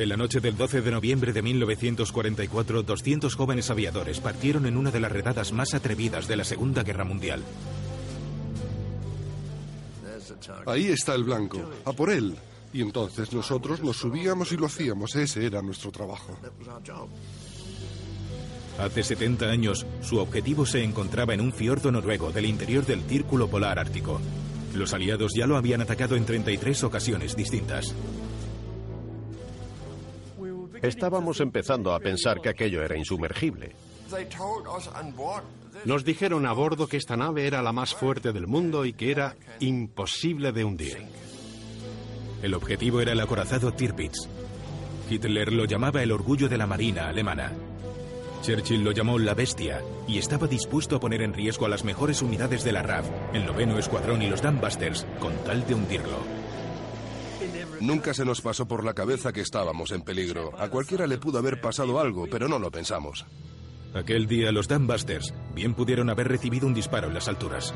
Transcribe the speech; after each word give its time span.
En 0.00 0.08
la 0.08 0.16
noche 0.16 0.40
del 0.40 0.56
12 0.56 0.80
de 0.80 0.90
noviembre 0.92 1.34
de 1.34 1.42
1944, 1.42 2.82
200 2.84 3.34
jóvenes 3.34 3.68
aviadores 3.68 4.18
partieron 4.18 4.64
en 4.64 4.78
una 4.78 4.90
de 4.90 4.98
las 4.98 5.12
redadas 5.12 5.52
más 5.52 5.74
atrevidas 5.74 6.26
de 6.26 6.36
la 6.36 6.44
Segunda 6.44 6.82
Guerra 6.82 7.04
Mundial. 7.04 7.42
Ahí 10.64 10.86
está 10.86 11.14
el 11.14 11.24
blanco, 11.24 11.70
a 11.84 11.92
por 11.92 12.08
él. 12.08 12.34
Y 12.72 12.80
entonces 12.80 13.30
nosotros 13.34 13.82
nos 13.82 13.98
subíamos 13.98 14.50
y 14.52 14.56
lo 14.56 14.64
hacíamos, 14.64 15.14
ese 15.16 15.44
era 15.44 15.60
nuestro 15.60 15.92
trabajo. 15.92 16.34
Hace 18.78 19.02
70 19.02 19.50
años, 19.50 19.84
su 20.00 20.16
objetivo 20.16 20.64
se 20.64 20.82
encontraba 20.82 21.34
en 21.34 21.42
un 21.42 21.52
fiordo 21.52 21.92
noruego 21.92 22.32
del 22.32 22.46
interior 22.46 22.86
del 22.86 23.02
Círculo 23.02 23.48
Polar 23.48 23.78
Ártico. 23.78 24.18
Los 24.74 24.94
aliados 24.94 25.32
ya 25.36 25.46
lo 25.46 25.58
habían 25.58 25.82
atacado 25.82 26.16
en 26.16 26.24
33 26.24 26.84
ocasiones 26.84 27.36
distintas. 27.36 27.94
Estábamos 30.82 31.40
empezando 31.40 31.92
a 31.92 32.00
pensar 32.00 32.40
que 32.40 32.48
aquello 32.48 32.82
era 32.82 32.96
insumergible. 32.96 33.74
Nos 35.84 36.04
dijeron 36.04 36.46
a 36.46 36.52
bordo 36.52 36.86
que 36.86 36.96
esta 36.96 37.16
nave 37.16 37.46
era 37.46 37.62
la 37.62 37.72
más 37.72 37.94
fuerte 37.94 38.32
del 38.32 38.46
mundo 38.46 38.84
y 38.84 38.92
que 38.92 39.10
era 39.10 39.36
imposible 39.60 40.52
de 40.52 40.64
hundir. 40.64 40.98
El 42.42 42.54
objetivo 42.54 43.00
era 43.00 43.12
el 43.12 43.20
acorazado 43.20 43.72
Tirpitz. 43.72 44.28
Hitler 45.08 45.52
lo 45.52 45.64
llamaba 45.64 46.02
el 46.02 46.12
orgullo 46.12 46.48
de 46.48 46.56
la 46.56 46.66
Marina 46.66 47.08
alemana. 47.08 47.52
Churchill 48.42 48.82
lo 48.82 48.92
llamó 48.92 49.18
la 49.18 49.34
bestia 49.34 49.82
y 50.08 50.18
estaba 50.18 50.46
dispuesto 50.46 50.96
a 50.96 51.00
poner 51.00 51.20
en 51.20 51.34
riesgo 51.34 51.66
a 51.66 51.68
las 51.68 51.84
mejores 51.84 52.22
unidades 52.22 52.64
de 52.64 52.72
la 52.72 52.82
RAF, 52.82 53.06
el 53.34 53.44
noveno 53.44 53.78
escuadrón 53.78 54.22
y 54.22 54.30
los 54.30 54.40
Dambusters, 54.40 55.06
con 55.18 55.34
tal 55.44 55.66
de 55.66 55.74
hundirlo. 55.74 56.39
Nunca 57.80 58.12
se 58.12 58.26
nos 58.26 58.42
pasó 58.42 58.68
por 58.68 58.84
la 58.84 58.92
cabeza 58.92 59.32
que 59.32 59.40
estábamos 59.40 59.90
en 59.92 60.02
peligro. 60.02 60.52
A 60.58 60.68
cualquiera 60.68 61.06
le 61.06 61.16
pudo 61.16 61.38
haber 61.38 61.62
pasado 61.62 61.98
algo, 61.98 62.26
pero 62.30 62.46
no 62.46 62.58
lo 62.58 62.70
pensamos. 62.70 63.24
Aquel 63.94 64.26
día 64.26 64.52
los 64.52 64.68
Dambusters 64.68 65.32
bien 65.54 65.74
pudieron 65.74 66.10
haber 66.10 66.28
recibido 66.28 66.66
un 66.66 66.74
disparo 66.74 67.08
en 67.08 67.14
las 67.14 67.26
alturas. 67.26 67.74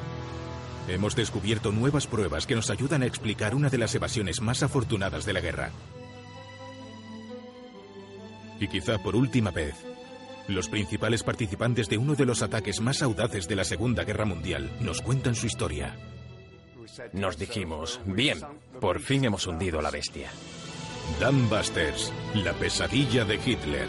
Hemos 0.88 1.16
descubierto 1.16 1.72
nuevas 1.72 2.06
pruebas 2.06 2.46
que 2.46 2.54
nos 2.54 2.68
ayudan 2.68 3.02
a 3.02 3.06
explicar 3.06 3.54
una 3.54 3.70
de 3.70 3.78
las 3.78 3.94
evasiones 3.94 4.42
más 4.42 4.62
afortunadas 4.62 5.24
de 5.24 5.32
la 5.32 5.40
guerra. 5.40 5.70
Y 8.60 8.68
quizá 8.68 8.98
por 8.98 9.16
última 9.16 9.50
vez, 9.50 9.74
los 10.48 10.68
principales 10.68 11.22
participantes 11.22 11.88
de 11.88 11.96
uno 11.96 12.14
de 12.14 12.26
los 12.26 12.42
ataques 12.42 12.82
más 12.82 13.00
audaces 13.02 13.48
de 13.48 13.56
la 13.56 13.64
Segunda 13.64 14.04
Guerra 14.04 14.26
Mundial 14.26 14.70
nos 14.80 15.00
cuentan 15.00 15.34
su 15.34 15.46
historia. 15.46 15.96
Nos 17.12 17.38
dijimos, 17.38 18.00
bien, 18.04 18.38
por 18.80 19.00
fin 19.00 19.24
hemos 19.24 19.46
hundido 19.46 19.78
a 19.78 19.82
la 19.82 19.90
bestia. 19.90 20.30
Dambusters, 21.20 22.12
la 22.34 22.52
pesadilla 22.54 23.24
de 23.24 23.36
Hitler. 23.36 23.88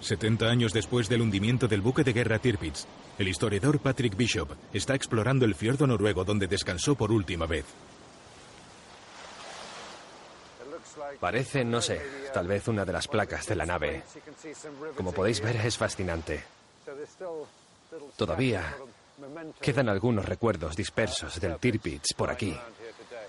Setenta 0.00 0.48
años 0.48 0.72
después 0.72 1.08
del 1.10 1.20
hundimiento 1.20 1.68
del 1.68 1.82
buque 1.82 2.02
de 2.02 2.14
guerra 2.14 2.38
Tirpitz, 2.38 2.86
el 3.18 3.28
historiador 3.28 3.78
Patrick 3.78 4.16
Bishop 4.16 4.48
está 4.72 4.94
explorando 4.94 5.44
el 5.44 5.54
fiordo 5.54 5.86
noruego 5.86 6.24
donde 6.24 6.46
descansó 6.46 6.94
por 6.94 7.12
última 7.12 7.44
vez. 7.44 7.66
Parece, 11.20 11.64
no 11.64 11.80
sé, 11.80 12.00
tal 12.32 12.46
vez 12.46 12.68
una 12.68 12.84
de 12.84 12.92
las 12.92 13.08
placas 13.08 13.46
de 13.46 13.56
la 13.56 13.66
nave. 13.66 14.02
Como 14.96 15.12
podéis 15.12 15.40
ver, 15.40 15.56
es 15.56 15.76
fascinante. 15.76 16.44
Todavía 18.16 18.76
quedan 19.60 19.88
algunos 19.88 20.24
recuerdos 20.24 20.76
dispersos 20.76 21.40
del 21.40 21.56
Tirpitz 21.58 22.14
por 22.14 22.30
aquí, 22.30 22.56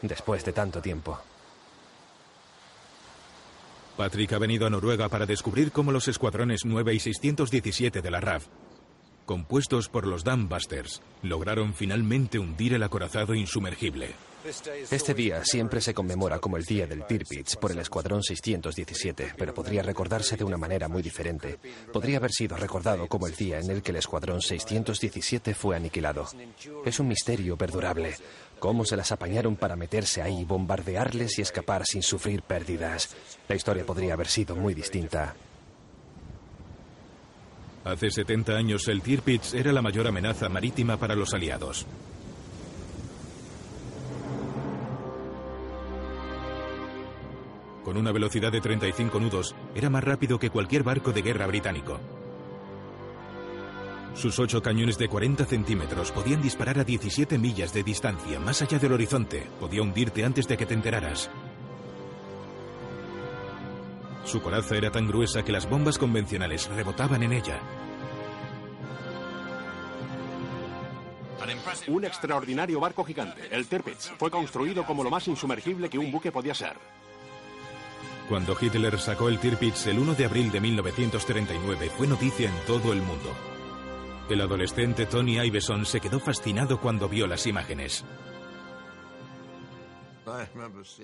después 0.01 0.45
de 0.45 0.53
tanto 0.53 0.81
tiempo. 0.81 1.19
Patrick 3.97 4.31
ha 4.33 4.37
venido 4.37 4.65
a 4.65 4.69
Noruega 4.69 5.09
para 5.09 5.25
descubrir 5.25 5.71
cómo 5.71 5.91
los 5.91 6.07
escuadrones 6.07 6.61
9 6.63 6.93
y 6.93 6.99
617 6.99 8.01
de 8.01 8.11
la 8.11 8.21
RAF 8.21 8.45
compuestos 9.29 9.89
por 9.89 10.07
los 10.07 10.23
Dambusters, 10.23 11.03
lograron 11.21 11.75
finalmente 11.75 12.39
hundir 12.39 12.73
el 12.73 12.81
acorazado 12.81 13.35
insumergible. 13.35 14.15
Este 14.89 15.13
día 15.13 15.45
siempre 15.45 15.81
se 15.81 15.93
conmemora 15.93 16.39
como 16.39 16.57
el 16.57 16.65
Día 16.65 16.87
del 16.87 17.05
Tirpitz 17.05 17.55
por 17.55 17.71
el 17.71 17.77
Escuadrón 17.77 18.23
617, 18.23 19.35
pero 19.37 19.53
podría 19.53 19.83
recordarse 19.83 20.35
de 20.35 20.43
una 20.43 20.57
manera 20.57 20.87
muy 20.87 21.03
diferente. 21.03 21.59
Podría 21.93 22.17
haber 22.17 22.31
sido 22.31 22.57
recordado 22.57 23.05
como 23.05 23.27
el 23.27 23.35
día 23.35 23.59
en 23.59 23.69
el 23.69 23.83
que 23.83 23.91
el 23.91 23.97
Escuadrón 23.97 24.41
617 24.41 25.53
fue 25.53 25.75
aniquilado. 25.75 26.25
Es 26.83 26.99
un 26.99 27.07
misterio 27.07 27.55
perdurable. 27.55 28.15
¿Cómo 28.57 28.83
se 28.83 28.97
las 28.97 29.11
apañaron 29.11 29.57
para 29.57 29.75
meterse 29.75 30.23
ahí, 30.23 30.43
bombardearles 30.43 31.37
y 31.37 31.43
escapar 31.43 31.85
sin 31.85 32.01
sufrir 32.01 32.41
pérdidas? 32.41 33.15
La 33.47 33.55
historia 33.55 33.85
podría 33.85 34.13
haber 34.13 34.27
sido 34.27 34.55
muy 34.55 34.73
distinta. 34.73 35.35
Hace 37.85 38.11
70 38.11 38.53
años 38.53 38.87
el 38.87 39.01
Tirpitz 39.01 39.53
era 39.53 39.71
la 39.71 39.81
mayor 39.81 40.07
amenaza 40.07 40.49
marítima 40.49 40.97
para 40.97 41.15
los 41.15 41.33
aliados. 41.33 41.85
Con 47.83 47.97
una 47.97 48.11
velocidad 48.11 48.51
de 48.51 48.61
35 48.61 49.19
nudos, 49.19 49.55
era 49.73 49.89
más 49.89 50.03
rápido 50.03 50.37
que 50.37 50.49
cualquier 50.49 50.83
barco 50.83 51.11
de 51.11 51.21
guerra 51.21 51.47
británico. 51.47 51.99
Sus 54.13 54.37
ocho 54.37 54.61
cañones 54.61 54.97
de 54.97 55.07
40 55.07 55.45
centímetros 55.45 56.11
podían 56.11 56.41
disparar 56.41 56.77
a 56.77 56.83
17 56.83 57.37
millas 57.37 57.73
de 57.73 57.83
distancia, 57.83 58.39
más 58.39 58.61
allá 58.61 58.77
del 58.77 58.91
horizonte. 58.91 59.47
Podía 59.59 59.81
hundirte 59.81 60.25
antes 60.25 60.47
de 60.47 60.57
que 60.57 60.65
te 60.65 60.73
enteraras. 60.73 61.31
Su 64.23 64.41
coraza 64.41 64.75
era 64.75 64.91
tan 64.91 65.07
gruesa 65.07 65.43
que 65.43 65.51
las 65.51 65.69
bombas 65.69 65.97
convencionales 65.97 66.67
rebotaban 66.67 67.23
en 67.23 67.33
ella. 67.33 67.59
Un 71.87 72.05
extraordinario 72.05 72.79
barco 72.79 73.03
gigante, 73.03 73.47
el 73.51 73.65
Tirpitz, 73.67 74.11
fue 74.17 74.29
construido 74.29 74.85
como 74.85 75.03
lo 75.03 75.09
más 75.09 75.27
insumergible 75.27 75.89
que 75.89 75.97
un 75.97 76.11
buque 76.11 76.31
podía 76.31 76.53
ser. 76.53 76.77
Cuando 78.27 78.55
Hitler 78.59 78.99
sacó 78.99 79.29
el 79.29 79.39
Tirpitz 79.39 79.87
el 79.87 79.97
1 79.97 80.13
de 80.13 80.25
abril 80.25 80.51
de 80.51 80.61
1939 80.61 81.89
fue 81.97 82.05
noticia 82.05 82.49
en 82.49 82.65
todo 82.67 82.93
el 82.93 83.01
mundo. 83.01 83.33
El 84.29 84.41
adolescente 84.41 85.07
Tony 85.07 85.39
Iveson 85.39 85.85
se 85.85 85.99
quedó 85.99 86.19
fascinado 86.19 86.79
cuando 86.79 87.09
vio 87.09 87.25
las 87.25 87.47
imágenes. 87.47 88.05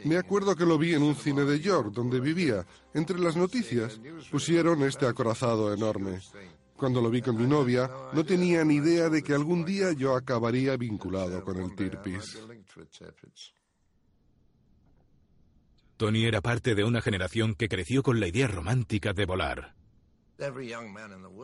Me 0.03 0.17
acuerdo 0.17 0.55
que 0.55 0.65
lo 0.65 0.77
vi 0.77 0.93
en 0.93 1.03
un 1.03 1.15
cine 1.15 1.43
de 1.43 1.59
York, 1.59 1.91
donde 1.91 2.19
vivía. 2.19 2.65
Entre 2.93 3.19
las 3.19 3.35
noticias 3.35 3.99
pusieron 4.31 4.83
este 4.83 5.07
acorazado 5.07 5.73
enorme. 5.73 6.19
Cuando 6.75 7.01
lo 7.01 7.09
vi 7.09 7.21
con 7.21 7.37
mi 7.37 7.47
novia, 7.47 7.89
no 8.13 8.25
tenía 8.25 8.63
ni 8.65 8.75
idea 8.75 9.09
de 9.09 9.23
que 9.23 9.33
algún 9.33 9.63
día 9.63 9.93
yo 9.93 10.15
acabaría 10.15 10.75
vinculado 10.75 11.43
con 11.43 11.57
el 11.57 11.73
Tirpitz. 11.75 12.37
Tony 15.97 16.25
era 16.25 16.41
parte 16.41 16.75
de 16.75 16.83
una 16.83 17.01
generación 17.01 17.55
que 17.55 17.69
creció 17.69 18.03
con 18.03 18.19
la 18.19 18.27
idea 18.27 18.47
romántica 18.47 19.13
de 19.13 19.25
volar. 19.25 19.75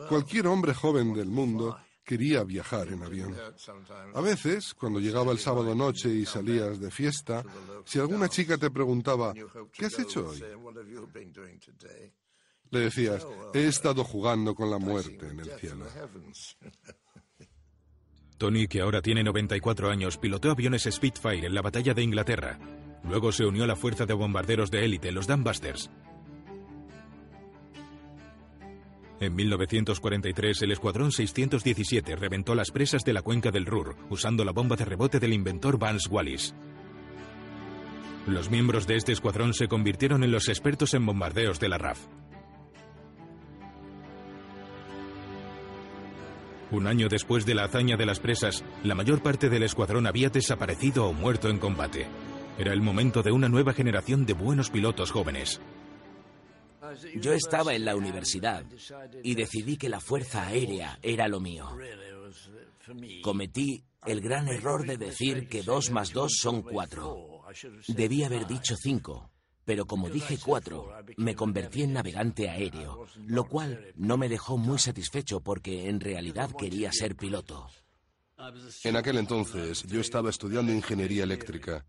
Cualquier 0.08 0.46
hombre 0.46 0.74
joven 0.74 1.14
del 1.14 1.28
mundo 1.28 1.78
quería 2.12 2.44
viajar 2.44 2.88
en 2.88 3.02
avión. 3.02 3.34
A 4.14 4.20
veces, 4.20 4.74
cuando 4.74 5.00
llegaba 5.00 5.32
el 5.32 5.38
sábado 5.38 5.74
noche 5.74 6.10
y 6.10 6.26
salías 6.26 6.78
de 6.78 6.90
fiesta, 6.90 7.42
si 7.86 8.00
alguna 8.00 8.28
chica 8.28 8.58
te 8.58 8.70
preguntaba, 8.70 9.32
¿qué 9.72 9.86
has 9.86 9.98
hecho 9.98 10.28
hoy? 10.28 10.44
Le 12.70 12.80
decías, 12.80 13.26
he 13.54 13.66
estado 13.66 14.04
jugando 14.04 14.54
con 14.54 14.70
la 14.70 14.78
muerte 14.78 15.26
en 15.26 15.40
el 15.40 15.50
cielo. 15.58 15.86
Tony, 18.36 18.66
que 18.66 18.82
ahora 18.82 19.00
tiene 19.00 19.24
94 19.24 19.88
años, 19.88 20.18
pilotó 20.18 20.50
aviones 20.50 20.86
Spitfire 20.90 21.46
en 21.46 21.54
la 21.54 21.62
batalla 21.62 21.94
de 21.94 22.02
Inglaterra. 22.02 22.58
Luego 23.04 23.32
se 23.32 23.46
unió 23.46 23.64
a 23.64 23.68
la 23.68 23.76
fuerza 23.76 24.04
de 24.04 24.12
bombarderos 24.12 24.70
de 24.70 24.84
élite, 24.84 25.12
los 25.12 25.26
Dambusters. 25.26 25.90
En 29.22 29.36
1943, 29.36 30.62
el 30.62 30.72
Escuadrón 30.72 31.12
617 31.12 32.16
reventó 32.16 32.56
las 32.56 32.72
presas 32.72 33.04
de 33.04 33.12
la 33.12 33.22
cuenca 33.22 33.52
del 33.52 33.66
Ruhr, 33.66 33.94
usando 34.10 34.44
la 34.44 34.50
bomba 34.50 34.74
de 34.74 34.84
rebote 34.84 35.20
del 35.20 35.32
inventor 35.32 35.78
Vance 35.78 36.08
Wallis. 36.08 36.56
Los 38.26 38.50
miembros 38.50 38.88
de 38.88 38.96
este 38.96 39.12
escuadrón 39.12 39.54
se 39.54 39.68
convirtieron 39.68 40.24
en 40.24 40.32
los 40.32 40.48
expertos 40.48 40.92
en 40.94 41.06
bombardeos 41.06 41.60
de 41.60 41.68
la 41.68 41.78
RAF. 41.78 42.00
Un 46.72 46.88
año 46.88 47.08
después 47.08 47.46
de 47.46 47.54
la 47.54 47.66
hazaña 47.66 47.96
de 47.96 48.06
las 48.06 48.18
presas, 48.18 48.64
la 48.82 48.96
mayor 48.96 49.22
parte 49.22 49.48
del 49.48 49.62
escuadrón 49.62 50.08
había 50.08 50.30
desaparecido 50.30 51.06
o 51.06 51.12
muerto 51.12 51.48
en 51.48 51.58
combate. 51.58 52.08
Era 52.58 52.72
el 52.72 52.82
momento 52.82 53.22
de 53.22 53.30
una 53.30 53.48
nueva 53.48 53.72
generación 53.72 54.26
de 54.26 54.32
buenos 54.32 54.68
pilotos 54.70 55.12
jóvenes. 55.12 55.60
Yo 57.16 57.32
estaba 57.32 57.74
en 57.74 57.84
la 57.84 57.96
universidad 57.96 58.64
y 59.22 59.34
decidí 59.34 59.76
que 59.76 59.88
la 59.88 60.00
Fuerza 60.00 60.46
Aérea 60.46 60.98
era 61.02 61.28
lo 61.28 61.40
mío. 61.40 61.68
Cometí 63.22 63.84
el 64.06 64.20
gran 64.20 64.48
error 64.48 64.86
de 64.86 64.96
decir 64.96 65.48
que 65.48 65.62
dos 65.62 65.90
más 65.90 66.12
dos 66.12 66.38
son 66.40 66.62
cuatro. 66.62 67.42
Debí 67.88 68.24
haber 68.24 68.46
dicho 68.46 68.76
cinco, 68.76 69.30
pero 69.64 69.86
como 69.86 70.08
dije 70.08 70.38
cuatro, 70.44 70.90
me 71.16 71.34
convertí 71.34 71.82
en 71.82 71.92
navegante 71.92 72.48
aéreo, 72.48 73.06
lo 73.26 73.44
cual 73.44 73.92
no 73.96 74.16
me 74.16 74.28
dejó 74.28 74.56
muy 74.56 74.78
satisfecho 74.78 75.40
porque 75.40 75.88
en 75.88 76.00
realidad 76.00 76.50
quería 76.58 76.90
ser 76.92 77.14
piloto. 77.16 77.68
En 78.84 78.96
aquel 78.96 79.18
entonces 79.18 79.82
yo 79.84 80.00
estaba 80.00 80.30
estudiando 80.30 80.72
ingeniería 80.72 81.24
eléctrica. 81.24 81.84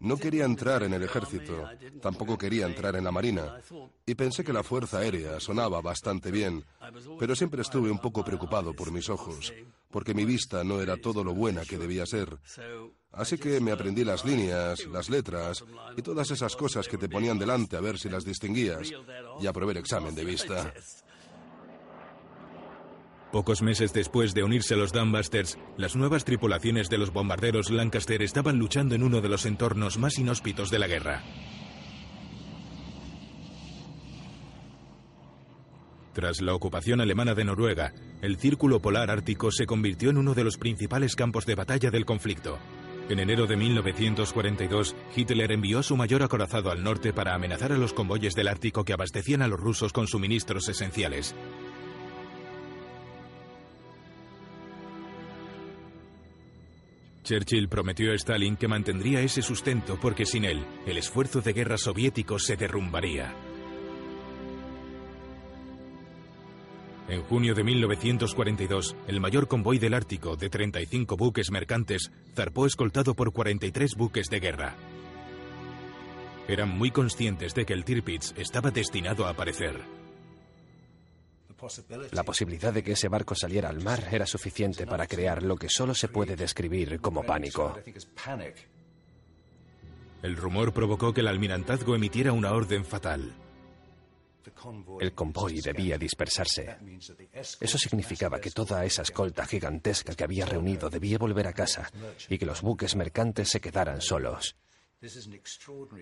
No 0.00 0.16
quería 0.16 0.44
entrar 0.44 0.82
en 0.82 0.92
el 0.94 1.02
ejército, 1.02 1.68
tampoco 2.00 2.36
quería 2.36 2.66
entrar 2.66 2.96
en 2.96 3.04
la 3.04 3.12
marina. 3.12 3.60
Y 4.06 4.14
pensé 4.14 4.42
que 4.42 4.52
la 4.52 4.62
Fuerza 4.62 4.98
Aérea 4.98 5.38
sonaba 5.38 5.80
bastante 5.80 6.30
bien, 6.30 6.64
pero 7.18 7.36
siempre 7.36 7.62
estuve 7.62 7.90
un 7.90 7.98
poco 7.98 8.24
preocupado 8.24 8.74
por 8.74 8.90
mis 8.90 9.08
ojos, 9.08 9.52
porque 9.90 10.14
mi 10.14 10.24
vista 10.24 10.64
no 10.64 10.80
era 10.80 10.96
todo 10.96 11.22
lo 11.22 11.34
buena 11.34 11.64
que 11.64 11.78
debía 11.78 12.06
ser. 12.06 12.38
Así 13.12 13.38
que 13.38 13.60
me 13.60 13.72
aprendí 13.72 14.04
las 14.04 14.24
líneas, 14.24 14.86
las 14.86 15.10
letras 15.10 15.64
y 15.96 16.02
todas 16.02 16.30
esas 16.30 16.56
cosas 16.56 16.88
que 16.88 16.98
te 16.98 17.08
ponían 17.08 17.38
delante 17.38 17.76
a 17.76 17.80
ver 17.80 17.98
si 17.98 18.08
las 18.08 18.24
distinguías, 18.24 18.90
y 19.40 19.46
aprobé 19.46 19.72
el 19.72 19.78
examen 19.78 20.14
de 20.14 20.24
vista. 20.24 20.72
Pocos 23.32 23.62
meses 23.62 23.92
después 23.92 24.34
de 24.34 24.42
unirse 24.42 24.74
a 24.74 24.76
los 24.76 24.92
Dambusters, 24.92 25.56
las 25.76 25.94
nuevas 25.94 26.24
tripulaciones 26.24 26.88
de 26.88 26.98
los 26.98 27.12
bombarderos 27.12 27.70
Lancaster 27.70 28.22
estaban 28.22 28.58
luchando 28.58 28.96
en 28.96 29.04
uno 29.04 29.20
de 29.20 29.28
los 29.28 29.46
entornos 29.46 29.98
más 29.98 30.18
inhóspitos 30.18 30.68
de 30.70 30.78
la 30.80 30.88
guerra. 30.88 31.22
Tras 36.12 36.40
la 36.40 36.54
ocupación 36.54 37.00
alemana 37.00 37.34
de 37.34 37.44
Noruega, 37.44 37.94
el 38.20 38.36
Círculo 38.36 38.82
Polar 38.82 39.12
Ártico 39.12 39.52
se 39.52 39.64
convirtió 39.64 40.10
en 40.10 40.18
uno 40.18 40.34
de 40.34 40.42
los 40.42 40.58
principales 40.58 41.14
campos 41.14 41.46
de 41.46 41.54
batalla 41.54 41.92
del 41.92 42.04
conflicto. 42.04 42.58
En 43.08 43.20
enero 43.20 43.46
de 43.46 43.56
1942, 43.56 44.96
Hitler 45.14 45.52
envió 45.52 45.84
su 45.84 45.96
mayor 45.96 46.24
acorazado 46.24 46.72
al 46.72 46.82
norte 46.82 47.12
para 47.12 47.34
amenazar 47.34 47.72
a 47.72 47.78
los 47.78 47.92
convoyes 47.92 48.34
del 48.34 48.48
Ártico 48.48 48.84
que 48.84 48.92
abastecían 48.92 49.42
a 49.42 49.48
los 49.48 49.60
rusos 49.60 49.92
con 49.92 50.08
suministros 50.08 50.68
esenciales. 50.68 51.34
Churchill 57.22 57.68
prometió 57.68 58.12
a 58.12 58.14
Stalin 58.14 58.56
que 58.56 58.68
mantendría 58.68 59.20
ese 59.20 59.42
sustento 59.42 59.98
porque 60.00 60.24
sin 60.24 60.44
él, 60.44 60.64
el 60.86 60.96
esfuerzo 60.96 61.40
de 61.40 61.52
guerra 61.52 61.78
soviético 61.78 62.38
se 62.38 62.56
derrumbaría. 62.56 63.34
En 67.08 67.22
junio 67.22 67.54
de 67.54 67.64
1942, 67.64 68.96
el 69.08 69.20
mayor 69.20 69.48
convoy 69.48 69.78
del 69.78 69.94
Ártico, 69.94 70.36
de 70.36 70.48
35 70.48 71.16
buques 71.16 71.50
mercantes, 71.50 72.12
zarpó 72.36 72.66
escoltado 72.66 73.14
por 73.14 73.32
43 73.32 73.96
buques 73.96 74.28
de 74.30 74.38
guerra. 74.38 74.76
Eran 76.46 76.68
muy 76.68 76.92
conscientes 76.92 77.52
de 77.54 77.64
que 77.64 77.72
el 77.72 77.84
Tirpitz 77.84 78.32
estaba 78.36 78.70
destinado 78.70 79.26
a 79.26 79.30
aparecer. 79.30 79.99
La 82.12 82.22
posibilidad 82.22 82.72
de 82.72 82.82
que 82.82 82.92
ese 82.92 83.08
barco 83.08 83.34
saliera 83.34 83.68
al 83.68 83.82
mar 83.82 84.08
era 84.10 84.26
suficiente 84.26 84.86
para 84.86 85.06
crear 85.06 85.42
lo 85.42 85.56
que 85.56 85.68
solo 85.68 85.94
se 85.94 86.08
puede 86.08 86.36
describir 86.36 87.00
como 87.00 87.22
pánico. 87.22 87.78
El 90.22 90.36
rumor 90.36 90.72
provocó 90.72 91.12
que 91.12 91.20
el 91.20 91.28
almirantazgo 91.28 91.94
emitiera 91.94 92.32
una 92.32 92.52
orden 92.52 92.84
fatal. 92.84 93.32
El 95.00 95.12
convoy 95.14 95.60
debía 95.60 95.98
dispersarse. 95.98 96.76
Eso 97.32 97.78
significaba 97.78 98.40
que 98.40 98.50
toda 98.50 98.84
esa 98.84 99.02
escolta 99.02 99.46
gigantesca 99.46 100.14
que 100.14 100.24
había 100.24 100.46
reunido 100.46 100.90
debía 100.90 101.18
volver 101.18 101.46
a 101.46 101.52
casa 101.52 101.90
y 102.28 102.38
que 102.38 102.46
los 102.46 102.62
buques 102.62 102.96
mercantes 102.96 103.48
se 103.48 103.60
quedaran 103.60 104.00
solos. 104.00 104.56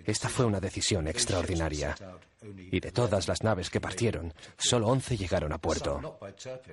Esta 0.05 0.29
fue 0.29 0.45
una 0.45 0.59
decisión 0.59 1.07
extraordinaria. 1.07 1.95
Y 2.43 2.81
de 2.81 2.91
todas 2.91 3.29
las 3.29 3.43
naves 3.43 3.71
que 3.71 3.81
partieron, 3.81 4.35
solo 4.57 4.89
11 4.89 5.17
llegaron 5.17 5.53
a 5.53 5.59
puerto. 5.59 6.19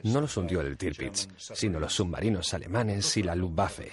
No 0.04 0.22
los 0.22 0.36
hundió 0.36 0.62
el 0.62 0.78
Tirpitz, 0.78 1.28
sino 1.38 1.80
los 1.80 1.94
submarinos 1.94 2.54
alemanes 2.54 3.16
y 3.18 3.24
la 3.24 3.36
Luftwaffe. 3.36 3.92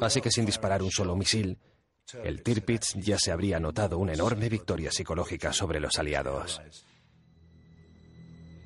Así 0.00 0.20
que 0.20 0.30
sin 0.30 0.46
disparar 0.46 0.82
un 0.82 0.90
solo 0.90 1.14
misil, 1.14 1.58
el 2.22 2.42
Tirpitz 2.42 2.94
ya 2.94 3.18
se 3.18 3.30
habría 3.30 3.60
notado 3.60 3.98
una 3.98 4.12
enorme 4.12 4.48
victoria 4.48 4.90
psicológica 4.90 5.52
sobre 5.52 5.80
los 5.80 5.98
aliados. 5.98 6.60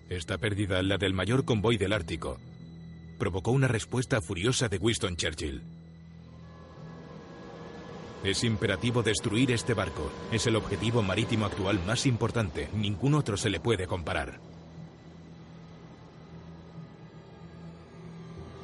Esta 0.09 0.39
pérdida, 0.39 0.83
la 0.83 0.97
del 0.97 1.13
mayor 1.13 1.45
convoy 1.45 1.77
del 1.77 1.93
Ártico, 1.93 2.39
provocó 3.19 3.51
una 3.51 3.69
respuesta 3.69 4.23
furiosa 4.23 4.69
de 4.69 4.79
Winston 4.79 5.17
Churchill. 5.17 5.78
Es 8.25 8.43
imperativo 8.43 9.03
destruir 9.03 9.53
este 9.53 9.75
barco. 9.75 10.11
Es 10.33 10.47
el 10.47 10.57
objetivo 10.57 11.03
marítimo 11.03 11.47
actual 11.47 11.81
más 11.87 12.07
importante. 12.07 12.69
Ningún 12.75 13.15
otro 13.15 13.37
se 13.37 13.51
le 13.51 13.61
puede 13.61 13.87
comparar. 13.87 14.41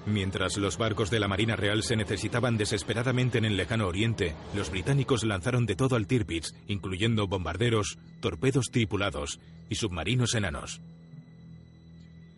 Mientras 0.07 0.59
los 0.59 0.77
barcos 0.77 1.11
de 1.11 1.19
la 1.19 1.29
Marina 1.29 1.57
Real 1.57 1.83
se 1.83 1.97
necesitaban 1.97 2.59
desesperadamente 2.59 3.39
en 3.39 3.47
el 3.47 3.57
lejano 3.57 3.87
oriente, 3.87 4.35
los 4.55 4.71
británicos 4.71 5.25
lanzaron 5.25 5.65
de 5.65 5.77
todo 5.77 5.97
al 5.97 6.07
Tirpitz, 6.07 6.53
incluyendo 6.67 7.27
bombarderos, 7.27 7.99
torpedos 8.21 8.67
tripulados 8.71 9.41
y 9.71 9.77
submarinos 9.77 10.35
enanos. 10.35 10.83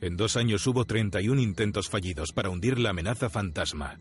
En 0.01 0.17
dos 0.17 0.37
años 0.37 0.65
hubo 0.67 0.85
31 0.85 1.41
intentos 1.41 1.89
fallidos 1.89 2.33
para 2.33 2.51
hundir 2.51 2.79
la 2.79 2.91
amenaza 2.91 3.31
fantasma. 3.31 3.99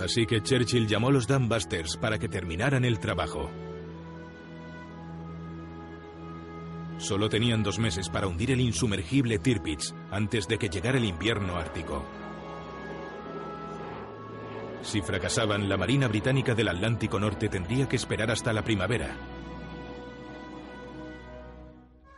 Así 0.00 0.26
que 0.26 0.42
Churchill 0.42 0.86
llamó 0.86 1.08
a 1.08 1.12
los 1.12 1.26
Dambusters 1.26 1.96
para 1.96 2.18
que 2.18 2.28
terminaran 2.28 2.84
el 2.84 2.98
trabajo. 2.98 3.50
Solo 6.98 7.28
tenían 7.28 7.62
dos 7.62 7.78
meses 7.78 8.08
para 8.08 8.26
hundir 8.26 8.50
el 8.50 8.60
insumergible 8.60 9.38
Tirpitz 9.38 9.94
antes 10.10 10.48
de 10.48 10.58
que 10.58 10.68
llegara 10.68 10.98
el 10.98 11.04
invierno 11.04 11.56
ártico. 11.56 12.04
Si 14.82 15.00
fracasaban, 15.02 15.68
la 15.68 15.76
Marina 15.76 16.08
Británica 16.08 16.54
del 16.54 16.68
Atlántico 16.68 17.18
Norte 17.20 17.48
tendría 17.48 17.88
que 17.88 17.96
esperar 17.96 18.30
hasta 18.30 18.52
la 18.52 18.62
primavera. 18.62 19.16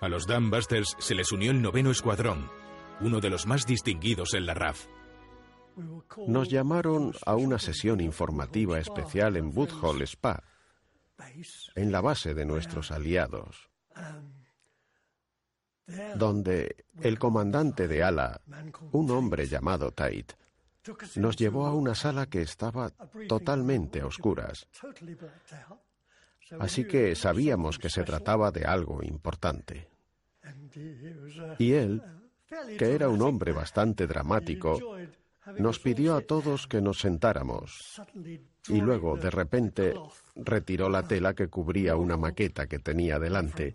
A 0.00 0.08
los 0.08 0.26
Dambusters 0.26 0.96
se 0.98 1.14
les 1.14 1.30
unió 1.30 1.50
el 1.50 1.60
noveno 1.60 1.90
escuadrón, 1.90 2.50
uno 3.00 3.20
de 3.20 3.28
los 3.28 3.46
más 3.46 3.66
distinguidos 3.66 4.34
en 4.34 4.46
la 4.46 4.54
RAF. 4.54 4.86
Nos 6.26 6.48
llamaron 6.48 7.12
a 7.24 7.36
una 7.36 7.58
sesión 7.58 8.00
informativa 8.00 8.78
especial 8.78 9.36
en 9.36 9.56
Woodhall 9.56 10.02
Spa, 10.02 10.42
en 11.74 11.92
la 11.92 12.00
base 12.00 12.34
de 12.34 12.44
nuestros 12.44 12.90
aliados, 12.90 13.70
donde 16.16 16.84
el 17.00 17.18
comandante 17.18 17.88
de 17.88 18.02
ala, 18.02 18.40
un 18.92 19.10
hombre 19.10 19.46
llamado 19.46 19.90
Tait, 19.92 20.32
nos 21.16 21.36
llevó 21.36 21.66
a 21.66 21.74
una 21.74 21.94
sala 21.94 22.26
que 22.26 22.42
estaba 22.42 22.90
totalmente 23.28 24.00
a 24.00 24.06
oscuras. 24.06 24.66
Así 26.58 26.84
que 26.84 27.14
sabíamos 27.14 27.78
que 27.78 27.90
se 27.90 28.02
trataba 28.02 28.50
de 28.50 28.64
algo 28.64 29.02
importante. 29.02 29.88
Y 31.58 31.72
él, 31.72 32.02
que 32.78 32.94
era 32.94 33.08
un 33.08 33.22
hombre 33.22 33.52
bastante 33.52 34.06
dramático, 34.06 34.80
nos 35.58 35.78
pidió 35.78 36.16
a 36.16 36.20
todos 36.20 36.66
que 36.66 36.80
nos 36.80 36.98
sentáramos 36.98 38.00
y 38.68 38.80
luego, 38.80 39.16
de 39.16 39.30
repente, 39.30 39.94
retiró 40.34 40.88
la 40.88 41.06
tela 41.06 41.34
que 41.34 41.48
cubría 41.48 41.96
una 41.96 42.16
maqueta 42.16 42.66
que 42.66 42.78
tenía 42.78 43.18
delante. 43.18 43.72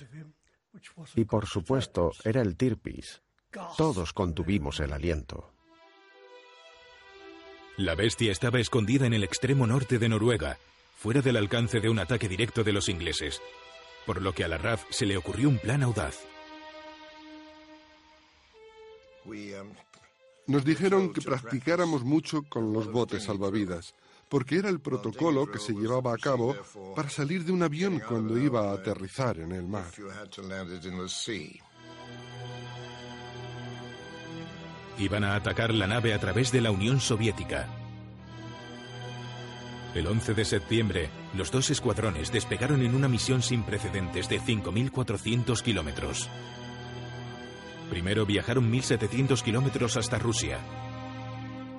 Y 1.15 1.25
por 1.25 1.47
supuesto, 1.47 2.11
era 2.23 2.41
el 2.41 2.55
Tirpis. 2.55 3.21
Todos 3.77 4.13
contuvimos 4.13 4.79
el 4.79 4.93
aliento. 4.93 5.51
La 7.77 7.95
bestia 7.95 8.31
estaba 8.31 8.59
escondida 8.59 9.05
en 9.05 9.13
el 9.13 9.23
extremo 9.23 9.67
norte 9.67 9.99
de 9.99 10.07
Noruega, 10.07 10.57
fuera 10.95 11.21
del 11.21 11.37
alcance 11.37 11.81
de 11.81 11.89
un 11.89 11.99
ataque 11.99 12.29
directo 12.29 12.63
de 12.63 12.71
los 12.71 12.87
ingleses, 12.87 13.41
por 14.05 14.21
lo 14.21 14.33
que 14.33 14.43
a 14.43 14.47
la 14.47 14.57
RAF 14.57 14.85
se 14.89 15.05
le 15.05 15.17
ocurrió 15.17 15.49
un 15.49 15.59
plan 15.59 15.83
audaz. 15.83 16.19
Nos 20.47 20.63
dijeron 20.63 21.11
que 21.11 21.21
practicáramos 21.21 22.03
mucho 22.03 22.43
con 22.43 22.71
los 22.71 22.91
botes 22.91 23.23
salvavidas, 23.23 23.95
porque 24.29 24.57
era 24.57 24.69
el 24.69 24.79
protocolo 24.79 25.49
que 25.49 25.59
se 25.59 25.73
llevaba 25.73 26.13
a 26.13 26.17
cabo 26.17 26.55
para 26.95 27.09
salir 27.09 27.43
de 27.45 27.51
un 27.51 27.63
avión 27.63 28.01
cuando 28.07 28.37
iba 28.37 28.69
a 28.69 28.73
aterrizar 28.73 29.39
en 29.39 29.51
el 29.51 29.67
mar. 29.67 29.85
Iban 34.97 35.23
a 35.23 35.35
atacar 35.35 35.73
la 35.73 35.87
nave 35.87 36.13
a 36.13 36.19
través 36.19 36.51
de 36.51 36.61
la 36.61 36.71
Unión 36.71 36.99
Soviética. 36.99 37.67
El 39.95 40.07
11 40.07 40.33
de 40.33 40.45
septiembre, 40.45 41.09
los 41.33 41.51
dos 41.51 41.69
escuadrones 41.69 42.31
despegaron 42.31 42.81
en 42.81 42.95
una 42.95 43.07
misión 43.07 43.41
sin 43.41 43.63
precedentes 43.63 44.27
de 44.27 44.41
5.400 44.41 45.61
kilómetros. 45.61 46.29
Primero 47.89 48.25
viajaron 48.25 48.71
1.700 48.71 49.41
kilómetros 49.41 49.97
hasta 49.97 50.19
Rusia. 50.19 50.59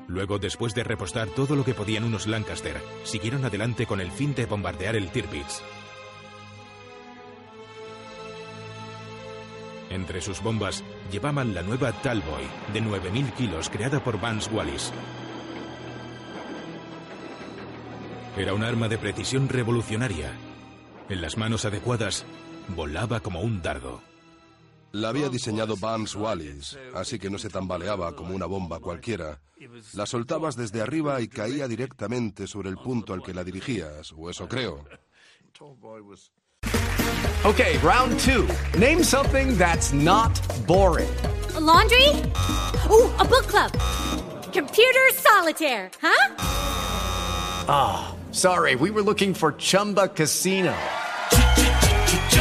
Luego, 0.08 0.38
después 0.38 0.74
de 0.74 0.84
repostar 0.84 1.28
todo 1.28 1.56
lo 1.56 1.64
que 1.64 1.74
podían 1.74 2.04
unos 2.04 2.26
Lancaster, 2.26 2.80
siguieron 3.04 3.44
adelante 3.44 3.86
con 3.86 4.00
el 4.00 4.10
fin 4.10 4.34
de 4.34 4.46
bombardear 4.46 4.94
el 4.94 5.10
Tirpitz. 5.10 5.62
Entre 9.90 10.20
sus 10.20 10.42
bombas 10.42 10.84
llevaban 11.10 11.54
la 11.54 11.62
nueva 11.62 11.92
Talboy, 11.92 12.44
de 12.72 12.82
9.000 12.82 13.32
kilos, 13.32 13.70
creada 13.70 14.02
por 14.02 14.20
Vance 14.20 14.50
Wallis. 14.50 14.92
Era 18.36 18.52
un 18.52 18.62
arma 18.62 18.88
de 18.88 18.98
precisión 18.98 19.48
revolucionaria. 19.48 20.30
En 21.08 21.22
las 21.22 21.38
manos 21.38 21.64
adecuadas, 21.64 22.26
volaba 22.68 23.20
como 23.20 23.40
un 23.40 23.62
dardo. 23.62 24.02
La 24.96 25.10
había 25.10 25.28
diseñado 25.28 25.76
Vance 25.76 26.16
Wallis, 26.16 26.78
así 26.94 27.18
que 27.18 27.28
no 27.28 27.36
se 27.36 27.50
tambaleaba 27.50 28.16
como 28.16 28.34
una 28.34 28.46
bomba 28.46 28.80
cualquiera. 28.80 29.42
La 29.92 30.06
soltabas 30.06 30.56
desde 30.56 30.80
arriba 30.80 31.20
y 31.20 31.28
caía 31.28 31.68
directamente 31.68 32.46
sobre 32.46 32.70
el 32.70 32.78
punto 32.78 33.12
al 33.12 33.22
que 33.22 33.34
la 33.34 33.44
dirigías, 33.44 34.14
o 34.16 34.30
eso 34.30 34.48
creo. 34.48 34.86
Okay, 37.44 37.76
round 37.82 38.18
two. 38.20 38.48
Name 38.78 39.04
something 39.04 39.58
that's 39.58 39.92
not 39.92 40.32
boring. 40.66 41.14
A 41.54 41.60
laundry? 41.60 42.08
Ooh, 42.88 43.10
a 43.18 43.24
book 43.24 43.46
club. 43.48 43.72
Computer 44.54 45.12
solitaire, 45.12 45.90
huh? 46.00 46.34
Ah, 47.68 48.14
oh, 48.14 48.32
sorry, 48.32 48.76
we 48.76 48.90
were 48.90 49.02
looking 49.02 49.34
for 49.34 49.52
Chumba 49.52 50.08
Casino. 50.08 50.74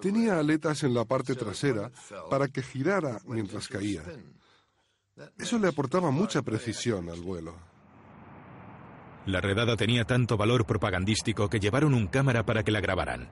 Tenía 0.00 0.38
aletas 0.38 0.82
en 0.82 0.94
la 0.94 1.04
parte 1.04 1.34
trasera 1.34 1.90
para 2.30 2.48
que 2.48 2.62
girara 2.62 3.18
mientras 3.26 3.68
caía. 3.68 4.02
Eso 5.38 5.58
le 5.58 5.68
aportaba 5.68 6.10
mucha 6.10 6.42
precisión 6.42 7.10
al 7.10 7.20
vuelo. 7.20 7.54
La 9.26 9.40
redada 9.40 9.76
tenía 9.76 10.04
tanto 10.04 10.36
valor 10.36 10.64
propagandístico 10.64 11.48
que 11.48 11.60
llevaron 11.60 11.94
un 11.94 12.06
cámara 12.06 12.44
para 12.46 12.62
que 12.62 12.72
la 12.72 12.80
grabaran. 12.80 13.30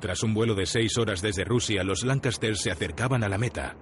Tras 0.00 0.22
un 0.22 0.32
vuelo 0.32 0.54
de 0.54 0.66
seis 0.66 0.96
horas 0.96 1.20
desde 1.20 1.44
Rusia, 1.44 1.82
los 1.82 2.04
Lancaster 2.04 2.56
se 2.56 2.70
acercaban 2.70 3.24
a 3.24 3.28
la 3.28 3.38
meta. 3.38 3.76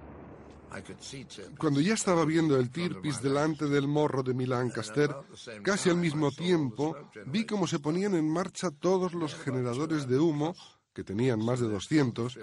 Cuando 1.57 1.81
ya 1.81 1.93
estaba 1.93 2.25
viendo 2.25 2.57
el 2.57 2.69
Tirpitz 2.69 3.21
delante 3.21 3.65
del 3.65 3.87
morro 3.87 4.23
de 4.23 4.33
mi 4.33 4.45
Lancaster, 4.45 5.15
casi 5.63 5.89
al 5.89 5.97
mismo 5.97 6.31
tiempo 6.31 6.95
vi 7.25 7.45
cómo 7.45 7.67
se 7.67 7.79
ponían 7.79 8.15
en 8.15 8.29
marcha 8.29 8.71
todos 8.71 9.13
los 9.13 9.35
generadores 9.35 10.07
de 10.07 10.19
humo, 10.19 10.55
que 10.93 11.03
tenían 11.03 11.43
más 11.43 11.59
de 11.59 11.67
200, 11.67 12.37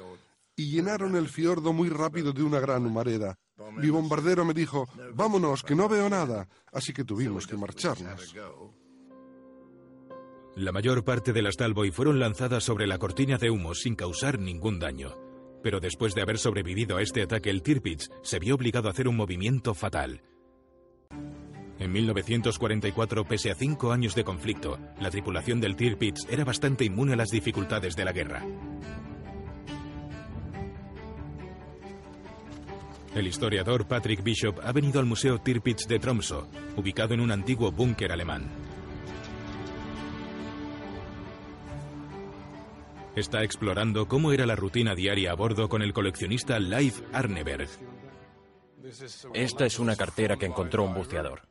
y 0.56 0.70
llenaron 0.70 1.16
el 1.16 1.28
fiordo 1.28 1.72
muy 1.72 1.88
rápido 1.88 2.32
de 2.32 2.42
una 2.42 2.60
gran 2.60 2.86
humareda. 2.86 3.36
Mi 3.72 3.90
bombardero 3.90 4.44
me 4.44 4.54
dijo, 4.54 4.88
vámonos, 5.14 5.62
que 5.62 5.74
no 5.74 5.88
veo 5.88 6.08
nada, 6.08 6.48
así 6.72 6.92
que 6.92 7.04
tuvimos 7.04 7.46
que 7.46 7.56
marcharnos. 7.56 8.34
La 10.56 10.70
mayor 10.70 11.02
parte 11.02 11.32
de 11.32 11.42
las 11.42 11.56
Talboy 11.56 11.90
fueron 11.90 12.20
lanzadas 12.20 12.62
sobre 12.62 12.86
la 12.86 12.98
cortina 12.98 13.38
de 13.38 13.50
humo 13.50 13.74
sin 13.74 13.96
causar 13.96 14.38
ningún 14.38 14.78
daño. 14.78 15.23
Pero 15.64 15.80
después 15.80 16.14
de 16.14 16.20
haber 16.20 16.36
sobrevivido 16.36 16.98
a 16.98 17.02
este 17.02 17.22
ataque, 17.22 17.48
el 17.48 17.62
Tirpitz 17.62 18.10
se 18.22 18.38
vio 18.38 18.54
obligado 18.54 18.88
a 18.88 18.90
hacer 18.90 19.08
un 19.08 19.16
movimiento 19.16 19.72
fatal. 19.72 20.20
En 21.78 21.90
1944, 21.90 23.24
pese 23.24 23.50
a 23.50 23.54
cinco 23.54 23.90
años 23.90 24.14
de 24.14 24.24
conflicto, 24.24 24.78
la 25.00 25.08
tripulación 25.08 25.62
del 25.62 25.74
Tirpitz 25.74 26.26
era 26.28 26.44
bastante 26.44 26.84
inmune 26.84 27.14
a 27.14 27.16
las 27.16 27.30
dificultades 27.30 27.96
de 27.96 28.04
la 28.04 28.12
guerra. 28.12 28.44
El 33.14 33.26
historiador 33.26 33.88
Patrick 33.88 34.22
Bishop 34.22 34.60
ha 34.62 34.72
venido 34.72 35.00
al 35.00 35.06
Museo 35.06 35.38
Tirpitz 35.38 35.88
de 35.88 35.98
Tromsø, 35.98 36.46
ubicado 36.76 37.14
en 37.14 37.20
un 37.20 37.32
antiguo 37.32 37.72
búnker 37.72 38.12
alemán. 38.12 38.63
Está 43.16 43.44
explorando 43.44 44.08
cómo 44.08 44.32
era 44.32 44.44
la 44.44 44.56
rutina 44.56 44.94
diaria 44.94 45.30
a 45.30 45.34
bordo 45.34 45.68
con 45.68 45.82
el 45.82 45.92
coleccionista 45.92 46.58
Leif 46.58 47.00
Arneberg. 47.12 47.68
Esta 49.32 49.66
es 49.66 49.78
una 49.78 49.94
cartera 49.94 50.36
que 50.36 50.46
encontró 50.46 50.82
un 50.82 50.94
buceador. 50.94 51.42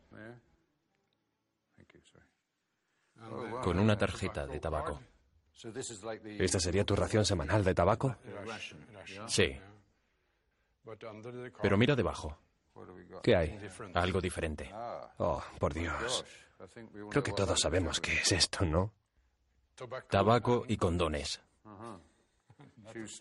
Con 3.63 3.79
una 3.79 3.97
tarjeta 3.97 4.45
de 4.45 4.59
tabaco. 4.59 5.01
¿Esta 6.37 6.59
sería 6.59 6.83
tu 6.83 6.97
ración 6.97 7.23
semanal 7.23 7.63
de 7.63 7.73
tabaco? 7.73 8.17
Sí. 9.27 9.57
Pero 11.61 11.77
mira 11.77 11.95
debajo. 11.95 12.37
¿Qué 13.21 13.37
hay? 13.37 13.57
Algo 13.93 14.19
diferente. 14.19 14.69
Oh, 15.17 15.41
por 15.59 15.73
Dios. 15.73 16.25
Creo 17.09 17.23
que 17.23 17.31
todos 17.31 17.59
sabemos 17.59 18.01
qué 18.01 18.13
es 18.13 18.33
esto, 18.33 18.65
¿no? 18.65 18.91
Tabaco 20.09 20.65
y 20.67 20.75
condones. 20.75 21.41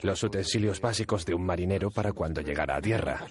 Los 0.03 0.23
utensilios 0.23 0.81
básicos 0.81 1.25
de 1.25 1.35
un 1.35 1.45
marinero 1.45 1.91
para 1.91 2.13
cuando 2.13 2.41
llegara 2.41 2.77
a 2.77 2.81
tierra. 2.83 3.27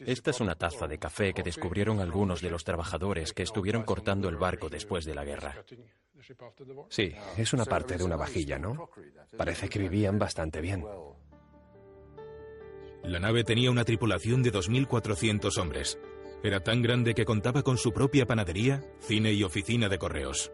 Esta 0.00 0.30
es 0.30 0.40
una 0.40 0.54
taza 0.54 0.86
de 0.86 0.98
café 0.98 1.32
que 1.32 1.42
descubrieron 1.42 2.00
algunos 2.00 2.40
de 2.40 2.50
los 2.50 2.64
trabajadores 2.64 3.32
que 3.32 3.42
estuvieron 3.42 3.82
cortando 3.82 4.28
el 4.28 4.36
barco 4.36 4.68
después 4.68 5.04
de 5.04 5.14
la 5.14 5.24
guerra. 5.24 5.64
Sí, 6.88 7.12
es 7.36 7.52
una 7.52 7.64
parte 7.64 7.96
de 7.96 8.04
una 8.04 8.16
vajilla, 8.16 8.58
¿no? 8.58 8.90
Parece 9.36 9.68
que 9.68 9.78
vivían 9.78 10.18
bastante 10.18 10.60
bien. 10.60 10.84
La 13.02 13.18
nave 13.18 13.44
tenía 13.44 13.70
una 13.70 13.84
tripulación 13.84 14.42
de 14.42 14.52
2.400 14.52 15.56
hombres. 15.58 15.98
Era 16.42 16.60
tan 16.60 16.82
grande 16.82 17.14
que 17.14 17.24
contaba 17.24 17.62
con 17.62 17.78
su 17.78 17.92
propia 17.92 18.26
panadería, 18.26 18.82
cine 19.00 19.32
y 19.32 19.42
oficina 19.42 19.88
de 19.88 19.98
correos. 19.98 20.52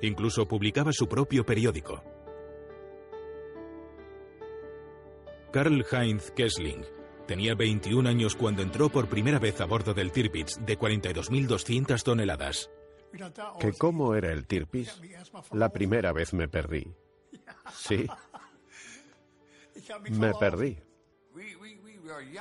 Incluso 0.00 0.48
publicaba 0.48 0.92
su 0.92 1.08
propio 1.08 1.44
periódico. 1.44 2.02
Karl 5.52 5.84
Heinz 5.90 6.30
Kessling 6.30 6.82
tenía 7.26 7.54
21 7.54 8.08
años 8.08 8.34
cuando 8.34 8.62
entró 8.62 8.88
por 8.88 9.08
primera 9.08 9.38
vez 9.38 9.60
a 9.60 9.66
bordo 9.66 9.92
del 9.92 10.10
Tirpitz 10.10 10.56
de 10.64 10.78
42.200 10.78 12.02
toneladas. 12.02 12.70
¿Que 13.60 13.72
cómo 13.74 14.14
era 14.14 14.32
el 14.32 14.46
Tirpitz? 14.46 14.98
La 15.52 15.68
primera 15.68 16.12
vez 16.12 16.32
me 16.32 16.48
perdí. 16.48 16.90
Sí. 17.74 18.06
Me 20.10 20.32
perdí. 20.34 20.78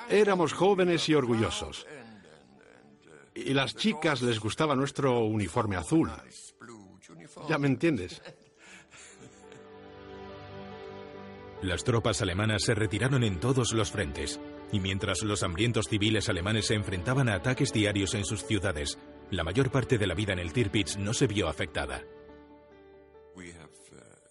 Éramos 0.10 0.54
jóvenes 0.54 1.08
y 1.10 1.14
orgullosos. 1.14 1.86
Y 3.36 3.54
las 3.54 3.76
chicas 3.76 4.22
les 4.22 4.40
gustaba 4.40 4.76
nuestro 4.76 5.20
uniforme 5.20 5.76
azul. 5.76 6.12
Ya 7.50 7.58
me 7.58 7.68
entiendes. 7.68 8.22
Las 11.62 11.84
tropas 11.84 12.22
alemanas 12.24 12.64
se 12.64 12.74
retiraron 12.74 13.24
en 13.24 13.40
todos 13.40 13.74
los 13.74 13.92
frentes, 13.92 14.40
y 14.72 14.80
mientras 14.80 15.22
los 15.22 15.44
hambrientos 15.44 15.88
civiles 15.88 16.28
alemanes 16.28 16.68
se 16.68 16.74
enfrentaban 16.74 17.30
a 17.30 17.36
ataques 17.36 17.72
diarios 17.72 18.16
en 18.16 18.26
sus 18.26 18.44
ciudades, 18.44 18.98
la 19.30 19.44
mayor 19.44 19.70
parte 19.70 20.00
de 20.00 20.08
la 20.08 20.16
vida 20.16 20.34
en 20.34 20.40
el 20.40 20.54
Tirpitz 20.54 20.98
no 20.98 21.14
se 21.14 21.28
vio 21.28 21.48
afectada. 21.48 22.04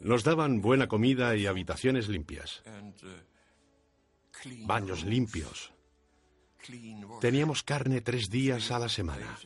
Nos 0.01 0.25
daban 0.25 0.61
buena 0.61 0.88
comida 0.88 1.37
y 1.37 1.47
habitaciones 1.47 2.09
limpias. 2.09 2.62
Baños 4.66 5.05
limpios. 5.05 5.73
Teníamos 7.21 7.62
carne 7.62 8.01
tres 8.01 8.29
días 8.29 8.71
a 8.71 8.79
la 8.79 8.88
semana. 8.88 9.38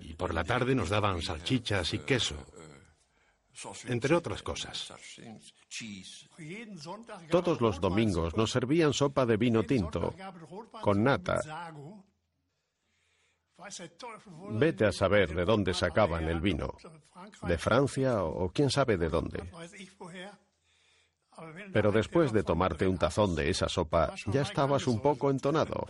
Y 0.00 0.14
por 0.14 0.32
la 0.32 0.44
tarde 0.44 0.74
nos 0.74 0.90
daban 0.90 1.22
salchichas 1.22 1.92
y 1.94 1.98
queso, 2.00 2.46
entre 3.86 4.14
otras 4.14 4.42
cosas. 4.42 4.92
Todos 7.30 7.60
los 7.60 7.80
domingos 7.80 8.36
nos 8.36 8.50
servían 8.50 8.92
sopa 8.92 9.26
de 9.26 9.36
vino 9.36 9.62
tinto, 9.62 10.14
con 10.80 11.02
nata. 11.02 11.40
Vete 14.50 14.86
a 14.86 14.92
saber 14.92 15.34
de 15.34 15.44
dónde 15.44 15.72
sacaban 15.74 16.28
el 16.28 16.40
vino. 16.40 16.74
¿De 17.42 17.58
Francia 17.58 18.24
o 18.24 18.50
quién 18.50 18.70
sabe 18.70 18.96
de 18.96 19.08
dónde? 19.08 19.50
Pero 21.72 21.92
después 21.92 22.32
de 22.32 22.42
tomarte 22.42 22.86
un 22.86 22.98
tazón 22.98 23.34
de 23.34 23.48
esa 23.48 23.68
sopa, 23.68 24.14
ya 24.26 24.42
estabas 24.42 24.86
un 24.86 25.00
poco 25.00 25.30
entonado. 25.30 25.86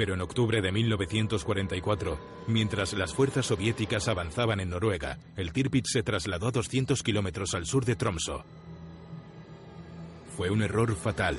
Pero 0.00 0.14
en 0.14 0.22
octubre 0.22 0.62
de 0.62 0.72
1944, 0.72 2.18
mientras 2.46 2.94
las 2.94 3.12
fuerzas 3.12 3.44
soviéticas 3.44 4.08
avanzaban 4.08 4.58
en 4.58 4.70
Noruega, 4.70 5.18
el 5.36 5.52
Tirpitz 5.52 5.90
se 5.92 6.02
trasladó 6.02 6.48
a 6.48 6.52
200 6.52 7.02
kilómetros 7.02 7.52
al 7.52 7.66
sur 7.66 7.84
de 7.84 7.96
Tromsø. 7.96 8.38
Fue 10.34 10.48
un 10.48 10.62
error 10.62 10.96
fatal. 10.96 11.36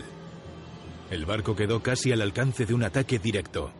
El 1.09 1.25
barco 1.25 1.55
quedó 1.55 1.81
casi 1.81 2.11
al 2.11 2.21
alcance 2.21 2.67
de 2.67 2.75
un 2.75 2.83
ataque 2.83 3.17
directo. 3.17 3.71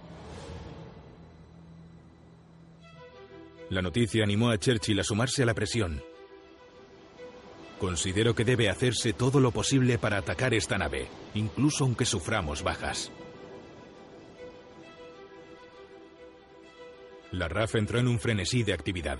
La 3.70 3.84
noticia 3.84 4.24
animó 4.24 4.50
a 4.50 4.58
Churchill 4.58 5.00
a 5.00 5.04
sumarse 5.04 5.44
a 5.44 5.46
la 5.46 5.54
presión. 5.54 6.02
Considero 7.78 8.34
que 8.34 8.46
debe 8.46 8.68
hacerse 8.68 9.14
todo 9.14 9.40
lo 9.42 9.52
posible 9.52 10.00
para 10.00 10.18
atacar 10.18 10.56
esta 10.56 10.80
nave, 10.80 11.08
incluso 11.36 11.84
aunque 11.84 12.06
suframos 12.06 12.64
bajas. 12.64 13.12
La 17.32 17.48
RAF 17.48 17.76
entró 17.76 18.00
en 18.00 18.08
un 18.08 18.20
frenesí 18.20 18.64
de 18.64 18.74
actividad. 18.74 19.20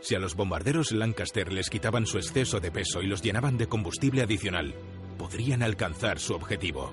Si 0.00 0.14
a 0.14 0.18
los 0.18 0.34
bombarderos 0.34 0.92
Lancaster 0.92 1.50
les 1.50 1.70
quitaban 1.70 2.04
su 2.04 2.18
exceso 2.18 2.60
de 2.60 2.70
peso 2.70 3.00
y 3.00 3.06
los 3.06 3.22
llenaban 3.22 3.56
de 3.56 3.66
combustible 3.66 4.22
adicional, 4.22 4.74
podrían 5.16 5.62
alcanzar 5.62 6.18
su 6.18 6.34
objetivo. 6.34 6.92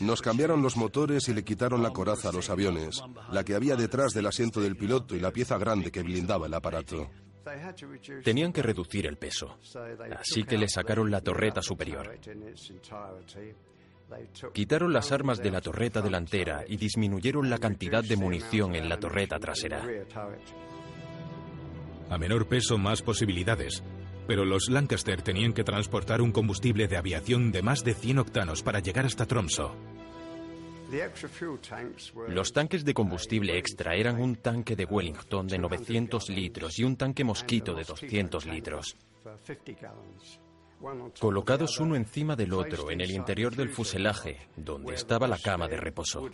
Nos 0.00 0.22
cambiaron 0.22 0.62
los 0.62 0.76
motores 0.76 1.28
y 1.28 1.34
le 1.34 1.44
quitaron 1.44 1.82
la 1.82 1.90
coraza 1.90 2.28
a 2.28 2.32
los 2.32 2.50
aviones, 2.50 3.02
la 3.32 3.44
que 3.44 3.54
había 3.54 3.74
detrás 3.74 4.12
del 4.12 4.26
asiento 4.26 4.60
del 4.60 4.76
piloto 4.76 5.16
y 5.16 5.20
la 5.20 5.32
pieza 5.32 5.58
grande 5.58 5.90
que 5.90 6.02
blindaba 6.02 6.46
el 6.46 6.54
aparato. 6.54 7.10
Tenían 8.24 8.52
que 8.52 8.62
reducir 8.62 9.06
el 9.06 9.16
peso, 9.16 9.58
así 10.18 10.44
que 10.44 10.56
le 10.56 10.68
sacaron 10.68 11.10
la 11.10 11.20
torreta 11.20 11.62
superior. 11.62 12.16
Quitaron 14.52 14.92
las 14.92 15.12
armas 15.12 15.38
de 15.42 15.50
la 15.50 15.60
torreta 15.60 16.00
delantera 16.00 16.64
y 16.66 16.76
disminuyeron 16.76 17.50
la 17.50 17.58
cantidad 17.58 18.04
de 18.04 18.16
munición 18.16 18.74
en 18.74 18.88
la 18.88 18.98
torreta 18.98 19.38
trasera. 19.38 19.84
A 22.08 22.18
menor 22.18 22.46
peso, 22.46 22.78
más 22.78 23.02
posibilidades. 23.02 23.82
Pero 24.26 24.44
los 24.44 24.68
Lancaster 24.68 25.22
tenían 25.22 25.52
que 25.52 25.64
transportar 25.64 26.20
un 26.20 26.32
combustible 26.32 26.88
de 26.88 26.96
aviación 26.96 27.52
de 27.52 27.62
más 27.62 27.84
de 27.84 27.94
100 27.94 28.18
octanos 28.18 28.62
para 28.62 28.80
llegar 28.80 29.06
hasta 29.06 29.26
Tromsø. 29.26 29.70
Los 32.28 32.52
tanques 32.52 32.84
de 32.84 32.94
combustible 32.94 33.58
extra 33.58 33.96
eran 33.96 34.20
un 34.20 34.36
tanque 34.36 34.76
de 34.76 34.84
Wellington 34.84 35.48
de 35.48 35.58
900 35.58 36.28
litros 36.28 36.78
y 36.78 36.84
un 36.84 36.96
tanque 36.96 37.24
Mosquito 37.24 37.74
de 37.74 37.82
200 37.82 38.46
litros. 38.46 38.96
Colocados 41.20 41.80
uno 41.80 41.96
encima 41.96 42.36
del 42.36 42.52
otro 42.52 42.90
en 42.90 43.00
el 43.00 43.10
interior 43.10 43.54
del 43.56 43.70
fuselaje, 43.70 44.48
donde 44.56 44.94
estaba 44.94 45.26
la 45.26 45.38
cama 45.38 45.68
de 45.68 45.76
reposo. 45.76 46.28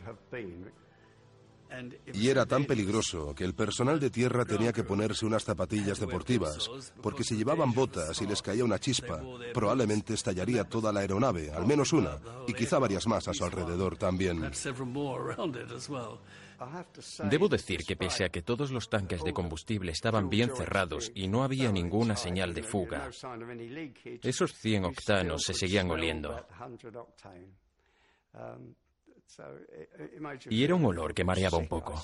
Y 2.12 2.28
era 2.28 2.46
tan 2.46 2.64
peligroso 2.64 3.34
que 3.34 3.44
el 3.44 3.54
personal 3.54 3.98
de 3.98 4.10
tierra 4.10 4.44
tenía 4.44 4.72
que 4.72 4.84
ponerse 4.84 5.26
unas 5.26 5.44
zapatillas 5.44 5.98
deportivas, 5.98 6.70
porque 7.02 7.24
si 7.24 7.36
llevaban 7.36 7.72
botas 7.72 8.20
y 8.20 8.26
les 8.26 8.42
caía 8.42 8.64
una 8.64 8.78
chispa, 8.78 9.20
probablemente 9.52 10.14
estallaría 10.14 10.64
toda 10.64 10.92
la 10.92 11.00
aeronave, 11.00 11.50
al 11.50 11.66
menos 11.66 11.92
una, 11.92 12.18
y 12.46 12.54
quizá 12.54 12.78
varias 12.78 13.06
más 13.06 13.28
a 13.28 13.34
su 13.34 13.44
alrededor 13.44 13.96
también. 13.96 14.50
Debo 17.30 17.48
decir 17.48 17.80
que 17.84 17.96
pese 17.96 18.24
a 18.24 18.28
que 18.28 18.42
todos 18.42 18.70
los 18.70 18.88
tanques 18.88 19.24
de 19.24 19.32
combustible 19.32 19.92
estaban 19.92 20.28
bien 20.28 20.54
cerrados 20.54 21.10
y 21.14 21.26
no 21.26 21.42
había 21.42 21.72
ninguna 21.72 22.16
señal 22.16 22.54
de 22.54 22.62
fuga, 22.62 23.10
esos 24.22 24.54
100 24.54 24.84
octanos 24.84 25.42
se 25.42 25.54
seguían 25.54 25.90
oliendo. 25.90 26.46
Y 30.50 30.64
era 30.64 30.74
un 30.74 30.84
olor 30.84 31.14
que 31.14 31.24
mareaba 31.24 31.58
un 31.58 31.68
poco. 31.68 31.94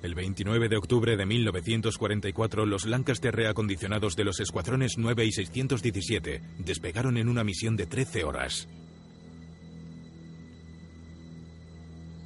El 0.00 0.14
29 0.14 0.68
de 0.68 0.76
octubre 0.76 1.16
de 1.16 1.26
1944, 1.26 2.66
los 2.66 2.86
Lancaster 2.86 3.34
reacondicionados 3.34 4.14
de 4.14 4.24
los 4.24 4.38
escuadrones 4.38 4.96
9 4.96 5.24
y 5.24 5.32
617 5.32 6.40
despegaron 6.58 7.16
en 7.16 7.28
una 7.28 7.42
misión 7.42 7.76
de 7.76 7.86
13 7.86 8.22
horas. 8.22 8.68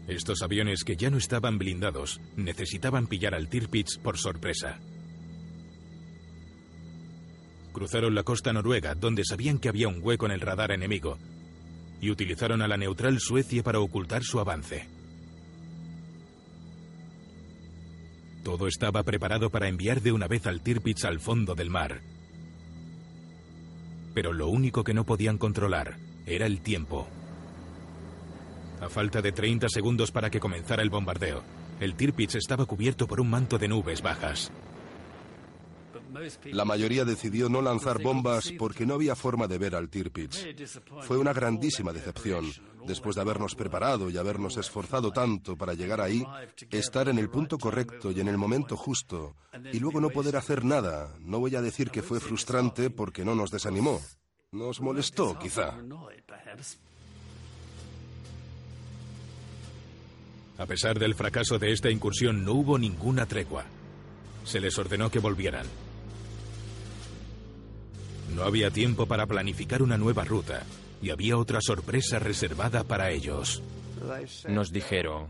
Estos 0.07 0.43
aviones 0.43 0.85
que 0.85 0.97
ya 0.97 1.09
no 1.09 1.17
estaban 1.17 1.57
blindados 1.57 2.21
necesitaban 2.37 3.07
pillar 3.07 3.35
al 3.35 3.49
Tirpitz 3.49 3.99
por 3.99 4.19
sorpresa. 4.19 4.79
Cruzaron 7.73 8.15
la 8.15 8.23
costa 8.23 8.53
noruega, 8.53 8.95
donde 8.95 9.25
sabían 9.25 9.59
que 9.59 9.69
había 9.69 9.89
un 9.89 10.01
hueco 10.03 10.27
en 10.27 10.33
el 10.33 10.41
radar 10.41 10.73
enemigo, 10.73 11.19
y 12.01 12.11
utilizaron 12.11 12.63
a 12.63 12.69
la 12.69 12.77
neutral 12.77 13.19
Suecia 13.21 13.63
para 13.63 13.81
ocultar 13.81 14.23
su 14.25 14.41
avance. 14.41 14.87
Todo 18.43 18.67
estaba 18.67 19.03
preparado 19.05 19.51
para 19.51 19.69
enviar 19.69 20.03
de 20.03 20.13
una 20.13 20.27
vez 20.27 20.47
al 20.47 20.61
Tirpitz 20.61 21.05
al 21.05 21.21
fondo 21.21 21.55
del 21.55 21.71
mar. 21.71 22.01
Pero 24.15 24.33
lo 24.33 24.49
único 24.49 24.83
que 24.83 24.95
no 24.95 25.05
podían 25.05 25.39
controlar 25.39 25.97
era 26.27 26.47
el 26.47 26.61
tiempo. 26.61 27.07
A 28.81 28.89
falta 28.89 29.23
de 29.23 29.31
30 29.31 29.69
segundos 29.69 30.11
para 30.11 30.29
que 30.29 30.41
comenzara 30.41 30.83
el 30.83 30.91
bombardeo, 30.91 31.45
el 31.79 31.95
Tirpitz 31.95 32.35
estaba 32.35 32.67
cubierto 32.67 33.07
por 33.07 33.21
un 33.21 33.31
manto 33.31 33.59
de 33.59 33.69
nubes 33.69 34.03
bajas. 34.03 34.51
La 36.45 36.65
mayoría 36.65 37.05
decidió 37.05 37.49
no 37.49 37.63
lanzar 37.63 38.03
bombas 38.03 38.53
porque 38.59 38.87
no 38.87 38.95
había 38.95 39.15
forma 39.15 39.47
de 39.47 39.59
ver 39.59 39.75
al 39.75 39.89
Tirpitz. 39.89 40.47
Fue 41.03 41.19
una 41.19 41.33
grandísima 41.33 41.93
decepción. 41.93 42.51
Después 42.87 43.15
de 43.15 43.23
habernos 43.23 43.55
preparado 43.55 44.11
y 44.11 44.17
habernos 44.17 44.57
esforzado 44.57 45.13
tanto 45.13 45.57
para 45.57 45.75
llegar 45.75 46.01
ahí, 46.01 46.27
estar 46.71 47.09
en 47.09 47.19
el 47.19 47.31
punto 47.31 47.59
correcto 47.59 48.11
y 48.11 48.21
en 48.21 48.29
el 48.29 48.37
momento 48.37 48.77
justo, 48.77 49.37
y 49.73 49.79
luego 49.79 50.01
no 50.01 50.11
poder 50.11 50.37
hacer 50.37 50.65
nada. 50.65 51.15
No 51.21 51.39
voy 51.39 51.55
a 51.55 51.63
decir 51.63 51.91
que 51.91 52.03
fue 52.03 52.19
frustrante 52.19 52.91
porque 52.91 53.25
no 53.25 53.35
nos 53.35 53.51
desanimó. 53.51 54.01
Nos 54.51 54.81
molestó, 54.81 55.39
quizá. 55.39 55.77
A 60.59 60.67
pesar 60.67 60.99
del 60.99 61.15
fracaso 61.15 61.59
de 61.59 61.73
esta 61.73 61.91
incursión, 61.91 62.45
no 62.45 62.53
hubo 62.53 62.79
ninguna 62.79 63.27
tregua. 63.27 63.65
Se 64.45 64.61
les 64.61 64.77
ordenó 64.79 65.11
que 65.11 65.19
volvieran. 65.19 65.67
No 68.35 68.45
había 68.45 68.71
tiempo 68.71 69.07
para 69.07 69.27
planificar 69.27 69.83
una 69.83 69.99
nueva 69.99 70.25
ruta 70.25 70.63
y 71.01 71.11
había 71.11 71.37
otra 71.37 71.61
sorpresa 71.61 72.19
reservada 72.19 72.85
para 72.85 73.11
ellos. 73.11 73.63
Nos 74.49 74.73
dijeron, 74.73 75.29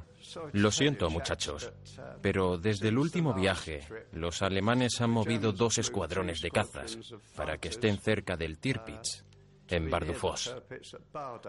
lo 0.52 0.70
siento 0.70 1.10
muchachos, 1.10 1.72
pero 2.20 2.58
desde 2.58 2.88
el 2.88 2.98
último 2.98 3.34
viaje 3.34 3.80
los 4.12 4.42
alemanes 4.42 5.00
han 5.00 5.10
movido 5.10 5.52
dos 5.52 5.78
escuadrones 5.78 6.40
de 6.40 6.50
cazas 6.50 6.98
para 7.36 7.58
que 7.58 7.68
estén 7.68 7.98
cerca 7.98 8.36
del 8.36 8.58
Tirpitz, 8.58 9.24
en 9.68 9.90
Bardufoss, 9.90 10.54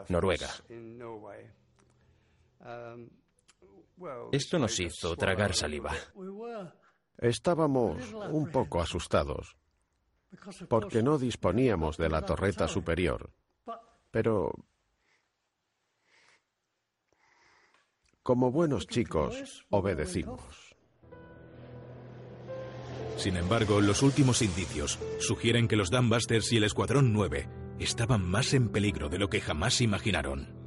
Noruega. 0.10 0.50
Esto 4.32 4.60
nos 4.60 4.80
hizo 4.80 5.16
tragar 5.16 5.54
saliva. 5.54 5.94
Estábamos 7.18 8.14
un 8.30 8.50
poco 8.50 8.82
asustados, 8.82 9.56
porque 10.68 11.04
no 11.04 11.18
disponíamos 11.18 11.98
de 11.98 12.10
la 12.10 12.22
torreta 12.24 12.68
superior. 12.68 13.32
Pero, 14.12 14.54
como 18.22 18.52
buenos 18.52 18.88
chicos, 18.88 19.66
obedecimos. 19.70 20.76
Sin 23.18 23.38
embargo, 23.38 23.80
los 23.80 24.02
últimos 24.02 24.42
indicios 24.42 25.00
sugieren 25.20 25.68
que 25.68 25.76
los 25.76 25.92
Dunbusters 25.92 26.52
y 26.52 26.58
el 26.58 26.64
Escuadrón 26.64 27.14
9 27.14 27.48
estaban 27.80 28.28
más 28.28 28.54
en 28.54 28.70
peligro 28.70 29.10
de 29.10 29.20
lo 29.20 29.30
que 29.30 29.42
jamás 29.42 29.82
imaginaron. 29.82 30.63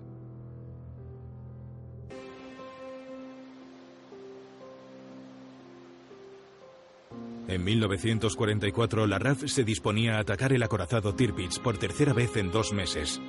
En 7.48 7.62
1944, 7.62 9.06
la 9.06 9.18
RAF 9.18 9.44
se 9.46 9.62
disponía 9.62 10.16
a 10.16 10.20
atacar 10.20 10.52
el 10.52 10.64
acorazado 10.64 11.14
Tirpitz 11.14 11.60
por 11.60 11.78
tercera 11.78 12.12
vez 12.12 12.36
en 12.36 12.50
dos 12.50 12.72
meses. 12.72 13.20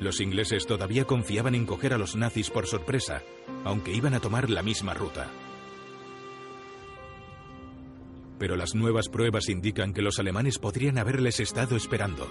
Los 0.00 0.20
ingleses 0.20 0.66
todavía 0.66 1.04
confiaban 1.04 1.54
en 1.54 1.66
coger 1.66 1.92
a 1.92 1.98
los 1.98 2.16
nazis 2.16 2.50
por 2.50 2.66
sorpresa, 2.66 3.22
aunque 3.64 3.92
iban 3.92 4.14
a 4.14 4.20
tomar 4.20 4.48
la 4.48 4.62
misma 4.62 4.94
ruta. 4.94 5.30
Pero 8.38 8.56
las 8.56 8.74
nuevas 8.74 9.08
pruebas 9.08 9.48
indican 9.48 9.92
que 9.92 10.02
los 10.02 10.18
alemanes 10.18 10.58
podrían 10.58 10.98
haberles 10.98 11.38
estado 11.38 11.76
esperando. 11.76 12.28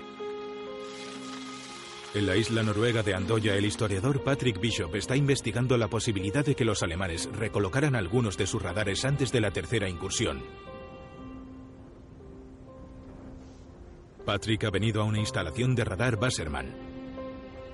En 2.13 2.27
la 2.27 2.35
isla 2.35 2.61
noruega 2.61 3.01
de 3.01 3.15
Andoya, 3.15 3.55
el 3.55 3.65
historiador 3.65 4.23
Patrick 4.23 4.59
Bishop 4.59 4.95
está 4.95 5.15
investigando 5.15 5.77
la 5.77 5.87
posibilidad 5.87 6.45
de 6.45 6.53
que 6.53 6.63
los 6.63 6.83
alemanes 6.83 7.27
recolocaran 7.33 7.95
algunos 7.95 8.37
de 8.37 8.45
sus 8.45 8.61
radares 8.61 9.03
antes 9.03 9.31
de 9.31 9.41
la 9.41 9.49
tercera 9.49 9.89
incursión. 9.89 10.43
Patrick 14.25 14.63
ha 14.65 14.69
venido 14.69 15.01
a 15.01 15.05
una 15.05 15.19
instalación 15.19 15.73
de 15.73 15.85
radar 15.85 16.19
Wassermann, 16.21 16.75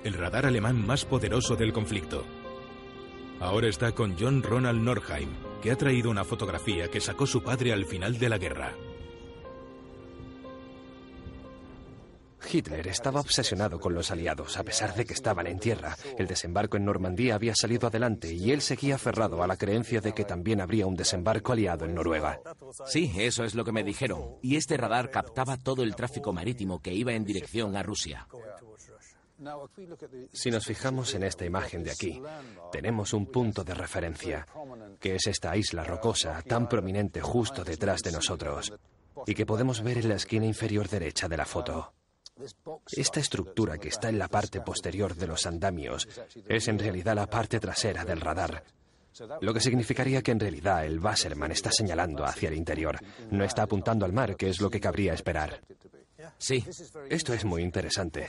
el 0.04 0.14
radar 0.14 0.46
alemán 0.46 0.86
más 0.86 1.04
poderoso 1.04 1.54
del 1.54 1.74
conflicto. 1.74 2.24
Ahora 3.40 3.68
está 3.68 3.92
con 3.92 4.16
John 4.18 4.42
Ronald 4.42 4.80
Norheim, 4.80 5.28
que 5.60 5.70
ha 5.70 5.76
traído 5.76 6.10
una 6.10 6.24
fotografía 6.24 6.88
que 6.88 7.02
sacó 7.02 7.26
su 7.26 7.42
padre 7.42 7.74
al 7.74 7.84
final 7.84 8.18
de 8.18 8.28
la 8.30 8.38
guerra. 8.38 8.74
Hitler 12.50 12.88
estaba 12.88 13.20
obsesionado 13.20 13.78
con 13.78 13.94
los 13.94 14.10
aliados, 14.10 14.56
a 14.56 14.64
pesar 14.64 14.94
de 14.94 15.04
que 15.04 15.14
estaban 15.14 15.46
en 15.46 15.58
tierra. 15.58 15.96
El 16.18 16.26
desembarco 16.26 16.76
en 16.76 16.84
Normandía 16.84 17.34
había 17.34 17.54
salido 17.54 17.88
adelante 17.88 18.32
y 18.32 18.50
él 18.50 18.60
seguía 18.60 18.96
aferrado 18.96 19.42
a 19.42 19.46
la 19.46 19.56
creencia 19.56 20.00
de 20.00 20.12
que 20.12 20.24
también 20.24 20.60
habría 20.60 20.86
un 20.86 20.96
desembarco 20.96 21.52
aliado 21.52 21.84
en 21.84 21.94
Noruega. 21.94 22.40
Sí, 22.86 23.12
eso 23.16 23.44
es 23.44 23.54
lo 23.54 23.64
que 23.64 23.72
me 23.72 23.84
dijeron. 23.84 24.36
Y 24.42 24.56
este 24.56 24.76
radar 24.76 25.10
captaba 25.10 25.56
todo 25.56 25.82
el 25.82 25.94
tráfico 25.94 26.32
marítimo 26.32 26.80
que 26.80 26.92
iba 26.92 27.12
en 27.12 27.24
dirección 27.24 27.76
a 27.76 27.82
Rusia. 27.82 28.26
Si 30.32 30.50
nos 30.50 30.66
fijamos 30.66 31.14
en 31.14 31.22
esta 31.22 31.46
imagen 31.46 31.82
de 31.82 31.90
aquí, 31.90 32.20
tenemos 32.70 33.14
un 33.14 33.26
punto 33.26 33.64
de 33.64 33.74
referencia, 33.74 34.46
que 34.98 35.14
es 35.14 35.26
esta 35.26 35.56
isla 35.56 35.82
rocosa 35.82 36.42
tan 36.42 36.68
prominente 36.68 37.22
justo 37.22 37.64
detrás 37.64 38.02
de 38.02 38.12
nosotros, 38.12 38.72
y 39.26 39.34
que 39.34 39.46
podemos 39.46 39.82
ver 39.82 39.98
en 39.98 40.10
la 40.10 40.16
esquina 40.16 40.44
inferior 40.44 40.88
derecha 40.88 41.26
de 41.26 41.36
la 41.38 41.46
foto. 41.46 41.94
Esta 42.92 43.20
estructura 43.20 43.78
que 43.78 43.88
está 43.88 44.08
en 44.08 44.18
la 44.18 44.28
parte 44.28 44.60
posterior 44.60 45.14
de 45.14 45.26
los 45.26 45.46
andamios 45.46 46.08
es 46.48 46.68
en 46.68 46.78
realidad 46.78 47.14
la 47.14 47.26
parte 47.26 47.60
trasera 47.60 48.04
del 48.04 48.20
radar, 48.20 48.64
lo 49.40 49.52
que 49.52 49.60
significaría 49.60 50.22
que 50.22 50.30
en 50.30 50.40
realidad 50.40 50.84
el 50.84 51.00
Wasserman 51.00 51.52
está 51.52 51.70
señalando 51.72 52.24
hacia 52.24 52.48
el 52.48 52.54
interior, 52.54 52.98
no 53.30 53.44
está 53.44 53.62
apuntando 53.62 54.04
al 54.04 54.12
mar, 54.12 54.36
que 54.36 54.48
es 54.48 54.60
lo 54.60 54.70
que 54.70 54.80
cabría 54.80 55.14
esperar. 55.14 55.60
Sí, 56.38 56.64
esto 57.08 57.32
es 57.32 57.44
muy 57.44 57.62
interesante, 57.62 58.28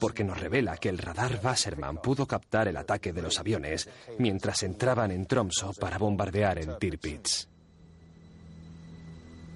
porque 0.00 0.24
nos 0.24 0.40
revela 0.40 0.76
que 0.76 0.88
el 0.88 0.98
radar 0.98 1.40
Wasserman 1.42 1.98
pudo 1.98 2.26
captar 2.26 2.68
el 2.68 2.76
ataque 2.76 3.12
de 3.12 3.22
los 3.22 3.38
aviones 3.38 3.88
mientras 4.18 4.62
entraban 4.62 5.10
en 5.10 5.26
Tromso 5.26 5.72
para 5.78 5.98
bombardear 5.98 6.58
el 6.58 6.76
Tirpitz. 6.78 7.48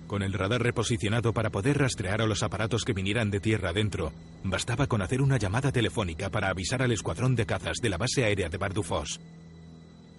Con 0.06 0.22
el 0.22 0.32
radar 0.32 0.62
reposicionado 0.62 1.32
para 1.32 1.50
poder 1.50 1.78
rastrear 1.78 2.22
a 2.22 2.26
los 2.26 2.42
aparatos 2.44 2.84
que 2.84 2.92
vinieran 2.92 3.30
de 3.30 3.40
tierra 3.40 3.70
adentro, 3.70 4.12
bastaba 4.44 4.86
con 4.86 5.02
hacer 5.02 5.20
una 5.20 5.36
llamada 5.36 5.72
telefónica 5.72 6.30
para 6.30 6.48
avisar 6.48 6.80
al 6.82 6.92
escuadrón 6.92 7.34
de 7.34 7.44
cazas 7.44 7.78
de 7.82 7.88
la 7.88 7.98
base 7.98 8.24
aérea 8.24 8.48
de 8.48 8.56
Bardufoss. 8.56 9.20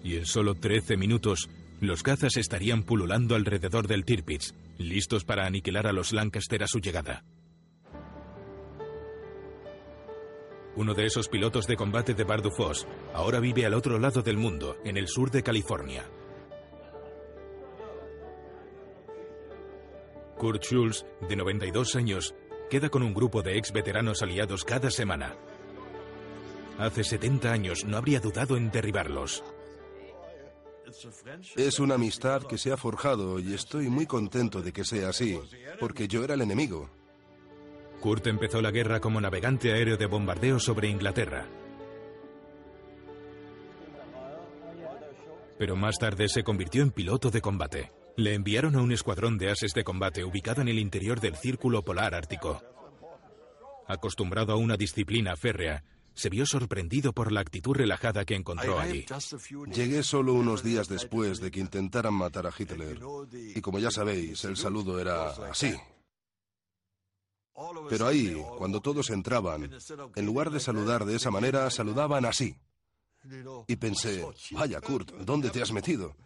Y 0.04 0.16
en 0.16 0.26
solo 0.26 0.54
13 0.54 0.96
minutos, 0.98 1.48
los 1.80 2.02
cazas 2.02 2.36
estarían 2.36 2.82
pululando 2.82 3.34
alrededor 3.34 3.86
del 3.86 4.04
Tirpitz, 4.04 4.52
listos 4.76 5.24
para 5.24 5.46
aniquilar 5.46 5.86
a 5.86 5.92
los 5.92 6.12
Lancaster 6.12 6.62
a 6.62 6.66
su 6.66 6.80
llegada. 6.80 7.24
Uno 10.76 10.94
de 10.94 11.06
esos 11.06 11.28
pilotos 11.28 11.66
de 11.66 11.76
combate 11.76 12.14
de 12.14 12.24
Bardufos 12.24 12.86
ahora 13.14 13.40
vive 13.40 13.64
al 13.64 13.74
otro 13.74 13.98
lado 13.98 14.22
del 14.22 14.36
mundo, 14.36 14.76
en 14.84 14.96
el 14.96 15.08
sur 15.08 15.30
de 15.30 15.42
California. 15.42 16.04
Kurt 20.38 20.62
Schulz, 20.62 21.04
de 21.28 21.36
92 21.36 21.96
años, 21.96 22.34
queda 22.70 22.88
con 22.88 23.02
un 23.02 23.12
grupo 23.12 23.42
de 23.42 23.58
ex 23.58 23.72
veteranos 23.72 24.22
aliados 24.22 24.64
cada 24.64 24.90
semana. 24.90 25.34
Hace 26.78 27.02
70 27.02 27.50
años 27.50 27.84
no 27.84 27.96
habría 27.96 28.20
dudado 28.20 28.56
en 28.56 28.70
derribarlos. 28.70 29.42
Es 31.56 31.80
una 31.80 31.96
amistad 31.96 32.44
que 32.44 32.56
se 32.56 32.72
ha 32.72 32.76
forjado 32.76 33.38
y 33.40 33.52
estoy 33.52 33.88
muy 33.88 34.06
contento 34.06 34.62
de 34.62 34.72
que 34.72 34.84
sea 34.84 35.08
así, 35.10 35.38
porque 35.80 36.06
yo 36.06 36.24
era 36.24 36.34
el 36.34 36.40
enemigo. 36.40 36.88
Kurt 38.00 38.26
empezó 38.28 38.62
la 38.62 38.70
guerra 38.70 39.00
como 39.00 39.20
navegante 39.20 39.72
aéreo 39.72 39.96
de 39.96 40.06
bombardeo 40.06 40.60
sobre 40.60 40.88
Inglaterra. 40.88 41.46
Pero 45.58 45.74
más 45.74 45.96
tarde 45.98 46.28
se 46.28 46.44
convirtió 46.44 46.82
en 46.82 46.92
piloto 46.92 47.30
de 47.30 47.40
combate. 47.40 47.97
Le 48.18 48.34
enviaron 48.34 48.74
a 48.74 48.82
un 48.82 48.90
escuadrón 48.90 49.38
de 49.38 49.48
ases 49.48 49.74
de 49.74 49.84
combate 49.84 50.24
ubicado 50.24 50.60
en 50.60 50.66
el 50.66 50.80
interior 50.80 51.20
del 51.20 51.36
Círculo 51.36 51.84
Polar 51.84 52.16
Ártico. 52.16 52.60
Acostumbrado 53.86 54.52
a 54.52 54.56
una 54.56 54.76
disciplina 54.76 55.36
férrea, 55.36 55.84
se 56.14 56.28
vio 56.28 56.44
sorprendido 56.44 57.12
por 57.12 57.30
la 57.30 57.38
actitud 57.38 57.76
relajada 57.76 58.24
que 58.24 58.34
encontró 58.34 58.80
allí. 58.80 59.06
Llegué 59.72 60.02
solo 60.02 60.34
unos 60.34 60.64
días 60.64 60.88
después 60.88 61.38
de 61.38 61.52
que 61.52 61.60
intentaran 61.60 62.12
matar 62.12 62.48
a 62.48 62.52
Hitler. 62.58 62.98
Y 63.54 63.60
como 63.60 63.78
ya 63.78 63.92
sabéis, 63.92 64.44
el 64.46 64.56
saludo 64.56 64.98
era 64.98 65.30
así. 65.48 65.76
Pero 67.88 68.08
ahí, 68.08 68.36
cuando 68.58 68.80
todos 68.80 69.10
entraban, 69.10 69.70
en 70.16 70.26
lugar 70.26 70.50
de 70.50 70.58
saludar 70.58 71.04
de 71.04 71.14
esa 71.14 71.30
manera, 71.30 71.70
saludaban 71.70 72.24
así. 72.24 72.58
Y 73.68 73.76
pensé, 73.76 74.26
vaya 74.50 74.80
Kurt, 74.80 75.12
¿dónde 75.18 75.50
te 75.50 75.62
has 75.62 75.70
metido? 75.70 76.16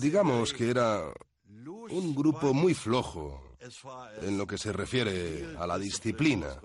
Digamos 0.00 0.52
que 0.52 0.70
era 0.70 1.12
un 1.90 2.14
grupo 2.14 2.54
muy 2.54 2.74
flojo 2.74 3.56
en 4.22 4.38
lo 4.38 4.46
que 4.46 4.58
se 4.58 4.72
refiere 4.72 5.54
a 5.58 5.66
la 5.66 5.78
disciplina, 5.78 6.60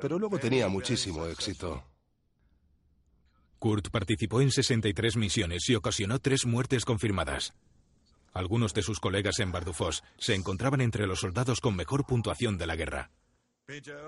pero 0.00 0.18
luego 0.18 0.38
tenía 0.38 0.68
muchísimo 0.68 1.26
éxito. 1.26 1.84
Kurt 3.58 3.90
participó 3.90 4.40
en 4.40 4.50
63 4.50 5.16
misiones 5.16 5.68
y 5.68 5.74
ocasionó 5.74 6.20
tres 6.20 6.46
muertes 6.46 6.84
confirmadas. 6.84 7.54
Algunos 8.32 8.72
de 8.72 8.82
sus 8.82 9.00
colegas 9.00 9.40
en 9.40 9.50
Bardufos 9.50 10.04
se 10.16 10.34
encontraban 10.34 10.80
entre 10.80 11.06
los 11.06 11.20
soldados 11.20 11.60
con 11.60 11.74
mejor 11.74 12.06
puntuación 12.06 12.56
de 12.56 12.66
la 12.66 12.76
guerra. 12.76 13.10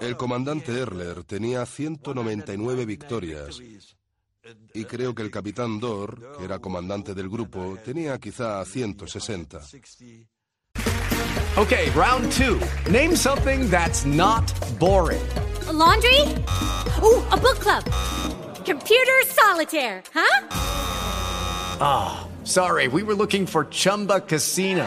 El 0.01 0.16
comandante 0.16 0.73
Erler 0.73 1.25
tenía 1.25 1.66
199 1.66 2.87
victorias 2.87 3.61
y 4.74 4.85
creo 4.85 5.14
que 5.14 5.22
el 5.22 5.31
capitán 5.31 5.81
Dor, 5.81 6.37
que 6.38 6.44
era 6.44 6.59
comandante 6.59 7.14
del 7.14 7.29
grupo, 7.29 7.76
tenía 7.85 8.18
quizá 8.18 8.64
160. 8.64 9.61
Okay, 11.57 11.90
round 11.90 12.31
two. 12.33 12.61
Name 12.90 13.16
something 13.16 13.68
that's 13.68 14.07
not 14.07 14.50
boring. 14.79 15.20
A 15.68 15.72
laundry? 15.72 16.20
Ooh, 17.03 17.22
a 17.31 17.37
book 17.37 17.59
club. 17.59 17.85
Computer 18.64 19.20
solitaire, 19.26 20.03
huh? 20.14 20.46
Ah, 21.81 22.20
oh, 22.22 22.44
sorry, 22.44 22.88
we 22.88 23.03
were 23.03 23.14
looking 23.14 23.46
for 23.46 23.64
Chumba 23.64 24.20
Casino. 24.20 24.87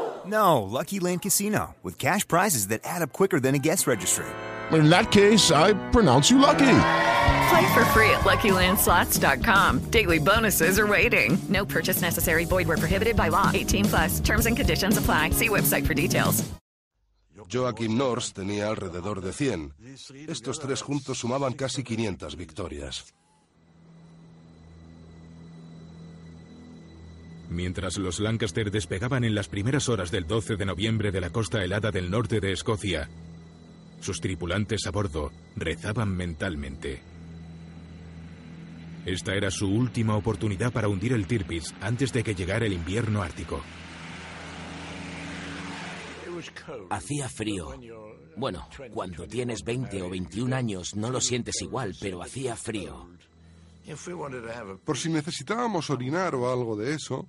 No, 0.25 0.61
Lucky 0.61 0.99
Land 0.99 1.21
Casino, 1.21 1.75
with 1.83 1.97
cash 1.97 2.27
prizes 2.27 2.67
that 2.67 2.81
add 2.83 3.01
up 3.01 3.13
quicker 3.13 3.39
than 3.39 3.55
a 3.55 3.59
guest 3.59 3.87
registry. 3.87 4.25
In 4.71 4.89
that 4.89 5.11
case, 5.11 5.51
I 5.51 5.73
pronounce 5.91 6.29
you 6.29 6.37
lucky. 6.37 6.59
Play 7.49 7.73
for 7.73 7.85
free 7.85 8.09
at 8.11 8.21
LuckyLandSlots.com. 8.21 9.79
Daily 9.91 10.19
bonuses 10.19 10.79
are 10.79 10.87
waiting. 10.87 11.37
No 11.49 11.65
purchase 11.65 12.01
necessary. 12.01 12.45
Void 12.45 12.67
where 12.67 12.77
prohibited 12.77 13.15
by 13.15 13.29
law. 13.29 13.49
18 13.53 13.85
plus. 13.85 14.19
Terms 14.19 14.45
and 14.45 14.55
conditions 14.55 14.97
apply. 14.97 15.31
See 15.31 15.49
website 15.49 15.85
for 15.85 15.93
details. 15.93 16.51
Joachim 17.51 17.97
Nors 17.97 18.31
tenía 18.33 18.67
alrededor 18.69 19.21
de 19.21 19.33
100. 19.33 19.73
Estos 20.29 20.59
tres 20.59 20.81
juntos 20.81 21.17
sumaban 21.17 21.53
casi 21.53 21.83
500 21.83 22.37
victorias. 22.37 23.13
Mientras 27.51 27.97
los 27.97 28.21
Lancaster 28.21 28.71
despegaban 28.71 29.25
en 29.25 29.35
las 29.35 29.49
primeras 29.49 29.89
horas 29.89 30.09
del 30.09 30.25
12 30.25 30.55
de 30.55 30.65
noviembre 30.65 31.11
de 31.11 31.19
la 31.19 31.31
costa 31.31 31.61
helada 31.61 31.91
del 31.91 32.09
norte 32.09 32.39
de 32.39 32.53
Escocia, 32.53 33.09
sus 33.99 34.21
tripulantes 34.21 34.87
a 34.87 34.91
bordo 34.91 35.33
rezaban 35.57 36.15
mentalmente. 36.15 37.01
Esta 39.05 39.35
era 39.35 39.51
su 39.51 39.67
última 39.67 40.15
oportunidad 40.15 40.71
para 40.71 40.87
hundir 40.87 41.11
el 41.11 41.27
Tirpitz 41.27 41.73
antes 41.81 42.13
de 42.13 42.23
que 42.23 42.35
llegara 42.35 42.65
el 42.65 42.73
invierno 42.73 43.21
ártico. 43.21 43.61
Hacía 46.89 47.27
frío. 47.27 47.73
Bueno, 48.37 48.69
cuando 48.93 49.27
tienes 49.27 49.63
20 49.65 50.01
o 50.03 50.09
21 50.09 50.55
años 50.55 50.95
no 50.95 51.11
lo 51.11 51.19
sientes 51.19 51.61
igual, 51.61 51.93
pero 51.99 52.23
hacía 52.23 52.55
frío. 52.55 53.09
Por 54.83 54.97
si 54.97 55.09
necesitábamos 55.09 55.89
orinar 55.89 56.35
o 56.35 56.51
algo 56.51 56.75
de 56.75 56.93
eso, 56.93 57.27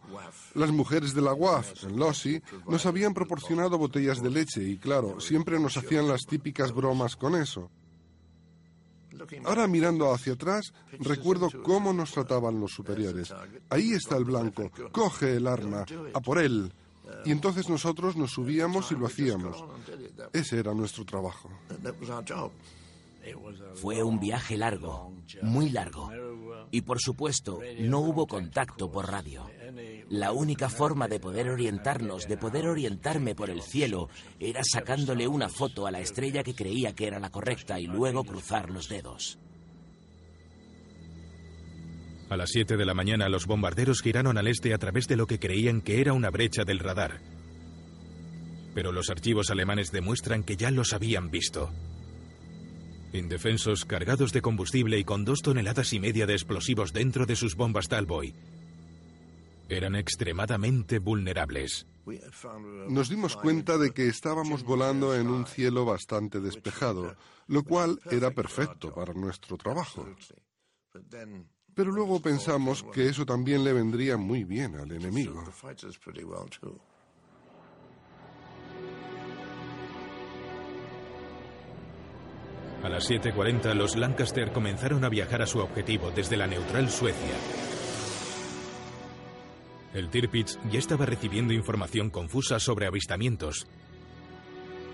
las 0.55 0.71
mujeres 0.71 1.15
de 1.15 1.23
la 1.23 1.33
WAF 1.33 1.85
en 1.85 1.99
Lossi 1.99 2.43
nos 2.67 2.87
habían 2.87 3.15
proporcionado 3.15 3.79
botellas 3.79 4.23
de 4.23 4.31
leche 4.31 4.63
y 4.63 4.79
claro, 4.79 5.21
siempre 5.21 5.59
nos 5.59 5.77
hacían 5.77 6.09
las 6.09 6.23
típicas 6.23 6.73
bromas 6.73 7.17
con 7.17 7.37
eso. 7.37 7.71
Ahora 9.45 9.67
mirando 9.67 10.13
hacia 10.13 10.35
atrás, 10.35 10.73
recuerdo 10.99 11.49
cómo 11.63 11.93
nos 11.93 12.13
trataban 12.13 12.61
los 12.61 12.73
superiores. 12.73 13.33
Ahí 13.71 13.93
está 13.93 14.17
el 14.17 14.25
blanco, 14.25 14.71
coge 14.91 15.37
el 15.37 15.47
arma, 15.47 15.85
a 16.15 16.21
por 16.21 16.39
él. 16.39 16.73
Y 17.25 17.31
entonces 17.31 17.69
nosotros 17.69 18.17
nos 18.17 18.33
subíamos 18.33 18.91
y 18.91 18.97
lo 18.97 19.07
hacíamos. 19.07 19.65
Ese 20.33 20.59
era 20.59 20.75
nuestro 20.75 21.05
trabajo. 21.05 21.51
Fue 23.75 24.03
un 24.03 24.19
viaje 24.21 24.57
largo, 24.57 25.13
muy 25.43 25.71
largo. 25.71 26.11
Y 26.71 26.83
por 26.83 27.01
supuesto, 27.01 27.61
no 27.81 28.01
hubo 28.01 28.27
contacto 28.27 28.91
por 28.91 29.11
radio. 29.11 29.49
La 30.09 30.33
única 30.33 30.69
forma 30.69 31.09
de 31.09 31.21
poder 31.21 31.49
orientarnos, 31.49 32.29
de 32.29 32.37
poder 32.37 32.67
orientarme 32.67 33.35
por 33.35 33.51
el 33.51 33.63
cielo, 33.63 34.09
era 34.39 34.63
sacándole 34.63 35.27
una 35.27 35.49
foto 35.49 35.87
a 35.87 35.91
la 35.91 36.01
estrella 36.01 36.43
que 36.43 36.55
creía 36.55 36.95
que 36.95 37.07
era 37.07 37.19
la 37.19 37.31
correcta 37.31 37.81
y 37.81 37.87
luego 37.87 38.25
cruzar 38.25 38.71
los 38.71 38.89
dedos. 38.89 39.39
A 42.29 42.37
las 42.37 42.51
7 42.51 42.77
de 42.77 42.87
la 42.87 42.95
mañana 42.95 43.29
los 43.29 43.47
bombarderos 43.47 44.01
giraron 44.01 44.39
al 44.39 44.49
este 44.49 44.73
a 44.73 44.79
través 44.79 45.07
de 45.07 45.17
lo 45.17 45.27
que 45.27 45.39
creían 45.39 45.83
que 45.83 46.01
era 46.01 46.15
una 46.15 46.31
brecha 46.31 46.65
del 46.65 46.79
radar. 46.79 47.21
Pero 48.75 48.91
los 48.91 49.11
archivos 49.11 49.51
alemanes 49.51 49.93
demuestran 49.93 50.43
que 50.43 50.57
ya 50.57 50.71
los 50.71 50.95
habían 50.95 51.31
visto. 51.31 51.71
Indefensos, 53.13 53.85
cargados 53.85 54.33
de 54.33 54.41
combustible 54.41 54.99
y 54.99 55.05
con 55.05 55.25
dos 55.25 55.43
toneladas 55.43 55.93
y 55.93 56.01
media 56.01 56.27
de 56.27 56.33
explosivos 56.33 56.93
dentro 56.93 57.27
de 57.27 57.37
sus 57.37 57.57
bombas 57.57 57.89
Talboy, 57.89 58.35
eran 59.69 59.97
extremadamente 59.97 60.99
vulnerables. 60.99 61.87
Nos 62.89 63.09
dimos 63.09 63.37
cuenta 63.37 63.79
de 63.79 63.93
que 63.93 64.09
estábamos 64.09 64.65
volando 64.65 65.15
en 65.15 65.29
un 65.29 65.47
cielo 65.47 65.85
bastante 65.85 66.41
despejado, 66.41 67.15
lo 67.47 67.63
cual 67.63 68.01
era 68.11 68.31
perfecto 68.31 68.93
para 68.93 69.13
nuestro 69.13 69.57
trabajo. 69.57 70.07
Pero 71.75 71.91
luego 71.91 72.21
pensamos 72.21 72.85
que 72.93 73.09
eso 73.09 73.25
también 73.25 73.65
le 73.65 73.73
vendría 73.73 74.17
muy 74.17 74.45
bien 74.45 74.77
al 74.77 74.91
enemigo. 74.93 75.43
A 82.83 82.89
las 82.89 83.09
7.40 83.09 83.75
los 83.75 83.95
Lancaster 83.95 84.51
comenzaron 84.53 85.05
a 85.05 85.09
viajar 85.09 85.41
a 85.41 85.47
su 85.47 85.61
objetivo 85.61 86.11
desde 86.11 86.37
la 86.37 86.49
neutral 86.49 86.91
Suecia. 86.91 87.37
El 89.95 90.09
Tirpitz 90.09 90.59
ya 90.71 90.79
estaba 90.79 91.07
recibiendo 91.07 91.53
información 91.53 92.11
confusa 92.11 92.59
sobre 92.59 92.87
avistamientos. 92.87 93.67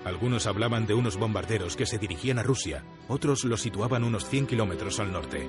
Algunos 0.04 0.46
hablaban 0.46 0.86
de 0.86 0.94
unos 0.94 1.16
bombarderos 1.16 1.76
que 1.76 1.86
se 1.86 1.98
dirigían 1.98 2.38
a 2.38 2.42
Rusia, 2.42 2.84
otros 3.08 3.44
los 3.44 3.62
situaban 3.62 4.04
unos 4.04 4.28
100 4.28 4.48
kilómetros 4.48 5.00
al 5.00 5.12
norte. 5.12 5.48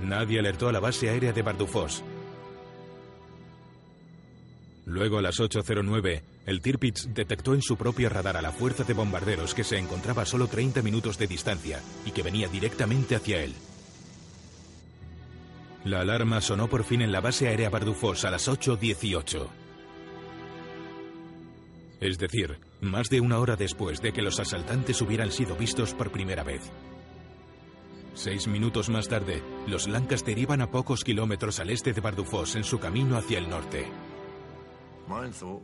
Nadie 0.00 0.38
alertó 0.38 0.68
a 0.68 0.72
la 0.72 0.80
base 0.80 1.10
aérea 1.10 1.32
de 1.32 1.42
Bardufos. 1.42 2.02
Luego 4.86 5.18
a 5.18 5.22
las 5.22 5.40
8.09, 5.40 6.22
el 6.46 6.60
Tirpitz 6.60 7.08
detectó 7.14 7.54
en 7.54 7.62
su 7.62 7.76
propio 7.76 8.10
radar 8.10 8.36
a 8.36 8.42
la 8.42 8.52
fuerza 8.52 8.84
de 8.84 8.92
bombarderos 8.92 9.54
que 9.54 9.64
se 9.64 9.78
encontraba 9.78 10.22
a 10.22 10.26
solo 10.26 10.46
30 10.46 10.82
minutos 10.82 11.16
de 11.16 11.26
distancia 11.26 11.80
y 12.04 12.10
que 12.10 12.22
venía 12.22 12.48
directamente 12.48 13.16
hacia 13.16 13.42
él. 13.42 13.54
La 15.84 16.00
alarma 16.00 16.40
sonó 16.40 16.68
por 16.68 16.84
fin 16.84 17.02
en 17.02 17.12
la 17.12 17.20
base 17.20 17.48
aérea 17.48 17.70
Bardufos 17.70 18.24
a 18.24 18.30
las 18.30 18.48
8.18. 18.48 19.48
Es 22.00 22.18
decir, 22.18 22.58
más 22.80 23.08
de 23.08 23.20
una 23.20 23.38
hora 23.38 23.56
después 23.56 24.02
de 24.02 24.12
que 24.12 24.22
los 24.22 24.38
asaltantes 24.38 25.00
hubieran 25.00 25.30
sido 25.30 25.56
vistos 25.56 25.94
por 25.94 26.10
primera 26.10 26.42
vez. 26.42 26.62
Seis 28.14 28.46
minutos 28.46 28.90
más 28.90 29.08
tarde, 29.08 29.42
los 29.66 29.88
Lancaster 29.88 30.38
iban 30.38 30.60
a 30.60 30.70
pocos 30.70 31.04
kilómetros 31.04 31.60
al 31.60 31.70
este 31.70 31.92
de 31.92 32.00
Bardufos 32.00 32.54
en 32.56 32.64
su 32.64 32.78
camino 32.78 33.16
hacia 33.16 33.38
el 33.38 33.48
norte. 33.48 33.86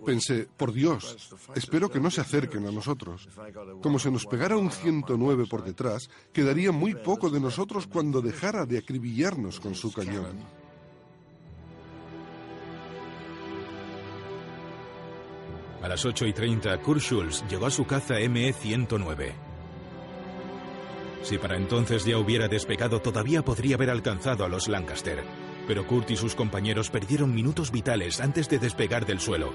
Pensé, 0.04 0.48
por 0.56 0.72
Dios, 0.72 1.34
espero 1.54 1.88
que 1.88 2.00
no 2.00 2.10
se 2.10 2.20
acerquen 2.20 2.66
a 2.66 2.72
nosotros. 2.72 3.28
Como 3.82 3.98
se 3.98 4.10
nos 4.10 4.26
pegara 4.26 4.56
un 4.56 4.70
109 4.70 5.46
por 5.48 5.64
detrás, 5.64 6.10
quedaría 6.32 6.72
muy 6.72 6.94
poco 6.94 7.30
de 7.30 7.40
nosotros 7.40 7.86
cuando 7.86 8.20
dejara 8.20 8.66
de 8.66 8.78
acribillarnos 8.78 9.60
con 9.60 9.74
su 9.74 9.92
cañón. 9.92 10.44
A 15.82 15.88
las 15.88 16.04
8 16.04 16.26
y 16.26 16.32
30, 16.34 16.78
Kurt 16.82 17.00
Schulz 17.00 17.42
llegó 17.48 17.66
a 17.66 17.70
su 17.70 17.86
caza 17.86 18.16
ME-109. 18.16 19.32
Si 21.22 21.38
para 21.38 21.56
entonces 21.56 22.04
ya 22.04 22.18
hubiera 22.18 22.48
despegado, 22.48 23.00
todavía 23.00 23.42
podría 23.42 23.76
haber 23.76 23.90
alcanzado 23.90 24.44
a 24.44 24.48
los 24.48 24.68
Lancaster. 24.68 25.22
Pero 25.70 25.86
Kurt 25.86 26.10
y 26.10 26.16
sus 26.16 26.34
compañeros 26.34 26.90
perdieron 26.90 27.32
minutos 27.32 27.70
vitales 27.70 28.20
antes 28.20 28.48
de 28.48 28.58
despegar 28.58 29.06
del 29.06 29.20
suelo. 29.20 29.52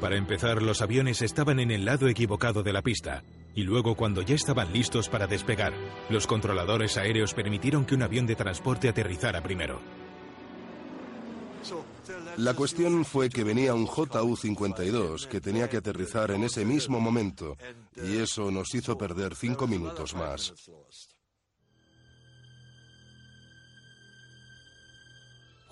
Para 0.00 0.16
empezar, 0.16 0.62
los 0.62 0.80
aviones 0.80 1.20
estaban 1.20 1.60
en 1.60 1.70
el 1.70 1.84
lado 1.84 2.08
equivocado 2.08 2.62
de 2.62 2.72
la 2.72 2.80
pista, 2.80 3.24
y 3.54 3.64
luego 3.64 3.94
cuando 3.94 4.22
ya 4.22 4.34
estaban 4.34 4.72
listos 4.72 5.10
para 5.10 5.26
despegar, 5.26 5.74
los 6.08 6.26
controladores 6.26 6.96
aéreos 6.96 7.34
permitieron 7.34 7.84
que 7.84 7.94
un 7.94 8.04
avión 8.04 8.26
de 8.26 8.36
transporte 8.36 8.88
aterrizara 8.88 9.42
primero. 9.42 9.82
La 12.38 12.54
cuestión 12.54 13.04
fue 13.04 13.28
que 13.28 13.44
venía 13.44 13.74
un 13.74 13.86
JU-52 13.86 15.26
que 15.26 15.42
tenía 15.42 15.68
que 15.68 15.76
aterrizar 15.76 16.30
en 16.30 16.44
ese 16.44 16.64
mismo 16.64 17.00
momento, 17.00 17.58
y 18.02 18.16
eso 18.16 18.50
nos 18.50 18.74
hizo 18.74 18.96
perder 18.96 19.34
cinco 19.34 19.66
minutos 19.66 20.14
más. 20.14 20.54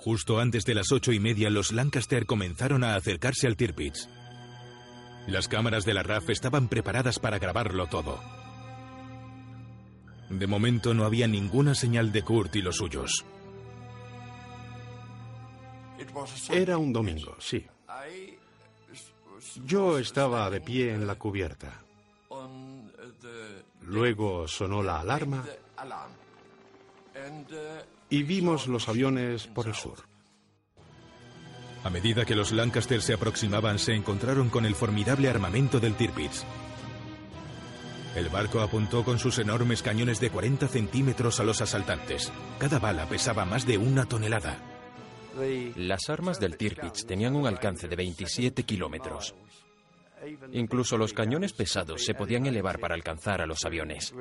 Justo 0.04 0.38
antes 0.38 0.66
de 0.66 0.74
las 0.74 0.92
ocho 0.92 1.12
y 1.12 1.18
media, 1.18 1.48
los 1.48 1.72
Lancaster 1.72 2.26
comenzaron 2.26 2.84
a 2.84 2.94
acercarse 2.94 3.46
al 3.46 3.56
Tirpitz. 3.56 4.06
Las 5.26 5.48
cámaras 5.48 5.86
de 5.86 5.94
la 5.94 6.02
RAF 6.02 6.28
estaban 6.28 6.68
preparadas 6.68 7.18
para 7.18 7.38
grabarlo 7.38 7.86
todo. 7.86 8.20
De 10.28 10.46
momento 10.46 10.92
no 10.92 11.06
había 11.06 11.26
ninguna 11.26 11.74
señal 11.74 12.12
de 12.12 12.20
Kurt 12.20 12.54
y 12.54 12.60
los 12.60 12.76
suyos. 12.76 13.24
Era 16.50 16.76
un 16.76 16.92
domingo, 16.92 17.36
sí. 17.38 17.66
Yo 19.64 19.98
estaba 19.98 20.50
de 20.50 20.60
pie 20.60 20.92
en 20.92 21.06
la 21.06 21.14
cubierta. 21.14 21.82
Luego 23.80 24.46
sonó 24.48 24.82
la 24.82 25.00
alarma 25.00 25.46
y 28.14 28.22
vimos 28.22 28.68
los 28.68 28.88
aviones 28.88 29.48
por 29.48 29.66
el 29.66 29.74
sur. 29.74 29.98
A 31.82 31.90
medida 31.90 32.24
que 32.24 32.36
los 32.36 32.52
Lancaster 32.52 33.02
se 33.02 33.12
aproximaban, 33.12 33.80
se 33.80 33.92
encontraron 33.92 34.50
con 34.50 34.64
el 34.66 34.76
formidable 34.76 35.28
armamento 35.28 35.80
del 35.80 35.96
Tirpitz. 35.96 36.44
El 38.14 38.28
barco 38.28 38.60
apuntó 38.60 39.04
con 39.04 39.18
sus 39.18 39.40
enormes 39.40 39.82
cañones 39.82 40.20
de 40.20 40.30
40 40.30 40.68
centímetros 40.68 41.40
a 41.40 41.42
los 41.42 41.60
asaltantes. 41.60 42.32
Cada 42.60 42.78
bala 42.78 43.06
pesaba 43.06 43.44
más 43.44 43.66
de 43.66 43.78
una 43.78 44.06
tonelada. 44.06 44.58
Las 45.74 46.08
armas 46.08 46.38
del 46.38 46.56
Tirpitz 46.56 47.06
tenían 47.06 47.34
un 47.34 47.48
alcance 47.48 47.88
de 47.88 47.96
27 47.96 48.62
kilómetros. 48.62 49.34
Incluso 50.52 50.96
los 50.96 51.12
cañones 51.12 51.52
pesados 51.52 52.04
se 52.04 52.14
podían 52.14 52.46
elevar 52.46 52.78
para 52.78 52.94
alcanzar 52.94 53.42
a 53.42 53.46
los 53.46 53.64
aviones. 53.64 54.14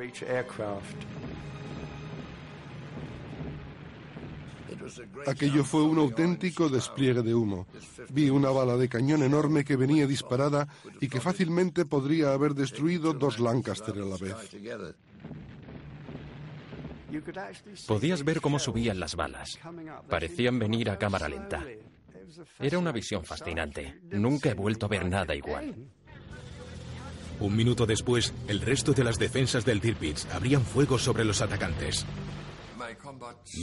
Aquello 5.27 5.63
fue 5.63 5.83
un 5.83 5.97
auténtico 5.97 6.69
despliegue 6.69 7.21
de 7.21 7.33
humo. 7.33 7.67
Vi 8.09 8.29
una 8.29 8.49
bala 8.49 8.77
de 8.77 8.89
cañón 8.89 9.23
enorme 9.23 9.63
que 9.63 9.75
venía 9.75 10.07
disparada 10.07 10.67
y 11.01 11.07
que 11.07 11.21
fácilmente 11.21 11.85
podría 11.85 12.33
haber 12.33 12.53
destruido 12.53 13.13
dos 13.13 13.39
Lancaster 13.39 13.95
a 13.95 14.05
la 14.05 14.17
vez. 14.17 14.35
Podías 17.87 18.23
ver 18.23 18.41
cómo 18.41 18.59
subían 18.59 18.99
las 18.99 19.15
balas. 19.15 19.59
Parecían 20.09 20.57
venir 20.59 20.89
a 20.89 20.97
cámara 20.97 21.29
lenta. 21.29 21.63
Era 22.59 22.79
una 22.79 22.91
visión 22.91 23.23
fascinante. 23.23 24.01
Nunca 24.11 24.49
he 24.49 24.53
vuelto 24.55 24.87
a 24.87 24.89
ver 24.89 25.05
nada 25.07 25.35
igual. 25.35 25.75
Un 27.39 27.55
minuto 27.55 27.85
después, 27.85 28.33
el 28.47 28.61
resto 28.61 28.93
de 28.93 29.03
las 29.03 29.17
defensas 29.17 29.65
del 29.65 29.81
Tirpitz 29.81 30.25
abrían 30.33 30.63
fuego 30.63 30.97
sobre 30.97 31.25
los 31.25 31.41
atacantes. 31.41 32.05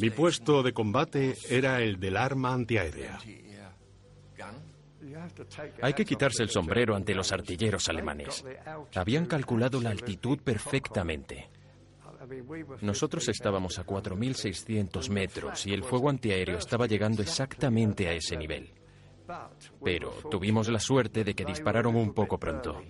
Mi 0.01 0.11
puesto 0.11 0.63
de 0.63 0.73
combate 0.73 1.37
era 1.49 1.81
el 1.81 1.99
del 1.99 2.17
arma 2.17 2.53
antiaérea. 2.53 3.19
Hay 5.83 5.93
que 5.95 6.05
quitarse 6.05 6.43
el 6.43 6.51
sombrero 6.51 6.95
ante 6.95 7.15
los 7.15 7.33
artilleros 7.33 7.89
alemanes. 7.89 8.45
Habían 8.95 9.27
calculado 9.27 9.81
la 9.81 9.91
altitud 9.91 10.39
perfectamente. 10.39 11.51
Nosotros 12.83 13.29
estábamos 13.29 13.79
a 13.79 13.87
4.600 13.87 15.09
metros 15.09 15.67
y 15.67 15.73
el 15.73 15.83
fuego 15.83 16.11
antiaéreo 16.11 16.59
estaba 16.59 16.87
llegando 16.87 17.23
exactamente 17.23 18.09
a 18.09 18.13
ese 18.13 18.37
nivel. 18.37 18.73
Pero 19.83 20.11
tuvimos 20.31 20.69
la 20.69 20.81
suerte 20.81 21.25
de 21.25 21.35
que 21.35 21.45
dispararon 21.45 21.97
un 21.97 22.13
poco 22.13 22.39
pronto. 22.39 22.83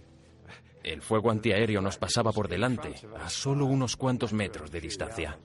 El 0.82 1.02
fuego 1.02 1.30
antiaéreo 1.30 1.80
nos 1.80 1.98
pasaba 1.98 2.32
por 2.32 2.48
delante, 2.48 2.94
a 3.18 3.28
solo 3.28 3.66
unos 3.66 3.96
cuantos 3.96 4.32
metros 4.32 4.70
de 4.70 4.80
distancia. 4.80 5.38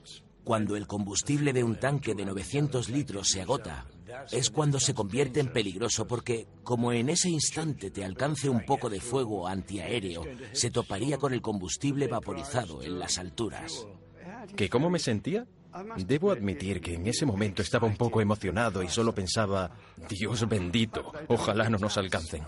Cuando 0.46 0.76
el 0.76 0.86
combustible 0.86 1.52
de 1.52 1.64
un 1.64 1.74
tanque 1.74 2.14
de 2.14 2.24
900 2.24 2.88
litros 2.88 3.26
se 3.26 3.42
agota, 3.42 3.84
es 4.30 4.48
cuando 4.48 4.78
se 4.78 4.94
convierte 4.94 5.40
en 5.40 5.52
peligroso 5.52 6.06
porque, 6.06 6.46
como 6.62 6.92
en 6.92 7.08
ese 7.08 7.28
instante 7.28 7.90
te 7.90 8.04
alcance 8.04 8.48
un 8.48 8.64
poco 8.64 8.88
de 8.88 9.00
fuego 9.00 9.48
antiaéreo, 9.48 10.22
se 10.52 10.70
toparía 10.70 11.18
con 11.18 11.32
el 11.32 11.42
combustible 11.42 12.06
vaporizado 12.06 12.80
en 12.84 13.00
las 13.00 13.18
alturas. 13.18 13.88
¿Que 14.54 14.68
cómo 14.68 14.88
me 14.88 15.00
sentía? 15.00 15.48
Debo 15.98 16.30
admitir 16.30 16.80
que 16.80 16.94
en 16.94 17.06
ese 17.06 17.26
momento 17.26 17.62
estaba 17.62 17.86
un 17.86 17.96
poco 17.96 18.20
emocionado 18.20 18.82
y 18.82 18.88
solo 18.88 19.14
pensaba, 19.14 19.70
Dios 20.08 20.48
bendito, 20.48 21.12
ojalá 21.28 21.68
no 21.68 21.78
nos 21.78 21.96
alcancen. 21.96 22.44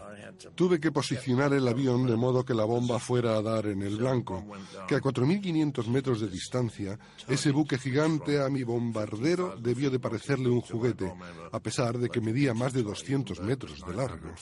Tuve 0.54 0.78
que 0.78 0.92
posicionar 0.92 1.52
el 1.52 1.66
avión 1.66 2.06
de 2.06 2.16
modo 2.16 2.44
que 2.44 2.54
la 2.54 2.64
bomba 2.64 2.98
fuera 2.98 3.36
a 3.36 3.42
dar 3.42 3.66
en 3.66 3.82
el 3.82 3.96
blanco, 3.96 4.44
que 4.86 4.94
a 4.94 5.00
4.500 5.00 5.86
metros 5.88 6.20
de 6.20 6.28
distancia, 6.28 6.98
ese 7.26 7.50
buque 7.50 7.78
gigante 7.78 8.40
a 8.40 8.48
mi 8.48 8.62
bombardero 8.62 9.56
debió 9.56 9.90
de 9.90 9.98
parecerle 9.98 10.48
un 10.48 10.60
juguete, 10.60 11.12
a 11.50 11.60
pesar 11.60 11.98
de 11.98 12.08
que 12.08 12.20
medía 12.20 12.54
más 12.54 12.72
de 12.72 12.82
200 12.82 13.40
metros 13.40 13.80
de 13.86 13.94
largo. 13.94 14.32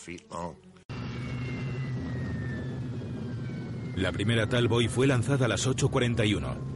La 3.97 4.13
primera 4.13 4.47
Talboy 4.47 4.89
fue 4.89 5.07
lanzada 5.07 5.47
a 5.47 5.49
las 5.49 5.67
8.41 5.67 6.76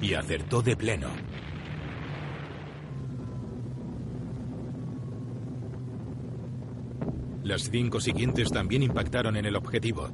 y 0.00 0.14
acertó 0.14 0.62
de 0.62 0.76
pleno. 0.76 1.08
Las 7.44 7.70
cinco 7.70 8.00
siguientes 8.00 8.50
también 8.50 8.82
impactaron 8.82 9.36
en 9.36 9.44
el 9.44 9.56
objetivo. 9.56 10.10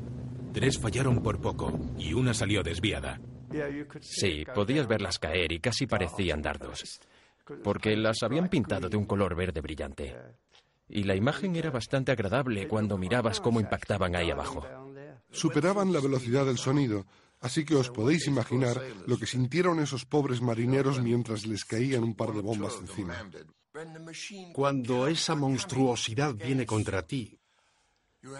Tres 0.52 0.78
fallaron 0.78 1.22
por 1.22 1.40
poco 1.40 1.78
y 1.96 2.12
una 2.12 2.34
salió 2.34 2.62
desviada. 2.62 3.20
Sí, 4.00 4.44
podías 4.52 4.88
verlas 4.88 5.18
caer 5.18 5.52
y 5.52 5.60
casi 5.60 5.86
parecían 5.86 6.42
dardos, 6.42 7.00
porque 7.62 7.96
las 7.96 8.22
habían 8.22 8.48
pintado 8.48 8.88
de 8.88 8.96
un 8.96 9.06
color 9.06 9.36
verde 9.36 9.60
brillante. 9.60 10.16
Y 10.88 11.04
la 11.04 11.14
imagen 11.14 11.54
era 11.54 11.70
bastante 11.70 12.10
agradable 12.10 12.66
cuando 12.66 12.98
mirabas 12.98 13.40
cómo 13.40 13.60
impactaban 13.60 14.16
ahí 14.16 14.30
abajo. 14.30 14.66
Superaban 15.30 15.92
la 15.92 16.00
velocidad 16.00 16.46
del 16.46 16.58
sonido, 16.58 17.06
así 17.40 17.64
que 17.64 17.74
os 17.74 17.90
podéis 17.90 18.26
imaginar 18.26 18.80
lo 19.06 19.18
que 19.18 19.26
sintieron 19.26 19.80
esos 19.80 20.04
pobres 20.04 20.40
marineros 20.40 21.00
mientras 21.00 21.46
les 21.46 21.64
caían 21.64 22.04
un 22.04 22.14
par 22.14 22.32
de 22.32 22.40
bombas 22.40 22.76
encima. 22.80 23.16
Cuando 24.52 25.06
esa 25.06 25.34
monstruosidad 25.34 26.34
viene 26.34 26.66
contra 26.66 27.06
ti, 27.06 27.40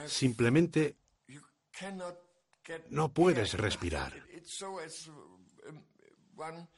Simplemente 0.07 0.97
no 2.91 3.13
puedes 3.13 3.55
respirar. 3.55 4.13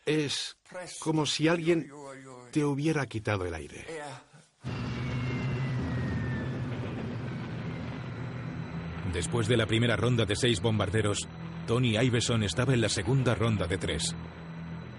Es 0.07 0.57
como 1.01 1.27
si 1.27 1.49
alguien 1.49 1.91
te 2.53 2.65
hubiera 2.65 3.07
quitado 3.07 3.45
el 3.47 3.55
aire. 3.55 3.87
Después 9.13 9.47
de 9.47 9.57
la 9.57 9.67
primera 9.67 9.97
ronda 9.97 10.25
de 10.25 10.37
seis 10.37 10.61
bombarderos, 10.61 11.29
Tony 11.67 11.97
Iveson 11.97 12.43
estaba 12.43 12.75
en 12.75 12.81
la 12.81 12.89
segunda 12.89 13.35
ronda 13.35 13.67
de 13.67 13.79
tres. 13.79 14.15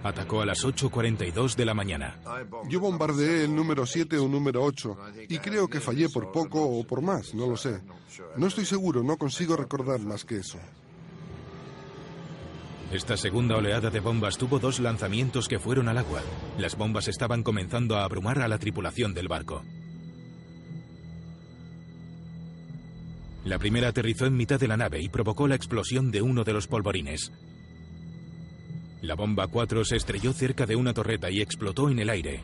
Atacó 0.03 0.41
a 0.41 0.45
las 0.45 0.65
8.42 0.65 1.55
de 1.55 1.65
la 1.65 1.73
mañana. 1.73 2.19
Yo 2.69 2.79
bombardeé 2.79 3.45
el 3.45 3.55
número 3.55 3.85
7 3.85 4.17
o 4.17 4.27
número 4.27 4.63
8 4.63 4.97
y 5.29 5.37
creo 5.39 5.67
que 5.67 5.79
fallé 5.79 6.09
por 6.09 6.31
poco 6.31 6.61
o 6.61 6.85
por 6.85 7.01
más, 7.01 7.33
no 7.33 7.47
lo 7.47 7.55
sé. 7.55 7.81
No 8.35 8.47
estoy 8.47 8.65
seguro, 8.65 9.01
no 9.01 9.17
consigo 9.17 9.55
recordar 9.55 9.99
más 10.01 10.25
que 10.25 10.37
eso. 10.37 10.59
Esta 12.91 13.17
segunda 13.17 13.55
oleada 13.55 13.89
de 13.89 14.01
bombas 14.01 14.37
tuvo 14.37 14.59
dos 14.59 14.79
lanzamientos 14.79 15.47
que 15.47 15.57
fueron 15.57 15.87
al 15.87 15.97
agua. 15.97 16.21
Las 16.59 16.77
bombas 16.77 17.07
estaban 17.07 17.41
comenzando 17.41 17.95
a 17.95 18.03
abrumar 18.03 18.39
a 18.39 18.47
la 18.47 18.59
tripulación 18.59 19.13
del 19.13 19.27
barco. 19.27 19.63
La 23.45 23.59
primera 23.59 23.89
aterrizó 23.89 24.25
en 24.25 24.37
mitad 24.37 24.59
de 24.59 24.67
la 24.67 24.77
nave 24.77 25.01
y 25.01 25.09
provocó 25.09 25.47
la 25.47 25.55
explosión 25.55 26.11
de 26.11 26.21
uno 26.21 26.43
de 26.43 26.53
los 26.53 26.67
polvorines. 26.67 27.31
La 29.01 29.15
bomba 29.15 29.47
4 29.47 29.83
se 29.83 29.97
estrelló 29.97 30.31
cerca 30.31 30.65
de 30.65 30.77
una 30.77 30.93
torreta 30.93 31.29
y 31.29 31.41
explotó 31.41 31.89
en 31.89 31.99
el 31.99 32.09
aire. 32.09 32.41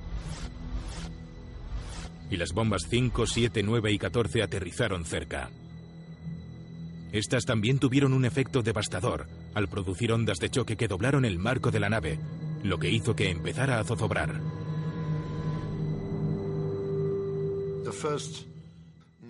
Y 2.30 2.36
las 2.36 2.52
bombas 2.52 2.84
5, 2.90 3.26
7, 3.26 3.64
9 3.64 3.92
y 3.94 3.98
14 3.98 4.44
aterrizaron 4.44 5.06
cerca. 5.06 5.50
Estas 7.14 7.46
también 7.46 7.80
tuvieron 7.80 8.14
un 8.14 8.26
efecto 8.26 8.62
devastador 8.62 9.28
al 9.54 9.70
producir 9.70 10.12
ondas 10.12 10.38
de 10.38 10.50
choque 10.50 10.76
que 10.76 10.90
doblaron 10.90 11.24
el 11.24 11.40
marco 11.40 11.72
de 11.72 11.80
la 11.80 11.90
nave, 11.90 12.20
lo 12.62 12.78
que 12.78 12.92
hizo 12.92 13.16
que 13.16 13.30
empezara 13.30 13.80
a 13.80 13.84
zozobrar. 13.86 14.42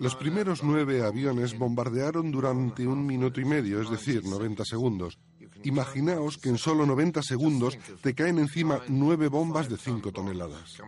Los 0.00 0.16
primeros 0.16 0.62
nueve 0.62 1.04
aviones 1.04 1.58
bombardearon 1.58 2.30
durante 2.30 2.86
un 2.86 3.04
minuto 3.04 3.38
y 3.38 3.44
medio, 3.44 3.82
es 3.82 3.90
decir, 3.90 4.24
90 4.24 4.64
segundos. 4.64 5.18
Imaginaos 5.62 6.38
que 6.38 6.48
en 6.48 6.56
solo 6.56 6.86
90 6.86 7.22
segundos 7.22 7.78
te 8.00 8.14
caen 8.14 8.38
encima 8.38 8.80
nueve 8.88 9.28
bombas 9.28 9.68
de 9.68 9.76
5 9.76 10.10
toneladas. 10.10 10.80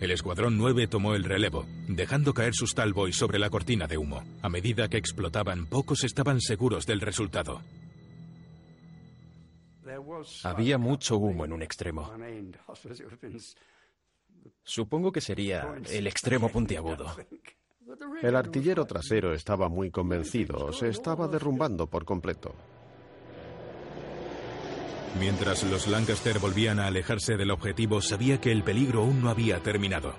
El 0.00 0.10
Escuadrón 0.10 0.56
9 0.56 0.86
tomó 0.86 1.14
el 1.14 1.24
relevo, 1.24 1.66
dejando 1.88 2.32
caer 2.32 2.54
sus 2.54 2.74
talboys 2.74 3.16
sobre 3.16 3.38
la 3.38 3.50
cortina 3.50 3.86
de 3.86 3.98
humo. 3.98 4.24
A 4.40 4.48
medida 4.48 4.88
que 4.88 4.96
explotaban, 4.96 5.66
pocos 5.66 6.04
estaban 6.04 6.40
seguros 6.40 6.86
del 6.86 7.02
resultado. 7.02 7.60
Había 10.42 10.78
mucho 10.78 11.18
humo 11.18 11.44
en 11.44 11.52
un 11.52 11.62
extremo. 11.62 12.10
Supongo 14.62 15.12
que 15.12 15.20
sería 15.20 15.74
el 15.90 16.06
extremo 16.06 16.48
puntiagudo. 16.48 17.14
El 18.22 18.36
artillero 18.36 18.86
trasero 18.86 19.34
estaba 19.34 19.68
muy 19.68 19.90
convencido, 19.90 20.72
se 20.72 20.88
estaba 20.88 21.28
derrumbando 21.28 21.86
por 21.86 22.04
completo. 22.04 22.54
Mientras 25.18 25.62
los 25.64 25.86
Lancaster 25.86 26.38
volvían 26.40 26.80
a 26.80 26.88
alejarse 26.88 27.36
del 27.36 27.52
objetivo, 27.52 28.00
sabía 28.00 28.40
que 28.40 28.50
el 28.50 28.64
peligro 28.64 29.02
aún 29.02 29.22
no 29.22 29.30
había 29.30 29.62
terminado. 29.62 30.14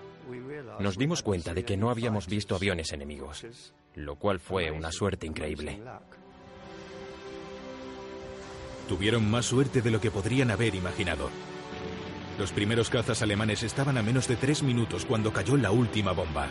Nos 0.80 0.98
dimos 0.98 1.22
cuenta 1.22 1.54
de 1.54 1.66
que 1.66 1.76
no 1.78 1.90
habíamos 1.90 2.28
visto 2.28 2.56
aviones 2.56 2.94
enemigos, 2.94 3.74
lo 3.96 4.16
cual 4.16 4.40
fue 4.40 4.72
una 4.72 4.92
suerte 4.92 5.28
increíble. 5.28 5.82
Tuvieron 8.88 9.30
más 9.30 9.46
suerte 9.48 9.82
de 9.82 9.92
lo 9.92 10.00
que 10.00 10.12
podrían 10.12 10.52
haber 10.52 10.76
imaginado. 10.76 11.30
Los 12.38 12.52
primeros 12.52 12.90
cazas 12.90 13.22
alemanes 13.22 13.64
estaban 13.64 13.98
a 13.98 14.04
menos 14.04 14.28
de 14.28 14.36
tres 14.36 14.62
minutos 14.62 15.06
cuando 15.06 15.32
cayó 15.32 15.56
la 15.56 15.72
última 15.72 16.12
bomba. 16.12 16.50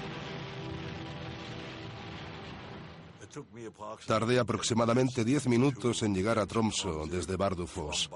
Tardé 4.06 4.38
aproximadamente 4.38 5.24
10 5.24 5.48
minutos 5.48 6.02
en 6.02 6.14
llegar 6.14 6.38
a 6.38 6.46
Tromso 6.46 7.06
desde 7.06 7.36
Bardufoss. 7.36 8.10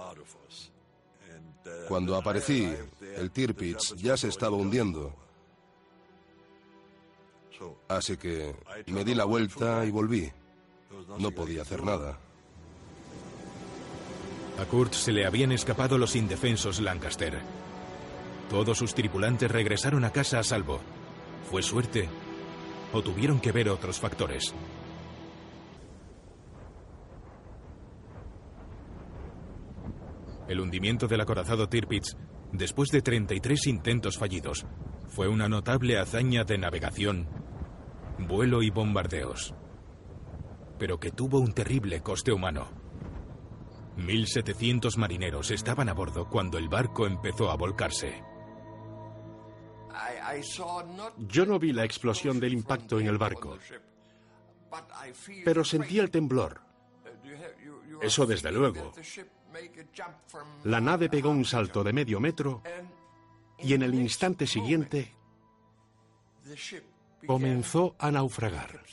Cuando 1.88 2.16
aparecí, 2.16 2.72
el 3.16 3.30
Tirpitz 3.30 3.94
ya 3.96 4.16
se 4.16 4.28
estaba 4.28 4.56
hundiendo. 4.56 5.14
Así 7.88 8.16
que 8.16 8.54
me 8.86 9.04
di 9.04 9.14
la 9.14 9.24
vuelta 9.24 9.84
y 9.84 9.90
volví. 9.90 10.30
No 11.18 11.30
podía 11.32 11.62
hacer 11.62 11.82
nada. 11.82 12.18
A 14.58 14.64
Kurt 14.64 14.92
se 14.92 15.12
le 15.12 15.26
habían 15.26 15.52
escapado 15.52 15.98
los 15.98 16.16
indefensos 16.16 16.80
Lancaster. 16.80 17.40
Todos 18.48 18.78
sus 18.78 18.94
tripulantes 18.94 19.50
regresaron 19.50 20.04
a 20.04 20.10
casa 20.10 20.38
a 20.38 20.42
salvo. 20.42 20.80
¿Fue 21.50 21.62
suerte? 21.62 22.08
¿O 22.92 23.02
tuvieron 23.02 23.40
que 23.40 23.52
ver 23.52 23.68
otros 23.68 23.98
factores? 23.98 24.54
El 30.48 30.60
hundimiento 30.60 31.06
del 31.06 31.20
acorazado 31.20 31.68
Tirpitz, 31.68 32.16
después 32.52 32.88
de 32.88 33.02
33 33.02 33.66
intentos 33.66 34.16
fallidos, 34.16 34.64
fue 35.06 35.28
una 35.28 35.46
notable 35.46 35.98
hazaña 35.98 36.44
de 36.44 36.56
navegación, 36.56 37.28
vuelo 38.18 38.62
y 38.62 38.70
bombardeos, 38.70 39.54
pero 40.78 40.98
que 40.98 41.10
tuvo 41.10 41.38
un 41.38 41.52
terrible 41.52 42.00
coste 42.00 42.32
humano. 42.32 42.68
1.700 43.98 44.96
marineros 44.96 45.50
estaban 45.50 45.90
a 45.90 45.92
bordo 45.92 46.28
cuando 46.30 46.56
el 46.56 46.68
barco 46.68 47.06
empezó 47.06 47.50
a 47.50 47.56
volcarse. 47.56 48.22
Yo 51.18 51.46
no 51.46 51.58
vi 51.58 51.72
la 51.72 51.84
explosión 51.84 52.38
del 52.38 52.52
impacto 52.52 53.00
en 53.00 53.06
el 53.06 53.18
barco, 53.18 53.58
pero 55.44 55.64
sentí 55.64 55.98
el 55.98 56.10
temblor. 56.10 56.60
Eso 58.00 58.26
desde 58.26 58.52
luego. 58.52 58.92
La 60.64 60.80
nave 60.80 61.08
pegó 61.08 61.30
un 61.30 61.44
salto 61.44 61.82
de 61.82 61.92
medio 61.92 62.20
metro 62.20 62.62
y 63.58 63.74
en 63.74 63.82
el 63.82 63.94
instante 63.94 64.46
siguiente 64.46 65.14
comenzó 67.26 67.96
a 67.98 68.10
naufragar. 68.10 68.84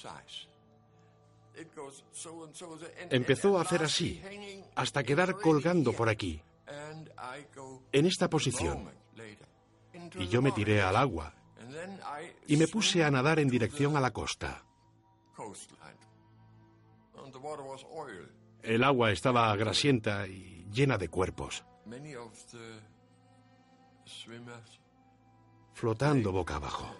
Empezó 3.10 3.58
a 3.58 3.62
hacer 3.62 3.84
así, 3.84 4.22
hasta 4.76 5.04
quedar 5.04 5.40
colgando 5.40 5.94
por 5.94 6.10
aquí, 6.10 6.42
en 7.92 8.06
esta 8.06 8.30
posición. 8.30 8.90
Y 10.14 10.28
yo 10.28 10.42
me 10.42 10.52
tiré 10.52 10.82
al 10.82 10.96
agua 10.96 11.34
y 12.48 12.58
me 12.58 12.68
puse 12.68 13.04
a 13.04 13.12
nadar 13.12 13.40
en 13.40 13.50
dirección 13.50 13.98
a 13.98 14.00
la 14.00 14.12
costa. 14.12 14.64
El 18.62 18.84
agua 18.84 19.12
estaba 19.12 19.56
grasienta 19.56 20.28
y 20.28 20.68
llena 20.72 20.98
de 20.98 21.10
cuerpos, 21.10 21.64
flotando 25.74 26.32
boca 26.32 26.56
abajo. 26.56 26.96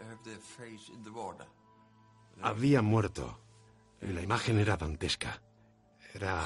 Habían 2.42 2.86
muerto 2.86 3.40
y 4.02 4.08
la 4.08 4.22
imagen 4.22 4.60
era 4.60 4.78
dantesca. 4.78 5.42
Era 6.14 6.44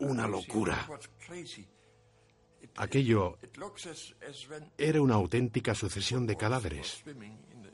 una 0.00 0.26
locura. 0.26 0.86
Aquello 2.76 3.38
era 4.78 5.02
una 5.02 5.14
auténtica 5.14 5.74
sucesión 5.74 6.26
de 6.26 6.36
cadáveres. 6.36 7.04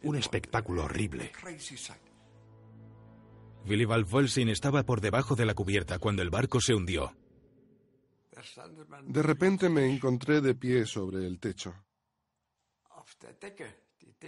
Un 0.03 0.16
espectáculo 0.16 0.84
horrible. 0.84 1.32
Willibald 3.66 4.09
Volsin 4.09 4.49
estaba 4.49 4.84
por 4.84 5.01
debajo 5.01 5.36
de 5.36 5.44
la 5.44 5.55
cubierta 5.55 5.99
cuando 5.99 6.22
el 6.22 6.30
barco 6.30 6.61
se 6.61 6.74
hundió. 6.74 7.14
De 9.03 9.22
repente 9.22 9.68
me 9.68 9.86
encontré 9.92 10.40
de 10.40 10.55
pie 10.55 10.86
sobre 10.86 11.26
el 11.26 11.38
techo. 11.38 11.74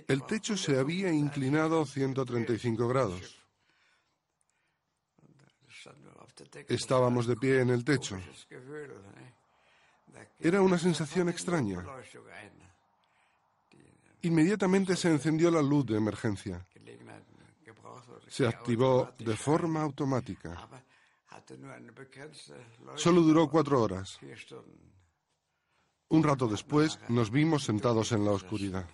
El 0.07 0.25
techo 0.25 0.57
se 0.57 0.79
había 0.79 1.13
inclinado 1.13 1.85
135 1.85 2.89
grados. 2.89 3.41
Estábamos 6.69 7.27
de 7.27 7.37
pie 7.37 7.61
en 7.61 7.71
el 7.71 7.85
techo. 7.85 8.19
Era 10.41 10.63
una 10.63 10.79
sensación 10.79 11.29
extraña. 11.29 11.85
Inmediatamente 14.23 14.97
se 14.97 15.11
encendió 15.11 15.51
la 15.51 15.63
luz 15.63 15.87
de 15.87 15.97
emergencia. 15.97 16.67
Se 18.29 18.47
activó 18.47 19.13
de 19.19 19.37
forma 19.37 19.83
automática. 19.83 20.69
Solo 22.97 23.23
duró 23.23 23.49
cuatro 23.49 23.83
horas. 23.83 24.19
Un 26.09 26.23
rato 26.23 26.49
después 26.49 26.99
nos 27.09 27.31
vimos 27.31 27.65
sentados 27.65 28.13
en 28.13 28.25
la 28.25 28.33
oscuridad. 28.33 28.87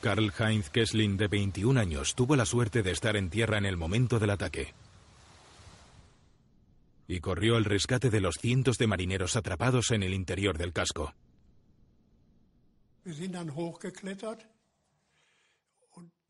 Karl 0.00 0.32
Heinz 0.38 0.68
Kessling, 0.68 1.16
de 1.16 1.28
21 1.28 1.80
años, 1.80 2.14
tuvo 2.14 2.36
la 2.36 2.44
suerte 2.44 2.82
de 2.82 2.90
estar 2.90 3.16
en 3.16 3.30
tierra 3.30 3.56
en 3.56 3.64
el 3.64 3.76
momento 3.78 4.18
del 4.18 4.30
ataque. 4.30 4.74
Y 7.06 7.20
corrió 7.20 7.56
al 7.56 7.64
rescate 7.64 8.10
de 8.10 8.20
los 8.20 8.36
cientos 8.36 8.78
de 8.78 8.86
marineros 8.86 9.36
atrapados 9.36 9.90
en 9.90 10.02
el 10.02 10.14
interior 10.14 10.56
del 10.56 10.72
casco. 10.72 11.14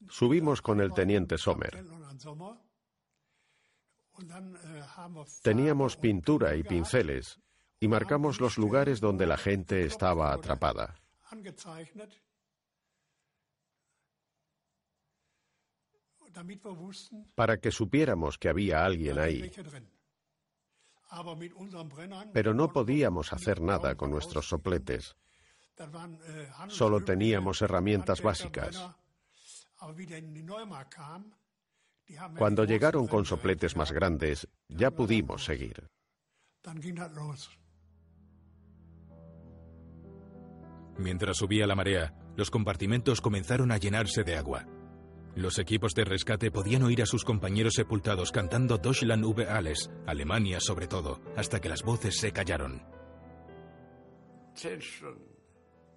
Subimos 0.08 0.60
con 0.60 0.80
el 0.80 0.92
teniente 0.92 1.38
Sommer. 1.38 1.84
Teníamos 5.42 5.96
pintura 5.96 6.56
y 6.56 6.62
pinceles 6.62 7.40
y 7.80 7.88
marcamos 7.88 8.40
los 8.40 8.58
lugares 8.58 9.00
donde 9.00 9.26
la 9.26 9.36
gente 9.36 9.84
estaba 9.84 10.32
atrapada. 10.32 10.94
Para 17.34 17.58
que 17.58 17.70
supiéramos 17.70 18.38
que 18.38 18.48
había 18.48 18.84
alguien 18.84 19.18
ahí. 19.18 19.50
Pero 22.32 22.54
no 22.54 22.72
podíamos 22.72 23.32
hacer 23.32 23.60
nada 23.60 23.94
con 23.94 24.10
nuestros 24.10 24.48
sopletes. 24.48 25.16
Solo 26.68 27.02
teníamos 27.04 27.62
herramientas 27.62 28.22
básicas. 28.22 28.80
Cuando 32.38 32.64
llegaron 32.64 33.06
con 33.06 33.24
sopletes 33.24 33.76
más 33.76 33.92
grandes, 33.92 34.48
ya 34.68 34.90
pudimos 34.90 35.44
seguir. 35.44 35.88
Mientras 40.96 41.36
subía 41.36 41.66
la 41.66 41.74
marea, 41.74 42.14
los 42.36 42.50
compartimentos 42.50 43.20
comenzaron 43.20 43.72
a 43.72 43.78
llenarse 43.78 44.22
de 44.22 44.36
agua. 44.36 44.66
Los 45.36 45.58
equipos 45.58 45.94
de 45.94 46.04
rescate 46.04 46.50
podían 46.50 46.84
oír 46.84 47.02
a 47.02 47.06
sus 47.06 47.24
compañeros 47.24 47.74
sepultados 47.74 48.30
cantando 48.30 48.78
Deutschland 48.78 49.24
über 49.24 49.48
alles, 49.48 49.90
Alemania 50.06 50.60
sobre 50.60 50.86
todo, 50.86 51.20
hasta 51.36 51.60
que 51.60 51.68
las 51.68 51.82
voces 51.82 52.16
se 52.18 52.32
callaron. 52.32 52.82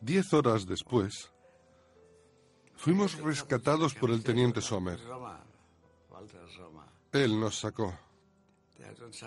Diez 0.02 0.34
horas 0.34 0.66
después, 0.66 1.32
fuimos 2.76 3.20
rescatados 3.20 3.94
por 3.94 4.10
el 4.10 4.24
teniente 4.24 4.62
Sommer. 4.62 5.00
Él 7.12 7.40
nos 7.40 7.60
sacó. 7.60 7.94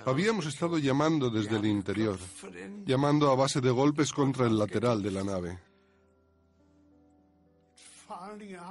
Habíamos 0.06 0.46
estado 0.46 0.78
llamando 0.78 1.30
desde 1.30 1.56
el 1.56 1.66
interior, 1.66 2.18
llamando 2.84 3.30
a 3.30 3.36
base 3.36 3.61
de 3.61 3.70
golpes 3.70 4.12
contra 4.12 4.46
el 4.46 4.58
lateral 4.58 5.02
de 5.02 5.11
la 5.11 5.24
nave. 5.24 5.70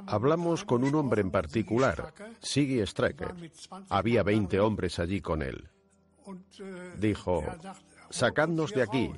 Hablamos 0.07 0.65
con 0.65 0.83
un 0.83 0.95
hombre 0.95 1.21
en 1.21 1.31
particular, 1.31 2.13
Siggy 2.39 2.85
Strecker. 2.85 3.33
Había 3.89 4.23
20 4.23 4.59
hombres 4.59 4.99
allí 4.99 5.21
con 5.21 5.41
él. 5.41 5.69
Dijo, 6.97 7.43
sacadnos 8.09 8.71
de 8.73 8.83
aquí, 8.83 9.11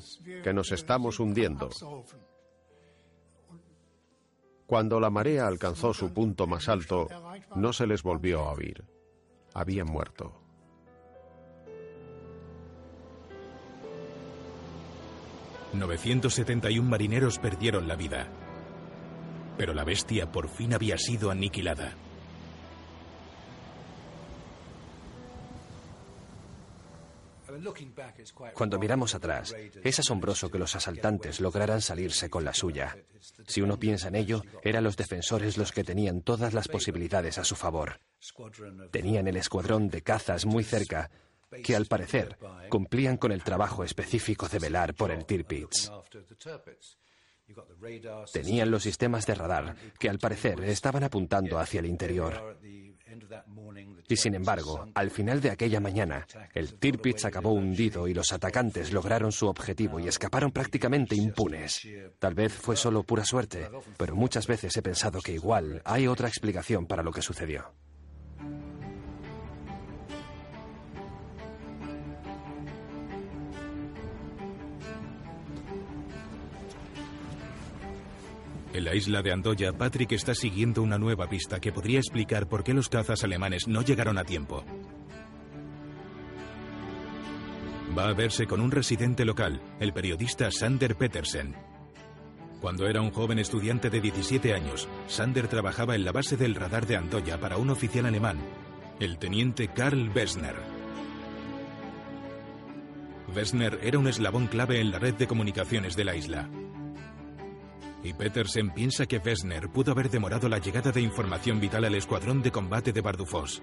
que 0.44 0.54
nos 0.54 0.72
estamos 0.72 1.20
hundiendo. 1.20 1.70
Cuando 4.66 5.00
la 5.02 5.10
marea 5.10 5.48
alcanzó 5.48 5.94
su 5.94 6.14
punto 6.14 6.48
más 6.48 6.70
alto, 6.70 7.10
no 7.56 7.74
se 7.74 7.86
les 7.86 8.04
volvió 8.04 8.42
a 8.42 8.54
oír. 8.54 8.86
Habían 9.54 9.88
muerto. 9.88 10.38
...971 15.74 16.82
marineros 16.84 17.40
perdieron 17.40 17.88
la 17.88 17.96
vida. 17.96 18.28
Pero 19.62 19.76
la 19.76 19.84
bestia 19.84 20.26
por 20.26 20.50
fin 20.50 20.74
había 20.74 20.98
sido 20.98 21.30
aniquilada. 21.30 21.94
Cuando 28.56 28.80
miramos 28.80 29.14
atrás, 29.14 29.56
es 29.84 30.00
asombroso 30.00 30.50
que 30.50 30.58
los 30.58 30.76
asaltantes 30.76 31.40
lograran 31.40 31.80
salirse 31.80 32.28
con 32.28 32.44
la 32.44 32.56
suya. 32.56 32.98
Si 33.46 33.62
uno 33.62 33.78
piensa 33.78 34.08
en 34.08 34.16
ello, 34.16 34.42
eran 34.64 34.84
los 34.84 34.98
defensores 34.98 35.60
los 35.60 35.72
que 35.72 35.84
tenían 35.84 36.24
todas 36.24 36.56
las 36.56 36.68
posibilidades 36.68 37.38
a 37.38 37.44
su 37.44 37.56
favor. 37.56 38.00
Tenían 38.90 39.28
el 39.28 39.38
escuadrón 39.38 39.90
de 39.90 40.02
cazas 40.02 40.48
muy 40.48 40.64
cerca, 40.64 41.12
que 41.64 41.76
al 41.76 41.86
parecer 41.86 42.36
cumplían 42.68 43.18
con 43.18 43.32
el 43.32 43.44
trabajo 43.44 43.84
específico 43.84 44.48
de 44.48 44.58
velar 44.58 44.96
por 44.96 45.12
el 45.12 45.24
Tirpitz. 45.24 45.92
Tenían 48.32 48.72
los 48.72 48.84
sistemas 48.84 49.26
de 49.26 49.36
radar, 49.36 49.76
que 50.00 50.10
al 50.10 50.20
parecer 50.20 50.64
estaban 50.64 51.04
apuntando 51.04 51.60
hacia 51.60 51.80
el 51.80 51.86
interior. 51.86 52.58
Y 54.08 54.16
sin 54.18 54.36
embargo, 54.36 54.90
al 54.94 55.10
final 55.10 55.42
de 55.42 55.52
aquella 55.52 55.80
mañana, 55.80 56.28
el 56.54 56.74
Tirpitz 56.76 57.26
acabó 57.26 57.54
hundido 57.54 58.08
y 58.08 58.14
los 58.14 58.34
atacantes 58.34 58.92
lograron 58.92 59.32
su 59.32 59.48
objetivo 59.48 60.00
y 60.00 60.08
escaparon 60.08 60.52
prácticamente 60.52 61.16
impunes. 61.16 61.88
Tal 62.20 62.34
vez 62.34 62.54
fue 62.54 62.76
solo 62.76 63.04
pura 63.04 63.24
suerte, 63.24 63.70
pero 63.98 64.16
muchas 64.16 64.48
veces 64.48 64.76
he 64.76 64.82
pensado 64.82 65.22
que 65.22 65.34
igual 65.34 65.82
hay 65.86 66.08
otra 66.08 66.28
explicación 66.28 66.86
para 66.86 67.04
lo 67.04 67.12
que 67.12 67.22
sucedió. 67.22 67.74
En 78.74 78.86
la 78.86 78.96
isla 78.96 79.22
de 79.22 79.34
Andoya, 79.34 79.74
Patrick 79.74 80.14
está 80.14 80.34
siguiendo 80.34 80.82
una 80.82 80.98
nueva 80.98 81.28
pista 81.28 81.60
que 81.60 81.74
podría 81.74 82.00
explicar 82.00 82.48
por 82.48 82.64
qué 82.64 82.74
los 82.74 82.88
cazas 82.88 83.24
alemanes 83.24 83.68
no 83.68 83.82
llegaron 83.82 84.18
a 84.18 84.24
tiempo. 84.24 84.64
Va 87.98 88.08
a 88.08 88.14
verse 88.14 88.48
con 88.48 88.62
un 88.62 88.72
residente 88.72 89.26
local, 89.26 89.62
el 89.82 89.92
periodista 89.92 90.50
Sander 90.52 90.96
Petersen. 90.96 91.54
Cuando 92.62 92.88
era 92.88 93.02
un 93.02 93.12
joven 93.12 93.40
estudiante 93.40 93.90
de 93.90 94.00
17 94.00 94.54
años, 94.54 94.88
Sander 95.08 95.50
trabajaba 95.50 95.96
en 95.96 96.06
la 96.06 96.14
base 96.14 96.38
del 96.38 96.56
radar 96.56 96.86
de 96.86 96.96
Andoya 96.96 97.38
para 97.42 97.58
un 97.58 97.72
oficial 97.72 98.06
alemán, 98.06 98.38
el 99.02 99.18
teniente 99.18 99.68
Karl 99.68 100.10
Wessner. 100.16 100.56
Wessner 103.36 103.80
era 103.84 104.00
un 104.00 104.08
eslabón 104.08 104.48
clave 104.48 104.80
en 104.80 104.92
la 104.92 105.00
red 105.00 105.16
de 105.16 105.28
comunicaciones 105.28 105.98
de 105.98 106.06
la 106.06 106.16
isla. 106.16 106.50
Y 108.04 108.14
Petersen 108.14 108.72
piensa 108.72 109.06
que 109.06 109.18
Wessner 109.18 109.70
pudo 109.70 109.92
haber 109.92 110.10
demorado 110.10 110.50
la 110.50 110.58
llegada 110.58 110.92
de 110.92 111.02
información 111.02 111.60
vital 111.60 111.86
al 111.86 111.96
escuadrón 111.96 112.42
de 112.42 112.52
combate 112.52 112.92
de 112.92 113.02
Bardufoss. 113.02 113.62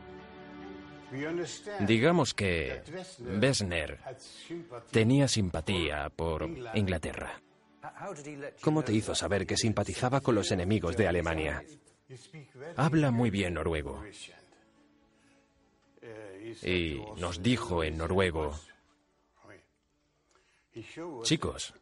Digamos 1.81 2.35
que 2.35 2.83
Wessner 3.41 3.99
tenía 4.91 5.27
simpatía 5.27 6.11
por 6.15 6.49
Inglaterra. 6.75 7.41
¿Cómo 8.61 8.83
te 8.83 8.93
hizo 8.93 9.15
saber 9.15 9.47
que 9.47 9.57
simpatizaba 9.57 10.21
con 10.21 10.35
los 10.35 10.51
enemigos 10.53 10.97
de 10.97 11.09
Alemania? 11.09 11.65
Habla 12.77 13.11
muy 13.11 13.31
bien 13.31 13.55
noruego. 13.55 14.03
Y 16.63 17.01
nos 17.19 17.43
dijo 17.43 17.83
en 17.83 17.99
noruego, 17.99 18.55
Chicos, 21.23 21.75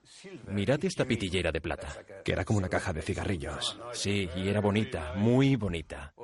mirad 0.48 0.84
esta 0.84 1.04
pitillera 1.04 1.52
de 1.52 1.60
plata. 1.60 2.04
Que 2.24 2.32
era 2.32 2.44
como 2.44 2.58
una 2.58 2.68
caja 2.68 2.92
de 2.92 3.02
cigarrillos. 3.02 3.78
Sí, 3.92 4.28
y 4.36 4.48
era 4.48 4.60
bonita, 4.60 5.14
muy 5.16 5.56
bonita. 5.56 6.14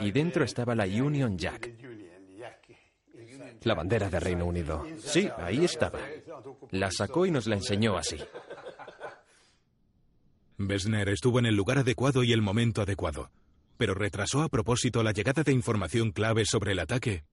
Y 0.00 0.10
dentro 0.10 0.44
estaba 0.44 0.74
la 0.74 0.84
Union 0.84 1.38
Jack. 1.38 1.70
La 3.62 3.74
bandera 3.74 4.08
de 4.08 4.20
Reino 4.20 4.46
Unido. 4.46 4.86
Sí, 4.98 5.28
ahí 5.38 5.64
estaba. 5.64 6.00
La 6.70 6.90
sacó 6.90 7.26
y 7.26 7.30
nos 7.30 7.46
la 7.46 7.56
enseñó 7.56 7.96
así. 7.96 8.18
Wessner 10.58 11.08
estuvo 11.08 11.38
en 11.38 11.46
el 11.46 11.54
lugar 11.54 11.78
adecuado 11.78 12.24
y 12.24 12.32
el 12.32 12.42
momento 12.42 12.82
adecuado, 12.82 13.30
pero 13.76 13.94
retrasó 13.94 14.42
a 14.42 14.48
propósito 14.48 15.02
la 15.02 15.12
llegada 15.12 15.44
de 15.44 15.52
información 15.52 16.10
clave 16.10 16.44
sobre 16.44 16.72
el 16.72 16.80
ataque. 16.80 17.24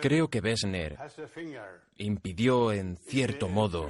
Creo 0.00 0.28
que 0.28 0.40
Wessner 0.40 0.98
impidió, 1.96 2.72
en 2.72 2.96
cierto 2.96 3.48
modo, 3.48 3.88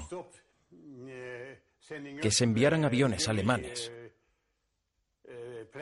que 2.20 2.30
se 2.30 2.44
enviaran 2.44 2.84
aviones 2.84 3.28
alemanes 3.28 3.90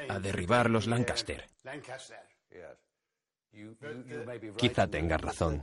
a 0.08 0.18
derribar 0.18 0.70
los 0.70 0.86
Lancaster. 0.86 1.46
Quizá 4.56 4.86
tenga 4.86 5.16
razón. 5.16 5.62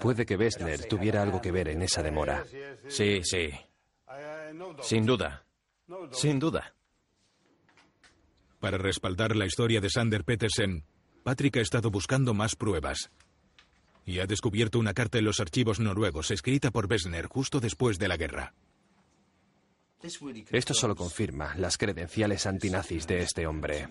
Puede 0.00 0.26
que 0.26 0.36
Wessner 0.36 0.86
tuviera 0.86 1.22
algo 1.22 1.40
que 1.40 1.52
ver 1.52 1.68
en 1.68 1.82
esa 1.82 2.02
demora. 2.02 2.44
Sí, 2.88 3.20
sí. 3.22 3.50
Sin 4.82 5.06
duda. 5.06 5.44
Sin 6.12 6.38
duda. 6.38 6.74
Para 8.60 8.78
respaldar 8.78 9.36
la 9.36 9.46
historia 9.46 9.80
de 9.80 9.90
Sander 9.90 10.24
Petersen, 10.24 10.84
Patrick 11.24 11.56
ha 11.56 11.62
estado 11.62 11.90
buscando 11.90 12.34
más 12.34 12.54
pruebas. 12.54 13.10
Y 14.04 14.18
ha 14.18 14.26
descubierto 14.26 14.78
una 14.78 14.92
carta 14.92 15.16
en 15.16 15.24
los 15.24 15.40
archivos 15.40 15.80
noruegos 15.80 16.30
escrita 16.30 16.70
por 16.70 16.86
Wessner 16.86 17.26
justo 17.26 17.60
después 17.60 17.98
de 17.98 18.08
la 18.08 18.18
guerra. 18.18 18.52
Esto 20.50 20.74
solo 20.74 20.94
confirma 20.94 21.54
las 21.56 21.78
credenciales 21.78 22.44
antinazis 22.44 23.06
de 23.06 23.22
este 23.22 23.46
hombre. 23.46 23.88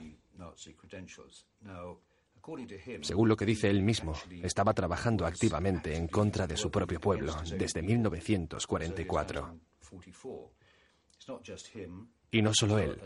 Según 3.01 3.29
lo 3.29 3.35
que 3.35 3.45
dice 3.47 3.67
él 3.67 3.81
mismo, 3.81 4.13
estaba 4.43 4.75
trabajando 4.75 5.25
activamente 5.25 5.95
en 5.95 6.07
contra 6.07 6.45
de 6.45 6.55
su 6.55 6.69
propio 6.69 6.99
pueblo 6.99 7.35
desde 7.57 7.81
1944. 7.81 9.57
Y 12.31 12.41
no 12.41 12.51
solo 12.53 12.79
él. 12.79 12.99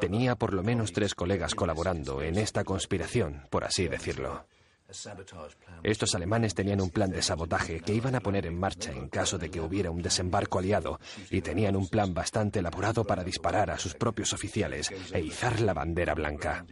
Tenía 0.00 0.36
por 0.36 0.54
lo 0.54 0.62
menos 0.62 0.92
tres 0.92 1.14
colegas 1.14 1.54
colaborando 1.54 2.22
en 2.22 2.38
esta 2.38 2.64
conspiración, 2.64 3.46
por 3.50 3.64
así 3.64 3.88
decirlo. 3.88 4.46
Estos 5.82 6.14
alemanes 6.14 6.54
tenían 6.54 6.80
un 6.80 6.90
plan 6.90 7.10
de 7.10 7.22
sabotaje 7.22 7.80
que 7.80 7.94
iban 7.94 8.14
a 8.14 8.20
poner 8.20 8.46
en 8.46 8.58
marcha 8.58 8.92
en 8.92 9.08
caso 9.08 9.38
de 9.38 9.50
que 9.50 9.60
hubiera 9.60 9.90
un 9.90 10.02
desembarco 10.02 10.58
aliado 10.58 11.00
y 11.30 11.40
tenían 11.40 11.76
un 11.76 11.88
plan 11.88 12.12
bastante 12.12 12.58
elaborado 12.58 13.04
para 13.04 13.24
disparar 13.24 13.70
a 13.70 13.78
sus 13.78 13.94
propios 13.94 14.32
oficiales 14.32 14.92
e 15.12 15.20
izar 15.20 15.60
la 15.60 15.74
bandera 15.74 16.14
blanca. 16.14 16.66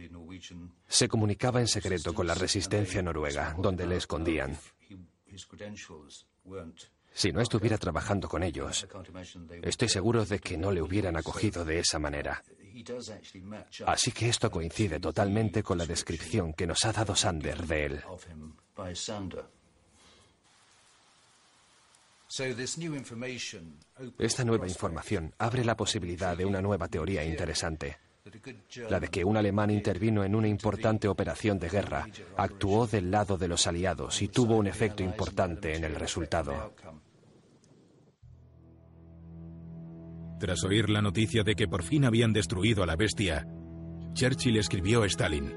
Se 0.87 1.07
comunicaba 1.07 1.59
en 1.59 1.67
secreto 1.67 2.13
con 2.13 2.27
la 2.27 2.35
resistencia 2.35 3.01
noruega, 3.01 3.55
donde 3.57 3.87
le 3.87 3.97
escondían. 3.97 4.57
Si 7.13 7.31
no 7.31 7.41
estuviera 7.41 7.77
trabajando 7.77 8.27
con 8.27 8.43
ellos, 8.43 8.87
estoy 9.61 9.89
seguro 9.89 10.25
de 10.25 10.39
que 10.39 10.57
no 10.57 10.71
le 10.71 10.81
hubieran 10.81 11.15
acogido 11.15 11.63
de 11.63 11.79
esa 11.79 11.99
manera. 11.99 12.43
Así 13.85 14.11
que 14.11 14.29
esto 14.29 14.49
coincide 14.49 14.99
totalmente 14.99 15.61
con 15.61 15.77
la 15.77 15.85
descripción 15.85 16.53
que 16.53 16.65
nos 16.65 16.83
ha 16.85 16.91
dado 16.91 17.15
Sander 17.15 17.67
de 17.67 17.85
él. 17.85 18.03
Esta 24.17 24.43
nueva 24.43 24.67
información 24.67 25.35
abre 25.37 25.63
la 25.63 25.77
posibilidad 25.77 26.35
de 26.35 26.45
una 26.45 26.61
nueva 26.61 26.87
teoría 26.87 27.23
interesante. 27.23 27.97
La 28.89 28.99
de 29.01 29.09
que 29.09 29.25
un 29.25 29.35
alemán 29.35 29.69
intervino 29.69 30.23
en 30.23 30.33
una 30.33 30.47
importante 30.47 31.09
operación 31.09 31.59
de 31.59 31.67
guerra, 31.67 32.07
actuó 32.37 32.87
del 32.87 33.11
lado 33.11 33.37
de 33.37 33.49
los 33.49 33.67
aliados 33.67 34.21
y 34.21 34.29
tuvo 34.29 34.55
un 34.55 34.67
efecto 34.67 35.03
importante 35.03 35.75
en 35.75 35.83
el 35.83 35.95
resultado. 35.95 36.73
Tras 40.39 40.63
oír 40.63 40.89
la 40.89 41.01
noticia 41.01 41.43
de 41.43 41.55
que 41.55 41.67
por 41.67 41.83
fin 41.83 42.05
habían 42.05 42.31
destruido 42.31 42.83
a 42.83 42.85
la 42.85 42.95
bestia, 42.95 43.45
Churchill 44.13 44.57
escribió 44.57 45.03
a 45.03 45.07
Stalin. 45.07 45.51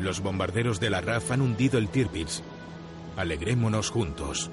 Los 0.00 0.20
bombarderos 0.20 0.80
de 0.80 0.90
la 0.90 1.00
RAF 1.00 1.30
han 1.30 1.42
hundido 1.42 1.78
el 1.78 1.88
Tirpitz. 1.88 2.42
Alegrémonos 3.16 3.90
juntos. 3.90 4.50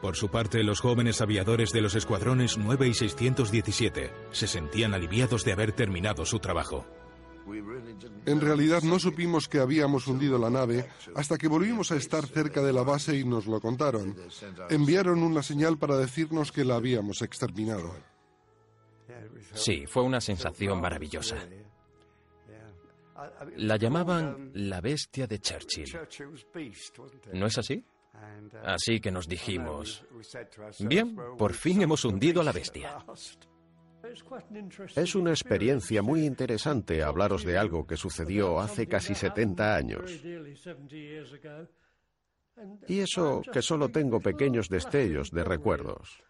Por 0.00 0.16
su 0.16 0.28
parte, 0.28 0.62
los 0.62 0.80
jóvenes 0.80 1.20
aviadores 1.20 1.72
de 1.72 1.80
los 1.80 1.94
escuadrones 1.94 2.58
9 2.58 2.88
y 2.88 2.94
617 2.94 4.12
se 4.30 4.46
sentían 4.46 4.94
aliviados 4.94 5.44
de 5.44 5.52
haber 5.52 5.72
terminado 5.72 6.24
su 6.26 6.38
trabajo. 6.38 6.86
En 8.26 8.40
realidad 8.40 8.82
no 8.82 8.98
supimos 8.98 9.48
que 9.48 9.60
habíamos 9.60 10.08
hundido 10.08 10.36
la 10.36 10.50
nave 10.50 10.88
hasta 11.14 11.38
que 11.38 11.48
volvimos 11.48 11.92
a 11.92 11.96
estar 11.96 12.26
cerca 12.26 12.60
de 12.60 12.72
la 12.72 12.82
base 12.82 13.16
y 13.16 13.24
nos 13.24 13.46
lo 13.46 13.60
contaron. 13.60 14.16
Enviaron 14.68 15.22
una 15.22 15.42
señal 15.42 15.78
para 15.78 15.96
decirnos 15.96 16.50
que 16.50 16.64
la 16.64 16.74
habíamos 16.74 17.22
exterminado. 17.22 17.94
Sí, 19.54 19.86
fue 19.86 20.02
una 20.02 20.20
sensación 20.20 20.80
maravillosa. 20.80 21.36
La 23.56 23.76
llamaban 23.76 24.50
la 24.54 24.80
bestia 24.80 25.26
de 25.26 25.38
Churchill. 25.38 25.90
¿No 27.32 27.46
es 27.46 27.58
así? 27.58 27.82
Así 28.64 29.00
que 29.00 29.10
nos 29.10 29.28
dijimos, 29.28 30.04
bien, 30.80 31.16
por 31.36 31.54
fin 31.54 31.82
hemos 31.82 32.04
hundido 32.04 32.40
a 32.40 32.44
la 32.44 32.52
bestia. 32.52 32.98
Es 34.94 35.14
una 35.14 35.30
experiencia 35.30 36.02
muy 36.02 36.24
interesante 36.24 37.02
hablaros 37.02 37.44
de 37.44 37.58
algo 37.58 37.86
que 37.86 37.96
sucedió 37.96 38.60
hace 38.60 38.86
casi 38.86 39.14
70 39.14 39.76
años. 39.76 40.22
Y 42.86 43.00
eso 43.00 43.42
que 43.52 43.62
solo 43.62 43.90
tengo 43.90 44.20
pequeños 44.20 44.68
destellos 44.68 45.30
de 45.30 45.44
recuerdos. 45.44 46.22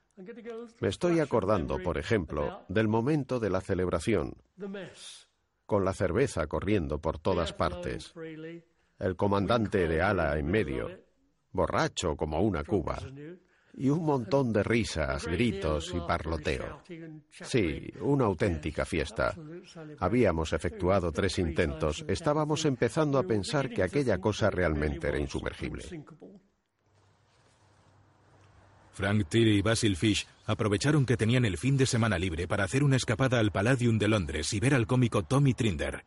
Me 0.81 0.89
estoy 0.89 1.21
acordando, 1.21 1.79
por 1.79 1.99
ejemplo, 1.99 2.65
del 2.69 2.89
momento 2.89 3.39
de 3.39 3.51
la 3.51 3.61
celebración, 3.61 4.35
con 5.67 5.85
la 5.85 5.93
cerveza 5.93 6.47
corriendo 6.47 6.99
por 7.01 7.19
todas 7.19 7.53
partes, 7.53 8.15
el 8.99 9.17
comandante 9.17 9.87
de 9.87 10.01
ala 10.01 10.39
en 10.39 10.47
medio, 10.47 11.06
borracho 11.57 12.15
como 12.15 12.41
una 12.41 12.63
cuba, 12.63 12.99
y 13.79 13.91
un 13.91 14.05
montón 14.05 14.53
de 14.53 14.63
risas, 14.63 15.27
gritos 15.27 15.93
y 15.95 16.01
parloteo. 16.01 16.83
Sí, 17.31 17.93
una 18.01 18.25
auténtica 18.25 18.85
fiesta. 18.85 19.35
Habíamos 19.99 20.53
efectuado 20.53 21.13
tres 21.13 21.39
intentos. 21.39 22.05
Estábamos 22.09 22.65
empezando 22.65 23.19
a 23.19 23.23
pensar 23.23 23.69
que 23.69 23.83
aquella 23.83 24.19
cosa 24.19 24.51
realmente 24.51 25.09
era 25.09 25.19
insumergible. 25.19 25.85
Frank 28.93 29.29
Tilly 29.29 29.59
y 29.59 29.63
Basil 29.63 29.95
Fish 29.95 30.27
aprovecharon 30.47 31.05
que 31.05 31.19
tenían 31.19 31.45
el 31.45 31.59
fin 31.59 31.77
de 31.77 31.85
semana 31.85 32.19
libre 32.19 32.49
para 32.49 32.65
hacer 32.65 32.83
una 32.83 32.97
escapada 32.97 33.39
al 33.41 33.53
Palladium 33.53 33.99
de 33.99 34.09
Londres 34.09 34.55
y 34.55 34.61
ver 34.61 34.75
al 34.75 34.87
cómico 34.87 35.23
Tommy 35.23 35.53
Trinder. 35.53 36.07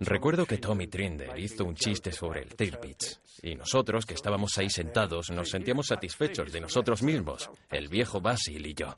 Recuerdo 0.00 0.44
que 0.44 0.58
Tommy 0.58 0.88
Trinder 0.88 1.38
hizo 1.38 1.64
un 1.64 1.76
chiste 1.76 2.10
sobre 2.10 2.42
el 2.42 2.56
Tirpitz 2.56 3.20
y 3.42 3.54
nosotros, 3.54 4.04
que 4.04 4.14
estábamos 4.14 4.58
ahí 4.58 4.68
sentados, 4.68 5.30
nos 5.30 5.50
sentíamos 5.50 5.86
satisfechos 5.86 6.52
de 6.52 6.60
nosotros 6.60 7.02
mismos, 7.02 7.48
el 7.70 7.88
viejo 7.88 8.20
Basil 8.20 8.66
y 8.66 8.74
yo. 8.74 8.96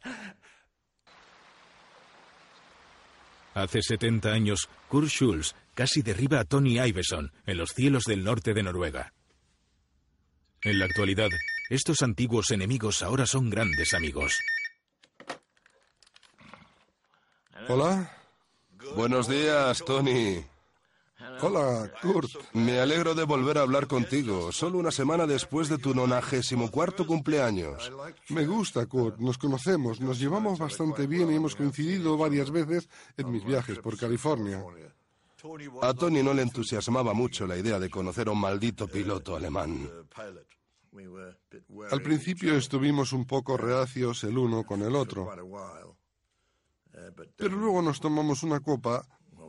Hace 3.53 3.83
70 3.83 4.31
años, 4.31 4.69
Kurt 4.89 5.09
Schulz 5.09 5.55
casi 5.75 6.01
derriba 6.01 6.41
a 6.41 6.45
Tony 6.45 6.79
Iveson 6.79 7.33
en 7.45 7.59
los 7.59 7.71
cielos 7.71 8.05
del 8.05 8.25
norte 8.25 8.55
de 8.55 8.63
Noruega. 8.63 9.13
En 10.63 10.79
la 10.79 10.87
actualidad, 10.87 11.29
estos 11.69 12.03
antiguos 12.03 12.51
enemigos 12.53 13.03
ahora 13.03 13.27
son 13.27 13.51
grandes 13.51 13.93
amigos. 13.95 14.39
Hola. 17.69 18.18
Buenos 18.95 19.29
días, 19.29 19.83
Tony. 19.85 20.45
Hola, 21.41 21.91
Kurt. 22.01 22.31
Me 22.53 22.81
alegro 22.81 23.15
de 23.15 23.25
volver 23.25 23.59
a 23.59 23.63
hablar 23.63 23.87
contigo, 23.87 24.53
solo 24.53 24.79
una 24.79 24.91
semana 24.91 25.27
después 25.27 25.69
de 25.69 25.79
tu 25.79 25.95
nonagésimo 25.95 26.71
cuarto 26.71 27.07
cumpleaños. 27.07 27.93
Me 28.29 28.47
gusta, 28.47 28.87
Kurt. 28.87 29.19
Nos 29.19 29.37
conocemos, 29.37 30.01
nos 30.01 30.19
llevamos 30.19 30.59
bastante 30.59 31.07
bien 31.07 31.31
y 31.31 31.37
hemos 31.37 31.57
coincidido 31.57 32.17
varias 32.17 32.51
veces 32.51 32.89
en 33.17 33.33
mis 33.33 33.45
viajes 33.45 33.79
por 33.79 33.99
California. 33.99 34.65
A 35.83 35.95
Tony 35.95 36.23
no 36.23 36.35
le 36.35 36.43
entusiasmaba 36.43 37.15
mucho 37.15 37.47
la 37.47 37.57
idea 37.57 37.79
de 37.79 37.91
conocer 37.91 38.29
a 38.29 38.33
un 38.33 38.41
maldito 38.41 38.87
piloto 38.89 39.37
alemán. 39.37 39.89
Al 41.91 42.03
principio 42.03 42.57
estuvimos 42.57 43.13
un 43.13 43.25
poco 43.25 43.57
reacios 43.57 44.25
el 44.25 44.37
uno 44.39 44.65
con 44.65 44.83
el 44.83 44.97
otro. 44.97 45.31
Pero 47.37 47.57
luego 47.57 47.83
nos 47.83 48.01
tomamos 48.01 48.43
una 48.43 48.61
copa 48.61 49.07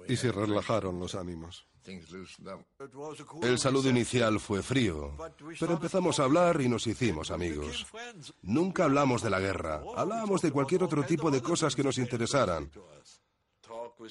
y 0.08 0.16
se 0.16 0.32
relajaron 0.32 1.00
los 1.00 1.16
ánimos. 1.16 1.68
El 3.42 3.58
saludo 3.58 3.90
inicial 3.90 4.40
fue 4.40 4.62
frío, 4.62 5.16
pero 5.60 5.74
empezamos 5.74 6.20
a 6.20 6.24
hablar 6.24 6.62
y 6.62 6.70
nos 6.70 6.86
hicimos 6.86 7.32
amigos. 7.32 7.88
Nunca 8.42 8.84
hablamos 8.86 9.22
de 9.24 9.30
la 9.30 9.40
guerra, 9.40 9.82
hablábamos 9.96 10.42
de 10.42 10.52
cualquier 10.52 10.84
otro 10.84 11.04
tipo 11.04 11.32
de 11.32 11.42
cosas 11.42 11.76
que 11.76 11.84
nos 11.84 11.98
interesaran. 11.98 12.72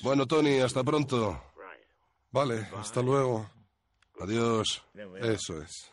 Bueno, 0.03 0.26
Tony, 0.26 0.61
hasta 0.61 0.82
pronto. 0.82 1.41
Vale, 2.30 2.68
hasta 2.76 3.01
luego. 3.03 3.49
Adiós. 4.20 4.82
Eso 5.20 5.62
es. 5.62 5.91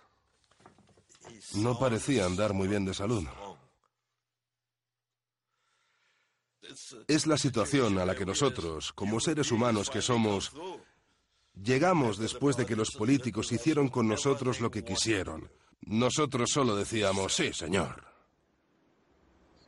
No 1.56 1.78
parecía 1.78 2.26
andar 2.26 2.54
muy 2.54 2.68
bien 2.68 2.86
de 2.86 2.94
salud. 2.94 3.24
Es 7.08 7.28
la 7.28 7.38
situación 7.38 7.98
a 8.00 8.06
la 8.06 8.16
que 8.16 8.26
nosotros, 8.26 8.92
como 8.94 9.20
seres 9.20 9.52
humanos 9.52 9.90
que 9.90 10.02
somos, 10.02 10.52
llegamos 11.62 12.18
después 12.18 12.58
de 12.58 12.66
que 12.66 12.76
los 12.76 12.92
políticos 12.92 13.52
hicieron 13.52 13.90
con 13.90 14.08
nosotros 14.08 14.60
lo 14.62 14.72
que 14.72 14.84
quisieron. 14.84 15.50
Nosotros 15.82 16.50
solo 16.52 16.76
decíamos, 16.76 17.34
sí, 17.34 17.54
señor. 17.54 18.04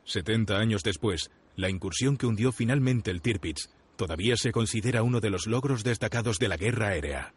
70 0.04 0.56
años 0.56 0.82
después, 0.82 1.30
la 1.56 1.68
incursión 1.68 2.16
que 2.16 2.26
hundió 2.26 2.50
finalmente 2.52 3.10
el 3.10 3.20
Tirpitz 3.20 3.68
todavía 3.96 4.36
se 4.36 4.52
considera 4.52 5.02
uno 5.02 5.20
de 5.20 5.30
los 5.30 5.46
logros 5.46 5.84
destacados 5.84 6.38
de 6.38 6.48
la 6.48 6.56
guerra 6.56 6.88
aérea. 6.88 7.34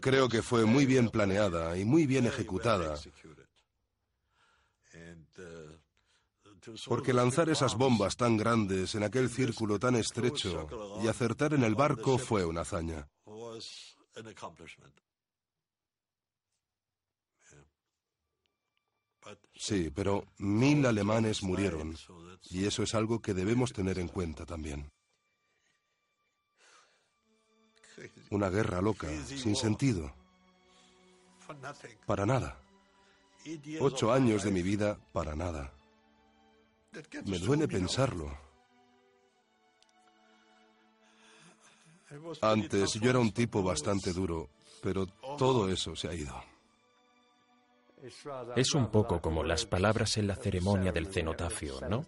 Creo 0.00 0.28
que 0.28 0.42
fue 0.42 0.66
muy 0.66 0.84
bien 0.86 1.08
planeada 1.08 1.76
y 1.78 1.84
muy 1.84 2.06
bien 2.06 2.26
ejecutada. 2.26 2.96
Porque 6.86 7.12
lanzar 7.12 7.48
esas 7.48 7.76
bombas 7.76 8.16
tan 8.16 8.36
grandes 8.36 8.94
en 8.94 9.02
aquel 9.02 9.28
círculo 9.30 9.78
tan 9.78 9.96
estrecho 9.96 10.68
y 11.02 11.08
acertar 11.08 11.54
en 11.54 11.62
el 11.62 11.74
barco 11.74 12.18
fue 12.18 12.44
una 12.44 12.62
hazaña. 12.62 13.08
Sí, 19.54 19.90
pero 19.90 20.24
mil 20.38 20.84
alemanes 20.86 21.42
murieron. 21.42 21.96
Y 22.50 22.66
eso 22.66 22.82
es 22.82 22.94
algo 22.94 23.20
que 23.20 23.34
debemos 23.34 23.72
tener 23.72 23.98
en 23.98 24.08
cuenta 24.08 24.44
también. 24.46 24.90
Una 28.30 28.50
guerra 28.50 28.80
loca, 28.80 29.08
sin 29.24 29.56
sentido. 29.56 30.14
Para 32.06 32.26
nada. 32.26 32.60
Ocho 33.80 34.12
años 34.12 34.42
de 34.42 34.50
mi 34.50 34.62
vida 34.62 34.98
para 35.12 35.34
nada. 35.34 35.72
Me 37.24 37.38
duele 37.38 37.68
pensarlo. 37.68 38.30
Antes 42.40 42.94
yo 42.94 43.10
era 43.10 43.18
un 43.18 43.32
tipo 43.32 43.62
bastante 43.62 44.12
duro, 44.12 44.48
pero 44.82 45.06
todo 45.36 45.68
eso 45.68 45.94
se 45.96 46.08
ha 46.08 46.14
ido. 46.14 46.34
Es 48.54 48.74
un 48.74 48.90
poco 48.90 49.20
como 49.20 49.42
las 49.42 49.66
palabras 49.66 50.16
en 50.16 50.28
la 50.28 50.36
ceremonia 50.36 50.92
del 50.92 51.12
cenotafio, 51.12 51.80
¿no? 51.88 52.06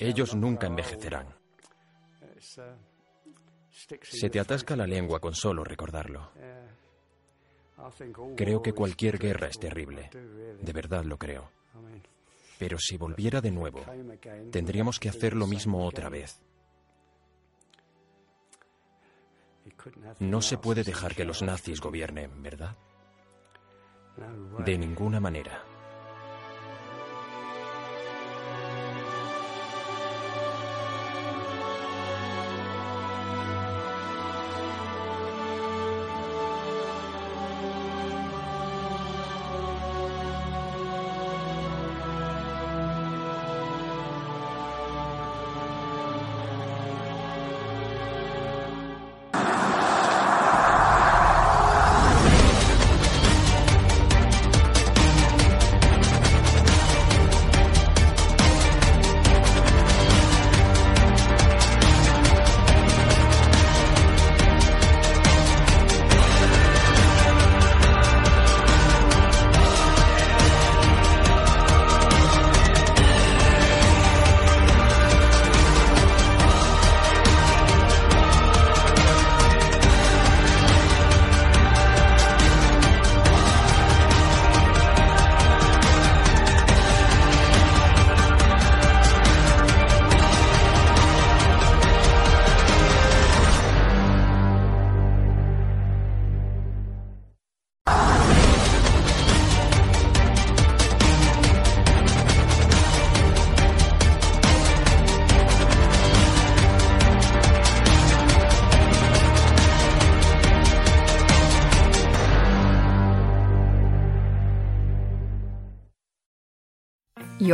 Ellos 0.00 0.34
nunca 0.34 0.66
envejecerán. 0.66 1.34
Se 4.02 4.30
te 4.30 4.40
atasca 4.40 4.76
la 4.76 4.86
lengua 4.86 5.20
con 5.20 5.34
solo 5.34 5.64
recordarlo. 5.64 6.30
Creo 8.36 8.62
que 8.62 8.72
cualquier 8.72 9.18
guerra 9.18 9.48
es 9.48 9.58
terrible. 9.58 10.08
De 10.60 10.72
verdad 10.72 11.04
lo 11.04 11.18
creo. 11.18 11.50
Pero 12.58 12.78
si 12.78 12.96
volviera 12.96 13.40
de 13.40 13.50
nuevo, 13.50 13.84
tendríamos 14.50 15.00
que 15.00 15.08
hacer 15.08 15.34
lo 15.34 15.46
mismo 15.46 15.86
otra 15.86 16.08
vez. 16.08 16.40
No 20.20 20.40
se 20.42 20.58
puede 20.58 20.84
dejar 20.84 21.14
que 21.14 21.24
los 21.24 21.42
nazis 21.42 21.80
gobiernen, 21.80 22.42
¿verdad? 22.42 22.76
De 24.64 24.78
ninguna 24.78 25.20
manera. 25.20 25.64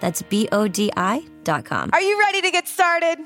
That's 0.00 0.22
B 0.22 0.48
O 0.52 0.68
D 0.68 0.90
I.com. 0.96 1.90
Are 1.92 2.00
you 2.00 2.18
ready 2.20 2.40
to 2.42 2.50
get 2.50 2.68
started? 2.68 3.18